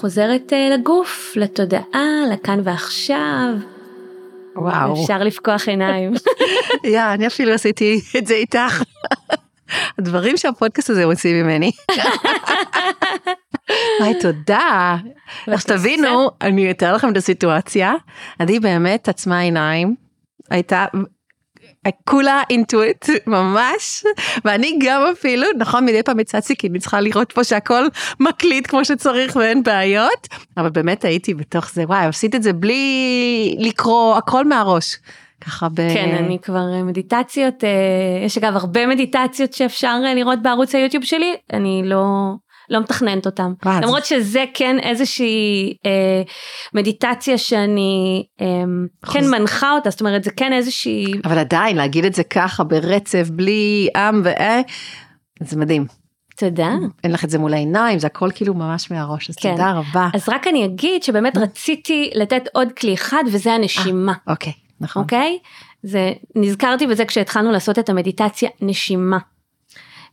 חוזרת 0.00 0.52
אה, 0.52 0.68
לגוף, 0.74 1.32
לתודעה, 1.36 2.08
לכאן 2.32 2.60
ועכשיו. 2.64 3.48
וואו. 4.56 5.02
אפשר 5.02 5.18
לפקוח 5.18 5.68
עיניים. 5.68 6.12
יא, 6.84 7.02
אני 7.14 7.26
אפילו 7.26 7.52
עשיתי 7.52 8.00
את 8.18 8.26
זה 8.26 8.34
איתך. 8.34 8.82
הדברים 9.98 10.36
שהפודקאסט 10.36 10.90
הזה 10.90 11.06
מוציא 11.06 11.42
ממני. 11.42 11.70
היי, 14.00 14.14
תודה. 14.20 14.96
אז 15.46 15.64
תבינו, 15.64 16.30
אני 16.40 16.70
אתאר 16.70 16.94
לכם 16.94 17.12
את 17.12 17.16
הסיטואציה. 17.16 17.94
אני 18.40 18.60
באמת 18.60 19.08
עצמה 19.08 19.40
עיניים. 19.40 19.94
הייתה 20.50 20.86
כולה 22.04 22.42
אינטואיט 22.50 23.06
ממש 23.26 24.04
ואני 24.44 24.78
גם 24.80 25.02
אפילו 25.12 25.46
נכון 25.58 25.84
מדי 25.84 26.02
פעם 26.02 26.18
הצצתי 26.18 26.56
כי 26.56 26.66
אני 26.68 26.78
צריכה 26.78 27.00
לראות 27.00 27.32
פה 27.32 27.44
שהכל 27.44 27.88
מקליט 28.20 28.66
כמו 28.66 28.84
שצריך 28.84 29.36
ואין 29.36 29.62
בעיות 29.62 30.28
אבל 30.56 30.70
באמת 30.70 31.04
הייתי 31.04 31.34
בתוך 31.34 31.70
זה 31.72 31.84
וואי 31.84 32.06
עשית 32.06 32.34
את 32.34 32.42
זה 32.42 32.52
בלי 32.52 33.56
לקרוא 33.58 34.16
הכל 34.16 34.44
מהראש. 34.44 34.96
ככה 35.40 35.68
ב... 35.68 35.74
כן, 35.94 36.16
אני 36.18 36.38
כבר 36.42 36.72
אה, 36.74 36.82
מדיטציות, 36.82 37.64
אה, 37.64 38.24
יש 38.26 38.38
אגב 38.38 38.56
הרבה 38.56 38.86
מדיטציות 38.86 39.52
שאפשר 39.52 40.00
אה, 40.06 40.14
לראות 40.14 40.42
בערוץ 40.42 40.74
היוטיוב 40.74 41.04
שלי, 41.04 41.36
אני 41.52 41.82
לא, 41.84 42.32
לא 42.70 42.80
מתכננת 42.80 43.26
אותם. 43.26 43.52
וואו, 43.64 43.80
למרות 43.80 44.02
זה... 44.02 44.08
שזה 44.08 44.44
כן 44.54 44.76
איזושהי 44.78 45.74
אה, 45.86 46.22
מדיטציה 46.74 47.38
שאני 47.38 48.24
אה, 48.40 48.46
כן 49.12 49.30
מנחה 49.30 49.72
אותה, 49.72 49.90
זאת 49.90 50.00
אומרת 50.00 50.24
זה 50.24 50.30
כן 50.30 50.52
איזושהי... 50.52 51.06
אבל 51.24 51.38
עדיין 51.38 51.76
להגיד 51.76 52.04
את 52.04 52.14
זה 52.14 52.24
ככה 52.24 52.64
ברצף, 52.64 53.28
בלי 53.30 53.88
עם 53.96 54.20
ואה, 54.24 54.60
זה 55.40 55.56
מדהים. 55.56 55.86
תודה. 56.36 56.70
אין 57.04 57.12
לך 57.12 57.24
את 57.24 57.30
זה 57.30 57.38
מול 57.38 57.54
העיניים, 57.54 57.98
זה 57.98 58.06
הכל 58.06 58.28
כאילו 58.34 58.54
ממש 58.54 58.90
מהראש, 58.90 59.30
אז 59.30 59.36
כן. 59.36 59.50
תודה 59.50 59.72
רבה. 59.72 60.08
אז 60.14 60.28
רק 60.28 60.46
אני 60.46 60.64
אגיד 60.64 61.02
שבאמת 61.02 61.36
רציתי 61.36 62.10
לתת 62.14 62.42
עוד 62.52 62.72
כלי 62.72 62.94
אחד 62.94 63.24
וזה 63.32 63.52
הנשימה. 63.52 64.12
아, 64.12 64.30
אוקיי. 64.30 64.52
נכון. 64.80 65.02
אוקיי? 65.02 65.38
זה, 65.82 66.12
נזכרתי 66.36 66.86
בזה 66.86 67.04
כשהתחלנו 67.04 67.52
לעשות 67.52 67.78
את 67.78 67.88
המדיטציה, 67.88 68.48
נשימה. 68.60 69.18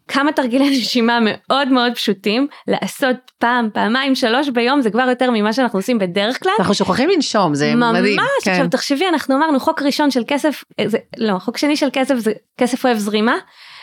כמה 0.07 0.31
תרגילי 0.31 0.69
נשימה 0.69 1.19
מאוד 1.21 1.67
מאוד 1.67 1.91
פשוטים, 1.95 2.47
לעשות 2.67 3.15
פעם, 3.39 3.69
פעמיים, 3.73 4.15
שלוש 4.15 4.49
ביום, 4.49 4.81
זה 4.81 4.91
כבר 4.91 5.05
יותר 5.09 5.31
ממה 5.31 5.53
שאנחנו 5.53 5.79
עושים 5.79 5.99
בדרך 5.99 6.43
כלל. 6.43 6.51
אנחנו 6.59 6.73
שוכחים 6.73 7.09
לנשום, 7.09 7.55
זה 7.55 7.75
ממש, 7.75 7.99
מדהים. 7.99 8.19
ממש, 8.19 8.43
כן. 8.43 8.51
עכשיו 8.51 8.69
תחשבי, 8.69 9.07
אנחנו 9.07 9.35
אמרנו 9.35 9.59
חוק 9.59 9.81
ראשון 9.81 10.11
של 10.11 10.23
כסף, 10.27 10.63
זה, 10.85 10.97
לא, 11.17 11.39
חוק 11.39 11.57
שני 11.57 11.77
של 11.77 11.89
כסף 11.93 12.15
זה 12.15 12.31
כסף 12.57 12.85
אוהב 12.85 12.97
זרימה, 12.97 13.35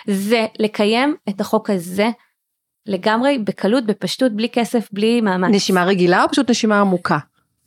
זה 0.07 0.47
לקיים 0.59 1.17
את 1.29 1.41
החוק 1.41 1.71
הזה 1.71 2.11
לגמרי, 2.87 3.39
בקלות, 3.39 3.87
בפשטות, 3.87 4.33
בלי 4.37 4.49
כסף, 4.49 4.89
בלי 4.93 5.21
מאמץ. 5.21 5.51
נשימה 5.55 5.85
רגילה 5.85 6.23
או 6.23 6.29
פשוט 6.29 6.51
נשימה 6.51 6.81
עמוקה? 6.81 7.19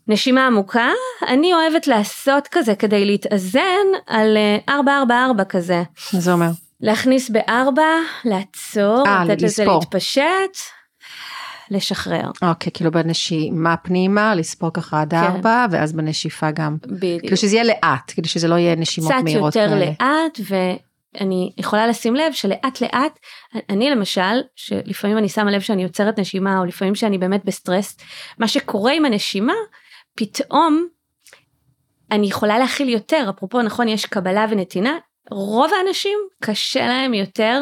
נשימה 0.07 0.47
עמוקה, 0.47 0.89
אני 1.27 1.53
אוהבת 1.53 1.87
לעשות 1.87 2.47
כזה 2.51 2.75
כדי 2.75 3.05
להתאזן 3.05 3.87
על 4.07 4.37
444 4.69 5.43
אה, 5.43 5.45
כזה. 5.45 5.83
מה 6.13 6.19
זה 6.19 6.31
אומר? 6.33 6.49
להכניס 6.81 7.29
בארבע, 7.29 7.87
לעצור, 8.25 9.03
아, 9.07 9.23
לתת. 9.23 9.41
לזה 9.41 9.65
להתפשט, 9.65 10.57
לשחרר. 11.71 12.31
אוקיי, 12.41 12.71
כאילו 12.73 12.91
בנשימה 12.91 13.77
פנימה, 13.77 14.35
לספור 14.35 14.73
ככה 14.73 15.01
עד 15.01 15.11
כן. 15.11 15.17
ארבע, 15.17 15.65
ואז 15.71 15.93
בנשיפה 15.93 16.51
גם. 16.51 16.77
בדיוק. 16.85 17.21
כאילו 17.21 17.37
שזה 17.37 17.55
יהיה 17.55 17.63
לאט, 17.63 18.13
כדי 18.15 18.27
שזה 18.27 18.47
לא 18.47 18.55
יהיה 18.55 18.75
נשימות 18.75 19.11
קצת 19.11 19.23
מהירות 19.23 19.55
יותר 19.55 19.69
כאלה. 19.69 19.85
לאט, 19.85 20.39
ואני 21.19 21.51
יכולה 21.57 21.87
לשים 21.87 22.15
לב 22.15 22.33
שלאט 22.33 22.81
לאט, 22.81 23.19
אני 23.69 23.89
למשל, 23.89 24.41
שלפעמים 24.55 25.17
אני 25.17 25.29
שמה 25.29 25.51
לב 25.51 25.61
שאני 25.61 25.83
יוצרת 25.83 26.19
נשימה, 26.19 26.59
או 26.59 26.65
לפעמים 26.65 26.95
שאני 26.95 27.17
באמת 27.17 27.45
בסטרס, 27.45 27.97
מה 28.39 28.47
שקורה 28.47 28.93
עם 28.93 29.05
הנשימה, 29.05 29.53
פתאום 30.15 30.87
אני 32.11 32.27
יכולה 32.27 32.59
להכיל 32.59 32.89
יותר, 32.89 33.27
אפרופו 33.29 33.61
נכון 33.61 33.87
יש 33.87 34.05
קבלה 34.05 34.45
ונתינה, 34.49 34.97
רוב 35.31 35.71
האנשים 35.73 36.17
קשה 36.43 36.87
להם 36.87 37.13
יותר 37.13 37.61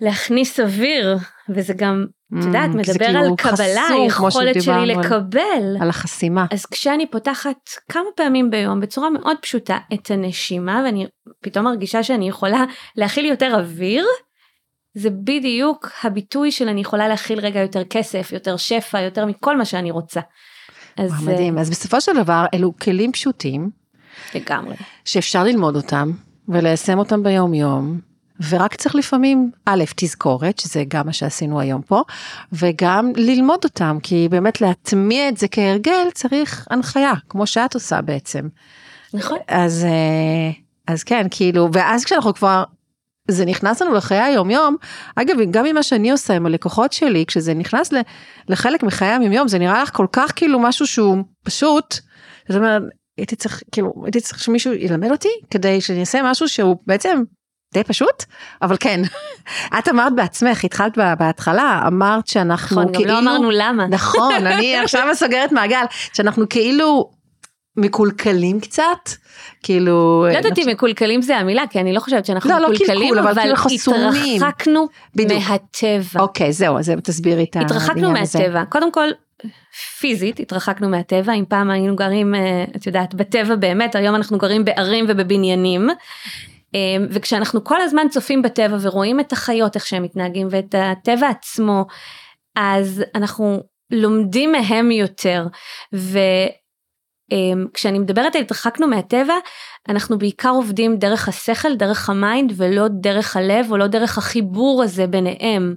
להכניס 0.00 0.60
אוויר, 0.60 1.16
וזה 1.48 1.72
גם, 1.76 2.06
את 2.38 2.44
יודעת, 2.44 2.70
Mm, 2.70 2.72
זה 2.72 2.92
מדבר 2.92 3.06
כאילו 3.06 3.18
על 3.20 3.36
קבלה, 3.36 3.86
היכולת 3.88 4.62
שלי 4.62 4.72
על- 4.74 5.00
לקבל. 5.00 5.76
על 5.80 5.88
החסימה. 5.88 6.46
אז 6.52 6.66
כשאני 6.66 7.10
פותחת 7.10 7.56
כמה 7.88 8.04
פעמים 8.16 8.50
ביום 8.50 8.80
בצורה 8.80 9.10
מאוד 9.10 9.36
פשוטה 9.42 9.78
את 9.94 10.10
הנשימה 10.10 10.82
ואני 10.84 11.06
פתאום 11.42 11.64
מרגישה 11.64 12.02
שאני 12.02 12.28
יכולה 12.28 12.64
להכיל 12.96 13.24
יותר 13.24 13.54
אוויר, 13.58 14.06
זה 14.94 15.10
בדיוק 15.10 15.90
הביטוי 16.04 16.52
של 16.52 16.68
אני 16.68 16.80
יכולה 16.80 17.08
להכיל 17.08 17.38
רגע 17.40 17.60
יותר 17.60 17.84
כסף, 17.84 18.32
יותר 18.32 18.56
שפע, 18.56 19.00
יותר 19.00 19.26
מכל 19.26 19.56
מה 19.56 19.64
שאני 19.64 19.90
רוצה. 19.90 20.20
אז 20.96 21.22
מדהים. 21.24 21.58
אז 21.58 21.70
בסופו 21.70 22.00
של 22.00 22.12
דבר 22.22 22.44
אלו 22.54 22.72
כלים 22.82 23.12
פשוטים 23.12 23.62
אה, 23.62 23.68
לגמרי. 24.34 24.74
שאפשר 25.04 25.44
ללמוד 25.44 25.76
אותם 25.76 26.10
וליישם 26.48 26.98
אותם 26.98 27.22
ביום 27.22 27.54
יום. 27.54 28.00
ורק 28.48 28.74
צריך 28.74 28.94
לפעמים, 28.94 29.50
א', 29.66 29.84
תזכורת, 29.96 30.58
שזה 30.58 30.84
גם 30.88 31.06
מה 31.06 31.12
שעשינו 31.12 31.60
היום 31.60 31.82
פה, 31.82 32.02
וגם 32.52 33.12
ללמוד 33.16 33.60
אותם, 33.64 33.98
כי 34.02 34.28
באמת 34.30 34.60
להטמיע 34.60 35.28
את 35.28 35.36
זה 35.36 35.48
כהרגל 35.48 36.06
צריך 36.14 36.66
הנחיה, 36.70 37.12
כמו 37.28 37.46
שאת 37.46 37.74
עושה 37.74 38.00
בעצם. 38.00 38.48
נכון. 39.14 39.38
אז, 39.48 39.84
אה, 39.84 40.50
אז 40.94 41.02
כן, 41.02 41.26
כאילו, 41.30 41.68
ואז 41.72 42.04
כשאנחנו 42.04 42.34
כבר, 42.34 42.64
זה 43.28 43.44
נכנס 43.44 43.82
לנו 43.82 43.94
לחיי 43.94 44.18
היום 44.18 44.50
יום, 44.50 44.76
אגב, 45.16 45.36
גם 45.50 45.64
ממה 45.64 45.82
שאני 45.82 46.10
עושה 46.10 46.34
עם 46.34 46.46
הלקוחות 46.46 46.92
שלי, 46.92 47.24
כשזה 47.26 47.54
נכנס 47.54 47.92
לחלק 48.48 48.82
מחיי 48.82 49.08
היום 49.08 49.32
יום, 49.32 49.48
זה 49.48 49.58
נראה 49.58 49.82
לך 49.82 49.90
כל 49.96 50.06
כך 50.12 50.32
כאילו 50.36 50.58
משהו 50.58 50.86
שהוא 50.86 51.24
פשוט, 51.44 51.94
זאת 52.48 52.56
אומרת, 52.56 52.82
הייתי 53.18 53.36
צריך, 53.36 53.62
כאילו, 53.72 53.92
הייתי 54.04 54.20
צריך 54.20 54.40
שמישהו 54.40 54.72
ילמד 54.72 55.10
אותי 55.10 55.28
כדי 55.50 55.80
שאני 55.80 56.00
אעשה 56.00 56.20
משהו 56.22 56.48
שהוא 56.48 56.76
בעצם 56.86 57.22
די 57.74 57.84
פשוט, 57.84 58.24
אבל 58.62 58.76
כן, 58.80 59.00
את 59.78 59.88
אמרת 59.88 60.14
בעצמך, 60.14 60.64
התחלת 60.64 60.98
בהתחלה, 61.18 61.82
אמרת 61.86 62.26
שאנחנו 62.26 62.80
נכון, 62.80 62.94
כאילו... 62.94 63.10
נכון, 63.10 63.24
גם 63.24 63.24
לא 63.24 63.30
אמרנו 63.30 63.50
למה. 63.50 63.86
נכון, 63.96 64.46
אני 64.46 64.76
עכשיו 64.84 65.08
סוגרת 65.14 65.52
מעגל, 65.52 65.84
שאנחנו 66.12 66.48
כאילו 66.48 67.10
מקולקלים 67.76 68.60
קצת, 68.60 69.10
כאילו... 69.62 70.26
לא 70.32 70.36
יודעת 70.36 70.58
אם 70.58 70.64
מקולקלים 70.68 71.22
זה 71.22 71.36
המילה, 71.36 71.62
כי 71.70 71.80
אני 71.80 71.92
לא 71.92 72.00
חושבת 72.00 72.26
שאנחנו 72.26 72.50
לא, 72.50 72.58
לא 72.58 72.70
מקולקלים, 72.70 73.00
קלקול, 73.00 73.18
אבל 73.18 73.30
אבל 73.30 73.56
כאילו. 73.56 74.36
התרחקנו 74.36 74.88
בדיוק. 75.14 75.42
מהטבע. 75.48 76.20
אוקיי, 76.20 76.52
זהו, 76.52 76.78
אז 76.78 76.92
תסבירי 77.02 77.44
את 77.44 77.56
העניין 77.56 77.70
הזה. 77.70 77.84
התרחקנו 77.84 78.10
מהטבע. 78.10 78.64
קודם 78.64 78.92
כל, 78.92 79.08
פיזית 79.98 80.40
התרחקנו 80.40 80.88
מהטבע, 80.88 81.32
אם 81.32 81.44
פעם 81.48 81.70
היינו 81.70 81.96
גרים, 81.96 82.34
אה, 82.34 82.64
את 82.76 82.86
יודעת, 82.86 83.14
בטבע 83.14 83.56
באמת, 83.56 83.94
היום 83.94 84.14
אנחנו 84.14 84.38
גרים 84.38 84.64
בערים 84.64 85.04
ובבניינים. 85.08 85.88
אה, 86.74 86.96
וכשאנחנו 87.10 87.64
כל 87.64 87.80
הזמן 87.80 88.08
צופים 88.10 88.42
בטבע 88.42 88.76
ורואים 88.80 89.20
את 89.20 89.32
החיות, 89.32 89.76
איך 89.76 89.86
שהם 89.86 90.02
מתנהגים, 90.02 90.48
ואת 90.50 90.74
הטבע 90.78 91.28
עצמו, 91.28 91.86
אז 92.56 93.04
אנחנו 93.14 93.62
לומדים 93.90 94.52
מהם 94.52 94.90
יותר. 94.90 95.46
וכשאני 97.32 97.98
מדברת 97.98 98.36
על 98.36 98.42
התרחקנו 98.42 98.88
מהטבע, 98.88 99.34
אנחנו 99.88 100.18
בעיקר 100.18 100.50
עובדים 100.50 100.96
דרך 100.96 101.28
השכל, 101.28 101.76
דרך 101.76 102.10
ה 102.10 102.17
mind, 102.17 102.52
ולא 102.56 102.88
דרך 102.88 103.36
הלב, 103.36 103.66
או 103.70 103.76
לא 103.76 103.86
דרך 103.86 104.18
החיבור 104.18 104.82
הזה 104.82 105.06
ביניהם. 105.06 105.74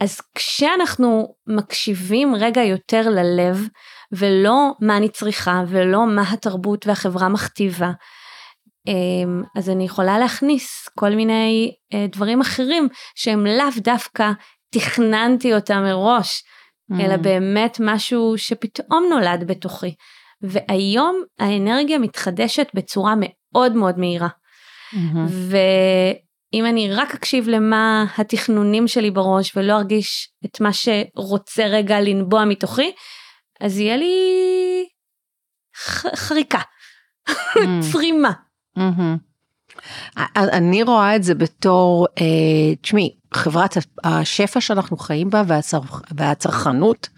אז 0.00 0.20
כשאנחנו 0.34 1.34
מקשיבים 1.46 2.34
רגע 2.34 2.62
יותר 2.62 3.08
ללב, 3.08 3.68
ולא 4.12 4.72
מה 4.80 4.96
אני 4.96 5.08
צריכה, 5.08 5.62
ולא 5.68 6.06
מה 6.06 6.22
התרבות 6.32 6.86
והחברה 6.86 7.28
מכתיבה, 7.28 7.90
אמ, 8.86 9.42
אז 9.56 9.70
אני 9.70 9.84
יכולה 9.84 10.18
להכניס 10.18 10.88
כל 10.98 11.10
מיני 11.10 11.74
אה, 11.94 12.06
דברים 12.12 12.40
אחרים 12.40 12.88
שהם 13.14 13.46
לאו 13.46 13.66
דווקא 13.78 14.30
תכננתי 14.74 15.54
אותם 15.54 15.82
מראש, 15.82 16.42
Mm. 16.92 17.00
אלא 17.00 17.16
באמת 17.16 17.76
משהו 17.80 18.34
שפתאום 18.36 19.06
נולד 19.10 19.46
בתוכי. 19.46 19.94
והיום 20.42 21.22
האנרגיה 21.38 21.98
מתחדשת 21.98 22.66
בצורה 22.74 23.14
מאוד 23.18 23.72
מאוד 23.72 23.98
מהירה. 23.98 24.28
מהמם. 24.92 25.26
ואם 26.52 26.66
אני 26.66 26.94
רק 26.94 27.14
אקשיב 27.14 27.48
למה 27.48 28.04
התכנונים 28.18 28.88
שלי 28.88 29.10
בראש 29.10 29.56
ולא 29.56 29.72
ארגיש 29.72 30.28
את 30.44 30.60
מה 30.60 30.70
שרוצה 30.72 31.64
רגע 31.66 32.00
לנבוע 32.00 32.44
מתוכי, 32.44 32.92
אז 33.60 33.78
יהיה 33.78 33.96
לי 33.96 34.14
ח- 35.76 36.14
חריקה, 36.16 36.58
Mm. 37.28 37.32
צרימה. 37.92 38.32
מהמם. 38.76 39.16
אני 40.36 40.82
רואה 40.82 41.16
את 41.16 41.22
זה 41.22 41.34
בתור, 41.34 42.06
אה, 42.20 42.74
תשמעי, 42.82 43.14
חברת 43.34 43.76
השפע 44.04 44.60
שאנחנו 44.60 44.96
חיים 44.96 45.30
בה 45.30 45.42
והצר, 45.46 45.80
והצרכנות 46.16 47.08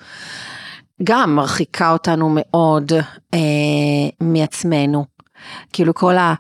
גם 1.03 1.37
מרחיקה 1.37 1.93
אותנו 1.93 2.29
מאוד 2.35 2.93
אה, 3.35 3.39
מעצמנו. 4.21 5.05
כאילו 5.73 5.95
כל 5.95 6.17
ה... 6.17 6.35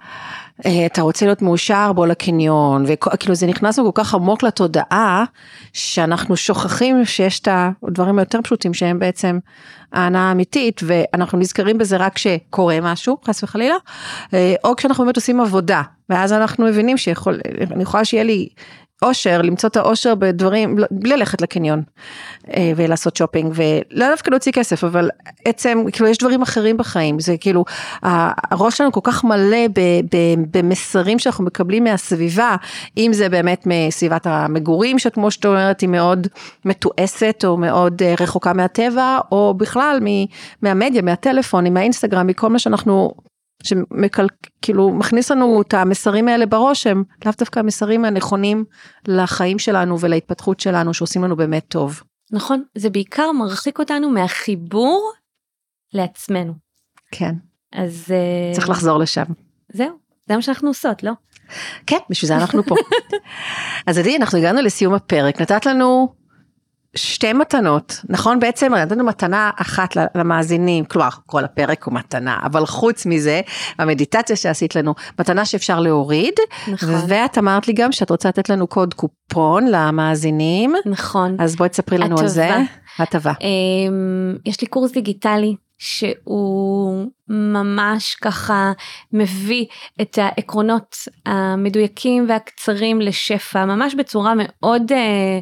אה, 0.66 0.86
אתה 0.86 1.03
רוצה 1.03 1.26
להיות 1.26 1.42
מאושר 1.42 1.92
בוא 1.92 2.07
לקניון 2.07 2.84
וכאילו 2.86 3.34
זה 3.34 3.46
נכנס 3.46 3.78
לנו 3.78 3.94
כל 3.94 4.05
כך 4.05 4.14
עמוק 4.14 4.42
לתודעה 4.42 5.24
שאנחנו 5.72 6.36
שוכחים 6.36 7.05
שיש 7.05 7.40
את 7.40 7.48
הדברים 7.82 8.18
היותר 8.18 8.42
פשוטים 8.42 8.74
שהם 8.74 8.98
בעצם 8.98 9.38
ההנאה 9.92 10.20
האמיתית 10.20 10.80
ואנחנו 10.84 11.38
נזכרים 11.38 11.78
בזה 11.78 11.96
רק 11.96 12.14
כשקורה 12.14 12.80
משהו 12.82 13.18
חס 13.24 13.42
וחלילה 13.42 13.74
אה, 14.34 14.55
או 14.64 14.76
כשאנחנו 14.76 15.05
באמת 15.05 15.16
עושים 15.16 15.40
עבודה 15.40 15.82
ואז 16.09 16.32
אנחנו 16.32 16.66
מבינים 16.66 16.96
שיכול 16.96 17.40
אני 17.70 17.82
יכולה 17.82 18.05
שיהיה 18.05 18.24
לי 18.24 18.48
אושר 19.03 19.42
למצוא 19.42 19.68
את 19.68 19.76
האושר 19.76 20.14
בדברים 20.14 20.76
בלי 20.90 21.16
ללכת 21.16 21.42
לקניון 21.42 21.82
אה, 22.57 22.72
ולעשות 22.76 23.16
שופינג 23.16 23.53
ולא 23.55 24.11
דווקא 24.11 24.30
להוציא 24.30 24.53
כסף 24.53 24.84
אבל 24.84 25.11
עצם 25.44 25.84
כאילו 25.92 26.09
יש 26.09 26.18
דברים 26.18 26.42
אחרים 26.42 26.76
בחיים 26.76 27.20
זה 27.20 27.36
כאילו 27.40 27.64
הראש 28.03 28.78
שלנו 28.78 28.92
כל 28.92 29.00
כך 29.03 29.24
מלא 29.24 29.68
ב, 29.74 29.80
ב, 29.80 30.16
במסרים 30.50 31.18
שאנחנו 31.18 31.44
מקבלים 31.44 31.84
מהסביבה 31.84 32.57
אם 32.98 33.11
זה 33.12 33.28
באמת 33.28 33.66
מסביבת 33.66 34.26
המגורים 34.26 34.98
שכמו 34.98 35.30
שאת 35.30 35.46
אומרת 35.46 35.80
היא 35.80 35.88
מאוד 35.88 36.26
מתועסת 36.64 37.44
או 37.44 37.57
מאוד 37.57 38.03
אה, 38.03 38.14
רחוקה 38.20 38.53
מהטבע 38.53 39.18
או 39.32 39.55
בכלל 39.57 39.98
מ- 40.03 40.26
מהמדיה 40.62 41.03
מהטלפון 41.03 41.74
מהאינסטגרם 41.74 42.26
מכל 42.26 42.48
מה 42.48 42.59
שאנחנו 42.59 43.14
שמקל... 43.67 44.27
כאילו 44.63 44.91
מכניס 44.91 45.31
לנו 45.31 45.63
את 45.63 45.75
המסרים 45.75 46.29
האלה 46.29 46.47
בראש 46.47 46.87
הם 46.87 47.05
לאו 47.25 47.33
דווקא 47.39 47.61
המסרים 47.61 48.05
הנכונים 48.05 48.65
לחיים 49.09 49.59
שלנו 49.59 50.01
ולהתפתחות 50.01 50.61
שלנו 50.61 50.95
שעושים 50.95 51.25
לנו 51.25 51.37
באמת 51.37 51.65
טוב. 51.69 52.03
נכון, 52.33 52.63
זה 52.75 52.91
בעיקר 52.91 53.33
מרחיק 53.33 53.79
אותנו 53.79 54.11
מהחיבור 54.11 55.13
לעצמנו. 55.95 56.55
כן, 57.11 57.35
אז 57.73 58.07
אה, 58.11 58.55
צריך 58.55 58.69
לחזור 58.69 58.99
לשם. 58.99 59.25
זהו, 59.73 59.99
זה 60.29 60.37
מה 60.37 60.43
שאנחנו 60.43 60.69
עושות, 60.69 61.03
לא? 61.03 61.13
כן, 61.87 61.99
בשביל 62.11 62.29
זה 62.29 62.37
אנחנו 62.37 62.63
פה. 62.63 62.75
אז 63.87 63.99
עדי, 63.99 64.17
אנחנו 64.17 64.39
הגענו 64.39 64.63
לסיום 64.63 64.95
הפרק, 64.95 65.41
נתת 65.41 65.67
לנו 65.67 66.15
שתי 66.97 67.32
מתנות, 67.32 68.01
נכון? 68.09 68.40
בעצם 68.40 68.74
נתנו 68.74 69.05
מתנה 69.05 69.51
אחת 69.57 69.97
למאזינים, 70.14 70.84
כלומר, 70.84 71.09
כל 71.26 71.45
הפרק 71.45 71.84
הוא 71.84 71.95
מתנה, 71.95 72.38
אבל 72.45 72.66
חוץ 72.66 73.07
מזה, 73.07 73.40
המדיטציה 73.78 74.36
שעשית 74.36 74.76
לנו, 74.76 74.95
מתנה 75.18 75.45
שאפשר 75.45 75.80
להוריד, 75.80 76.34
נכון. 76.68 76.88
ואת 77.09 77.38
אמרת 77.38 77.68
לי 77.68 77.74
גם 77.74 77.93
שאת 77.93 78.11
רוצה 78.11 78.28
לתת 78.28 78.49
לנו 78.49 78.66
קוד 78.66 78.95
קופון 78.95 79.66
למאזינים, 79.66 80.74
נכון. 80.86 81.36
אז 81.40 81.57
בואי 81.57 81.68
תספרי 81.68 81.99
לנו 81.99 82.20
על 82.20 82.28
זה. 82.28 82.51
הטבה. 82.99 83.32
אמ, 83.40 84.36
יש 84.47 84.61
לי 84.61 84.66
קורס 84.66 84.93
דיגיטלי 84.93 85.57
שהוא 85.78 87.07
ממש 87.28 88.14
ככה 88.14 88.72
מביא 89.12 89.66
את 90.01 90.18
העקרונות 90.22 90.97
המדויקים 91.26 92.26
והקצרים 92.28 93.01
לשפע, 93.01 93.64
ממש 93.64 93.95
בצורה 93.95 94.32
מאוד 94.36 94.93
אה, 94.93 95.38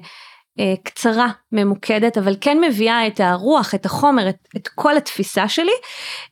קצרה, 0.84 1.28
ממוקדת, 1.52 2.18
אבל 2.18 2.36
כן 2.40 2.58
מביאה 2.60 3.06
את 3.06 3.20
הרוח, 3.20 3.74
את 3.74 3.86
החומר, 3.86 4.28
את, 4.28 4.36
את 4.56 4.68
כל 4.68 4.96
התפיסה 4.96 5.48
שלי, 5.48 5.72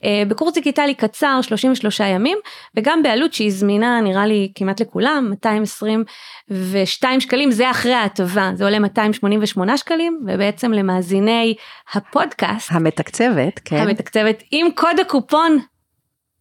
אה, 0.05 0.23
בקורס 0.29 0.55
דיגיטלי 0.55 0.95
קצר, 0.95 1.39
33 1.43 2.01
ימים, 2.01 2.39
וגם 2.77 3.03
בעלות 3.03 3.33
שהיא 3.33 3.51
זמינה 3.53 4.01
נראה 4.01 4.27
לי 4.27 4.53
כמעט 4.55 4.81
לכולם, 4.81 5.27
222 5.31 7.21
שקלים, 7.21 7.51
זה 7.51 7.71
אחרי 7.71 7.95
ההטבה, 7.95 8.51
זה 8.55 8.65
עולה 8.65 8.79
288 8.79 9.77
שקלים, 9.77 10.21
ובעצם 10.27 10.73
למאזיני 10.73 11.55
הפודקאסט, 11.95 12.69
המתקצבת, 12.73 13.61
כן. 13.65 13.77
המתקצבת 13.77 14.43
עם 14.51 14.67
קוד 14.75 15.01
הקופון, 15.01 15.59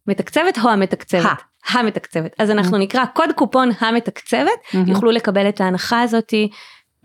מתקצבת 0.06 0.58
או 0.64 0.70
המתקצבת? 0.70 1.48
המתקצבת. 1.68 2.34
אז 2.38 2.50
אנחנו 2.50 2.78
נקרא 2.78 3.04
קוד 3.04 3.32
קופון 3.34 3.70
המתקצבת, 3.80 4.50
מהמם. 4.74 4.88
יוכלו 4.88 5.10
לקבל 5.10 5.48
את 5.48 5.60
ההנחה 5.60 6.02
הזאתי. 6.02 6.50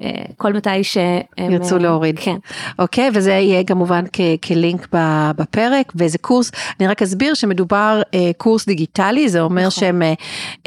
אה, 0.01 0.09
כל 0.37 0.53
מתי 0.53 0.83
שהם 0.83 1.51
ירצו 1.51 1.75
אה, 1.75 1.81
להוריד. 1.81 2.19
כן, 2.19 2.35
אוקיי, 2.79 3.09
וזה 3.13 3.31
יהיה 3.31 3.63
כמובן 3.63 4.05
כ- 4.13 4.21
כלינק 4.43 4.87
בפרק, 5.35 5.91
וזה 5.95 6.17
קורס, 6.17 6.51
אני 6.79 6.87
רק 6.87 7.01
אסביר 7.01 7.33
שמדובר 7.33 8.01
אה, 8.13 8.31
קורס 8.37 8.65
דיגיטלי, 8.65 9.29
זה 9.29 9.41
אומר 9.41 9.61
נכון. 9.67 9.71
שהם 9.71 10.01
אה, 10.01 10.13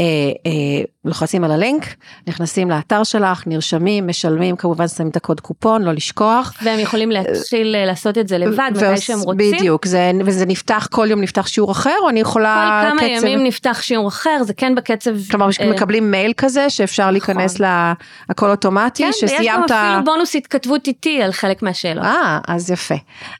אה, 0.00 0.04
אה, 0.46 0.82
לוחצים 1.06 1.44
על 1.44 1.50
הלינק, 1.52 1.86
נכנסים 2.26 2.70
לאתר 2.70 3.04
שלך, 3.04 3.42
נרשמים, 3.46 4.06
משלמים, 4.06 4.56
כמובן 4.56 4.88
שמים 4.88 5.08
את 5.08 5.16
הקוד 5.16 5.40
קופון, 5.40 5.82
לא 5.82 5.92
לשכוח. 5.92 6.54
והם 6.62 6.78
יכולים 6.78 7.10
להתחיל 7.10 7.74
אה, 7.74 7.84
לעשות 7.84 8.18
את 8.18 8.28
זה 8.28 8.38
לבד 8.38 8.70
מתי 8.74 8.96
שהם 8.96 9.20
רוצים. 9.20 9.52
בדיוק, 9.52 9.86
זה, 9.86 10.10
וזה 10.24 10.46
נפתח, 10.46 10.88
כל 10.90 11.06
יום 11.10 11.20
נפתח 11.20 11.46
שיעור 11.46 11.72
אחר, 11.72 11.94
או 12.02 12.08
אני 12.08 12.24
כל 12.24 12.28
יכולה... 12.28 12.84
כמה 12.90 13.00
קצב- 13.00 13.24
ימים 13.24 13.44
נפתח 13.44 13.78
שיעור 13.82 14.08
אחר, 14.08 14.42
זה 14.42 14.54
כן 14.54 14.74
בקצב... 14.74 15.10
כלומר, 15.30 15.48
אה, 15.60 15.70
מקבלים 15.70 16.10
מייל 16.10 16.32
כזה 16.36 16.70
שאפשר 16.70 17.10
להיכנס 17.10 17.60
להכל 17.60 18.50
אוטומטי, 18.50 19.02
כן, 19.02 19.08
ויש 19.08 19.22
גם 19.22 19.28
שסיימת... 19.28 19.70
אפילו 19.70 20.04
בונוס 20.04 20.36
התכתבות 20.36 20.86
איתי 20.86 21.22
על 21.22 21.32
חלק 21.32 21.62
מהשאלות. 21.62 22.04
אה, 22.04 22.38
אז 22.48 22.70
יפה. 22.70 22.94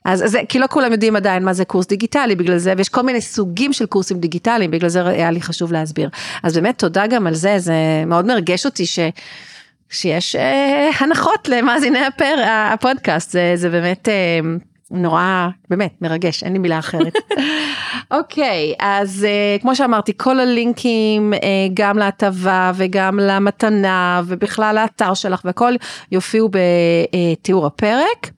אז 0.05 0.23
זה, 0.25 0.39
כי 0.49 0.59
לא 0.59 0.65
כולם 0.69 0.91
יודעים 0.91 1.15
עדיין 1.15 1.45
מה 1.45 1.53
זה 1.53 1.65
קורס 1.65 1.87
דיגיטלי, 1.87 2.35
בגלל 2.35 2.57
זה, 2.57 2.73
ויש 2.77 2.89
כל 2.89 3.01
מיני 3.01 3.21
סוגים 3.21 3.73
של 3.73 3.85
קורסים 3.85 4.19
דיגיטליים, 4.19 4.71
בגלל 4.71 4.89
זה 4.89 5.07
היה 5.07 5.31
לי 5.31 5.41
חשוב 5.41 5.71
להסביר. 5.71 6.09
אז 6.43 6.53
באמת 6.53 6.77
תודה 6.79 7.07
גם 7.07 7.27
על 7.27 7.33
זה, 7.33 7.56
זה 7.59 8.03
מאוד 8.07 8.25
מרגש 8.25 8.65
אותי 8.65 8.85
ש... 8.85 8.99
שיש 9.89 10.35
אה, 10.35 10.89
הנחות 10.99 11.49
למאזיני 11.49 12.05
הפר, 12.05 12.35
הפודקאסט, 12.73 13.31
זה, 13.31 13.51
זה 13.55 13.69
באמת 13.69 14.09
אה, 14.09 14.39
נורא, 14.91 15.47
באמת, 15.69 16.01
מרגש, 16.01 16.43
אין 16.43 16.53
לי 16.53 16.59
מילה 16.59 16.79
אחרת. 16.79 17.13
אוקיי, 18.11 18.73
אז 18.79 19.25
אה, 19.29 19.57
כמו 19.61 19.75
שאמרתי, 19.75 20.13
כל 20.17 20.39
הלינקים, 20.39 21.33
אה, 21.33 21.39
גם 21.73 21.97
להטבה 21.97 22.71
וגם 22.75 23.19
למתנה, 23.19 24.21
ובכלל 24.25 24.75
לאתר 24.75 25.13
שלך 25.13 25.41
והכל, 25.45 25.73
יופיעו 26.11 26.49
בתיאור 26.49 27.65
הפרק. 27.65 28.36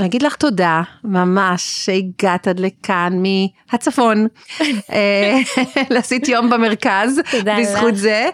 ואגיד 0.00 0.22
לך 0.22 0.36
תודה, 0.36 0.82
ממש, 1.04 1.84
שהגעת 1.84 2.48
עד 2.48 2.60
לכאן 2.60 3.22
מהצפון. 3.22 4.26
אה, 4.92 5.38
לעשית 5.90 6.28
יום 6.28 6.50
במרכז, 6.50 7.20
בזכות 7.44 7.96
זה. 7.96 8.28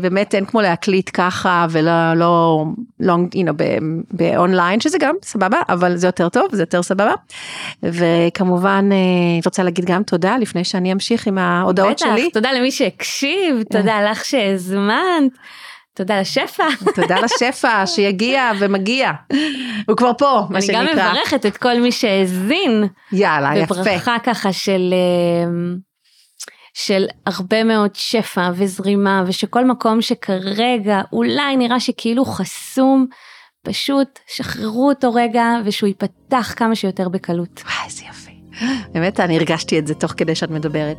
ובאמת 0.00 0.34
אין 0.34 0.44
כמו 0.44 0.60
להקליט 0.60 1.10
ככה 1.14 1.66
ולא, 1.70 2.14
לא, 2.14 2.64
לא, 3.00 3.16
you 3.34 3.48
know, 3.48 3.52
באונליין, 4.10 4.80
שזה 4.80 4.98
גם 5.00 5.14
סבבה, 5.22 5.58
אבל 5.68 5.96
זה 5.96 6.08
יותר 6.08 6.28
טוב, 6.28 6.46
זה 6.52 6.62
יותר 6.62 6.82
סבבה. 6.82 7.14
וכמובן, 7.82 8.84
אני 8.90 8.94
אה, 9.36 9.40
רוצה 9.44 9.62
להגיד 9.62 9.84
גם 9.84 10.02
תודה 10.02 10.36
לפני 10.36 10.64
שאני 10.64 10.92
אמשיך 10.92 11.26
עם 11.26 11.38
ההודעות 11.38 11.92
בטח, 11.92 12.06
שלי. 12.06 12.30
תודה 12.30 12.52
למי 12.52 12.70
שהקשיב, 12.70 13.62
תודה 13.70 14.10
לך 14.10 14.24
שהזמנת. 14.24 15.32
תודה 16.00 16.20
לשפע. 16.20 16.64
תודה 16.94 17.16
לשפע 17.20 17.86
שיגיע 17.86 18.52
ומגיע. 18.58 19.10
הוא 19.88 19.96
כבר 19.96 20.12
פה, 20.18 20.42
מה 20.50 20.62
שנקרא. 20.62 20.80
אני 20.80 20.90
גם 20.96 20.98
מברכת 20.98 21.46
את 21.46 21.56
כל 21.56 21.80
מי 21.80 21.92
שהאזין. 21.92 22.84
יאללה, 23.12 23.56
יפה. 23.56 23.74
בברכה 23.74 24.16
ככה 24.22 24.52
של, 24.52 24.94
אמ, 25.44 25.76
של 26.74 27.06
הרבה 27.26 27.64
מאוד 27.64 27.90
שפע 27.94 28.50
וזרימה, 28.54 29.24
ושכל 29.26 29.64
מקום 29.64 30.02
שכרגע 30.02 31.00
אולי 31.12 31.56
נראה 31.56 31.80
שכאילו 31.80 32.24
חסום, 32.24 33.06
פשוט 33.62 34.18
שחררו 34.26 34.88
אותו 34.88 35.14
רגע 35.14 35.44
ושהוא 35.64 35.88
ייפתח 35.88 36.54
כמה 36.56 36.74
שיותר 36.74 37.08
בקלות. 37.08 37.62
וואי, 37.64 37.86
איזה 37.86 38.04
יפה. 38.04 38.19
באמת, 38.94 39.20
אני 39.20 39.36
הרגשתי 39.36 39.78
את 39.78 39.86
זה 39.86 39.94
תוך 39.94 40.12
כדי 40.16 40.34
שאת 40.34 40.50
מדברת. 40.50 40.96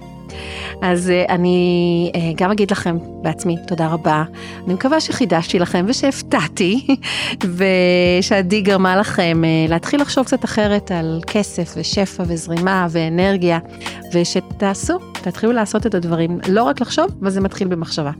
אז 0.81 1.09
אה, 1.09 1.25
אני 1.29 2.11
אה, 2.15 2.31
גם 2.35 2.51
אגיד 2.51 2.71
לכם 2.71 2.97
בעצמי 3.21 3.55
תודה 3.67 3.87
רבה. 3.87 4.23
אני 4.65 4.73
מקווה 4.73 5.01
שחידשתי 5.01 5.59
לכם 5.59 5.85
ושהפתעתי, 5.87 6.87
ושעדי 8.19 8.61
גרמה 8.61 8.95
לכם 8.95 9.41
אה, 9.45 9.65
להתחיל 9.69 10.01
לחשוב 10.01 10.25
קצת 10.25 10.45
אחרת 10.45 10.91
על 10.91 11.21
כסף 11.27 11.73
ושפע 11.77 12.23
וזרימה 12.27 12.87
ואנרגיה, 12.89 13.59
ושתעשו, 14.13 15.10
תתחילו 15.21 15.51
לעשות 15.51 15.85
את 15.85 15.95
הדברים, 15.95 16.39
לא 16.49 16.63
רק 16.63 16.81
לחשוב, 16.81 17.05
אבל 17.21 17.29
זה 17.29 17.41
מתחיל 17.41 17.67
במחשבה. 17.67 18.11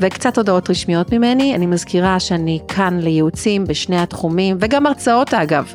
וקצת 0.00 0.38
הודעות 0.38 0.70
רשמיות 0.70 1.12
ממני, 1.12 1.54
אני 1.54 1.66
מזכירה 1.66 2.20
שאני 2.20 2.58
כאן 2.68 2.98
לייעוצים 3.00 3.64
בשני 3.64 3.98
התחומים, 3.98 4.56
וגם 4.60 4.86
הרצאות 4.86 5.34
אגב, 5.34 5.74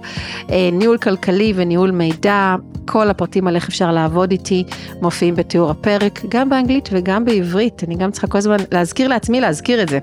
ניהול 0.72 0.98
כלכלי 0.98 1.54
וניהול 1.56 1.92
מידע, 1.92 2.56
כל 2.86 3.10
הפרטים 3.10 3.48
על 3.48 3.56
איך 3.56 3.68
אפשר 3.68 3.92
לעבוד 3.92 4.32
איתי 4.32 4.64
מופיעים 5.02 5.36
בתיאור 5.36 5.72
הפרק, 5.72 6.22
גם 6.30 6.50
באנגלית 6.50 6.90
וגם 6.92 7.26
בעברית, 7.26 7.84
אני 7.88 7.96
גם 7.96 8.12
צריכה 8.12 8.28
כל 8.28 8.38
הזמן 8.38 8.58
להזכיר 8.72 9.08
לעצמי 9.08 9.42
להזכיר 9.42 9.82
את 9.82 9.90
זה. 9.90 10.00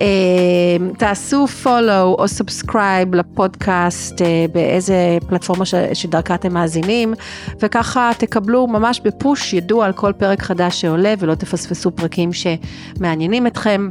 אמ, 0.00 0.90
תעשו 0.98 1.46
follow 1.64 2.02
או 2.02 2.24
subscribe 2.24 3.16
לפודקאסט 3.16 4.22
אה, 4.22 4.46
באיזה 4.52 5.18
פלטפורמה 5.28 5.64
שדרכה 5.92 6.34
אתם 6.34 6.54
מאזינים, 6.54 7.14
וככה 7.60 8.10
תקבלו 8.18 8.66
ממש 8.66 9.00
בפוש 9.04 9.50
ידוע 9.66 9.86
על 9.86 9.92
כל 9.92 10.12
פרק 10.12 10.42
חדש 10.42 10.80
שעולה 10.80 11.14
ולא 11.18 11.34
תפספסו 11.34 11.90
פרקים 11.90 12.30
שמעניינים 12.32 13.46
אתכם. 13.46 13.88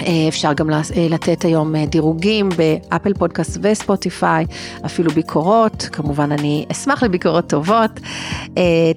אה, 0.00 0.28
אפשר 0.28 0.52
גם 0.52 0.70
אה, 0.70 0.80
לתת 1.10 1.44
היום 1.44 1.76
אה, 1.76 1.86
דירוגים 1.86 2.48
באפל 2.48 3.14
פודקאסט 3.14 3.58
וספוטיפיי, 3.62 4.46
אפילו 4.86 5.10
ביקורות, 5.10 5.88
כמובן 5.92 6.32
אני 6.32 6.66
אשמח 6.72 7.02
לביקורות 7.02 7.46
טובות. 7.46 7.90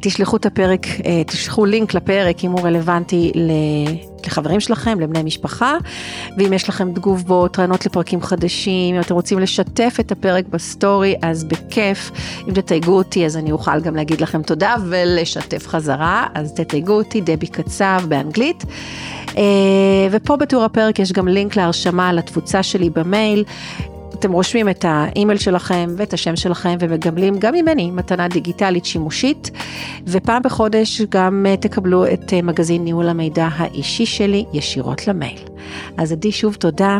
תשלחו 0.01 0.37
את 0.37 0.45
הפרק, 0.45 0.87
תשלחו 1.27 1.65
לינק 1.65 1.93
לפרק 1.93 2.43
אם 2.43 2.51
הוא 2.51 2.61
רלוונטי 2.61 3.31
לחברים 4.25 4.59
שלכם, 4.59 4.99
לבני 4.99 5.23
משפחה, 5.23 5.77
ואם 6.37 6.53
יש 6.53 6.69
לכם 6.69 6.93
תגובות, 6.93 7.59
רעיונות 7.59 7.85
לפרקים 7.85 8.21
חדשים, 8.21 8.95
אם 8.95 9.01
אתם 9.01 9.13
רוצים 9.15 9.39
לשתף 9.39 9.97
את 9.99 10.11
הפרק 10.11 10.45
בסטורי, 10.49 11.15
אז 11.21 11.43
בכיף. 11.43 12.11
אם 12.47 12.53
תתייגו 12.53 12.91
אותי, 12.91 13.25
אז 13.25 13.37
אני 13.37 13.51
אוכל 13.51 13.79
גם 13.81 13.95
להגיד 13.95 14.21
לכם 14.21 14.41
תודה 14.41 14.75
ולשתף 14.89 15.67
חזרה, 15.67 16.27
אז 16.33 16.53
תתייגו 16.53 16.93
אותי, 16.93 17.21
דבי 17.21 17.47
קצב 17.47 18.01
באנגלית. 18.07 18.63
ופה 20.11 20.35
בתיאור 20.35 20.63
הפרק 20.63 20.99
יש 20.99 21.11
גם 21.11 21.27
לינק 21.27 21.55
להרשמה 21.55 22.13
לתפוצה 22.13 22.63
שלי 22.63 22.89
במייל. 22.89 23.43
אתם 24.19 24.31
רושמים 24.31 24.69
את 24.69 24.85
האימייל 24.87 25.39
שלכם 25.39 25.89
ואת 25.97 26.13
השם 26.13 26.35
שלכם 26.35 26.77
ומגמלים 26.79 27.39
גם 27.39 27.53
ממני 27.53 27.91
מתנה 27.91 28.27
דיגיטלית 28.27 28.85
שימושית 28.85 29.51
ופעם 30.07 30.41
בחודש 30.41 31.01
גם 31.01 31.45
אה, 31.49 31.57
תקבלו 31.57 32.05
את 32.05 32.33
אה, 32.33 32.41
מגזין 32.41 32.83
ניהול 32.83 33.09
המידע 33.09 33.47
האישי 33.55 34.05
שלי 34.05 34.45
ישירות 34.53 35.07
למייל. 35.07 35.39
אז 35.97 36.11
עדי 36.11 36.31
שוב 36.31 36.55
תודה, 36.55 36.99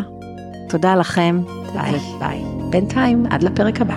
תודה 0.68 0.96
לכם, 0.96 1.40
ביי 1.72 2.00
ביי. 2.18 2.38
בינתיים 2.70 3.26
עד 3.30 3.42
לפרק 3.42 3.80
הבא. 3.80 3.96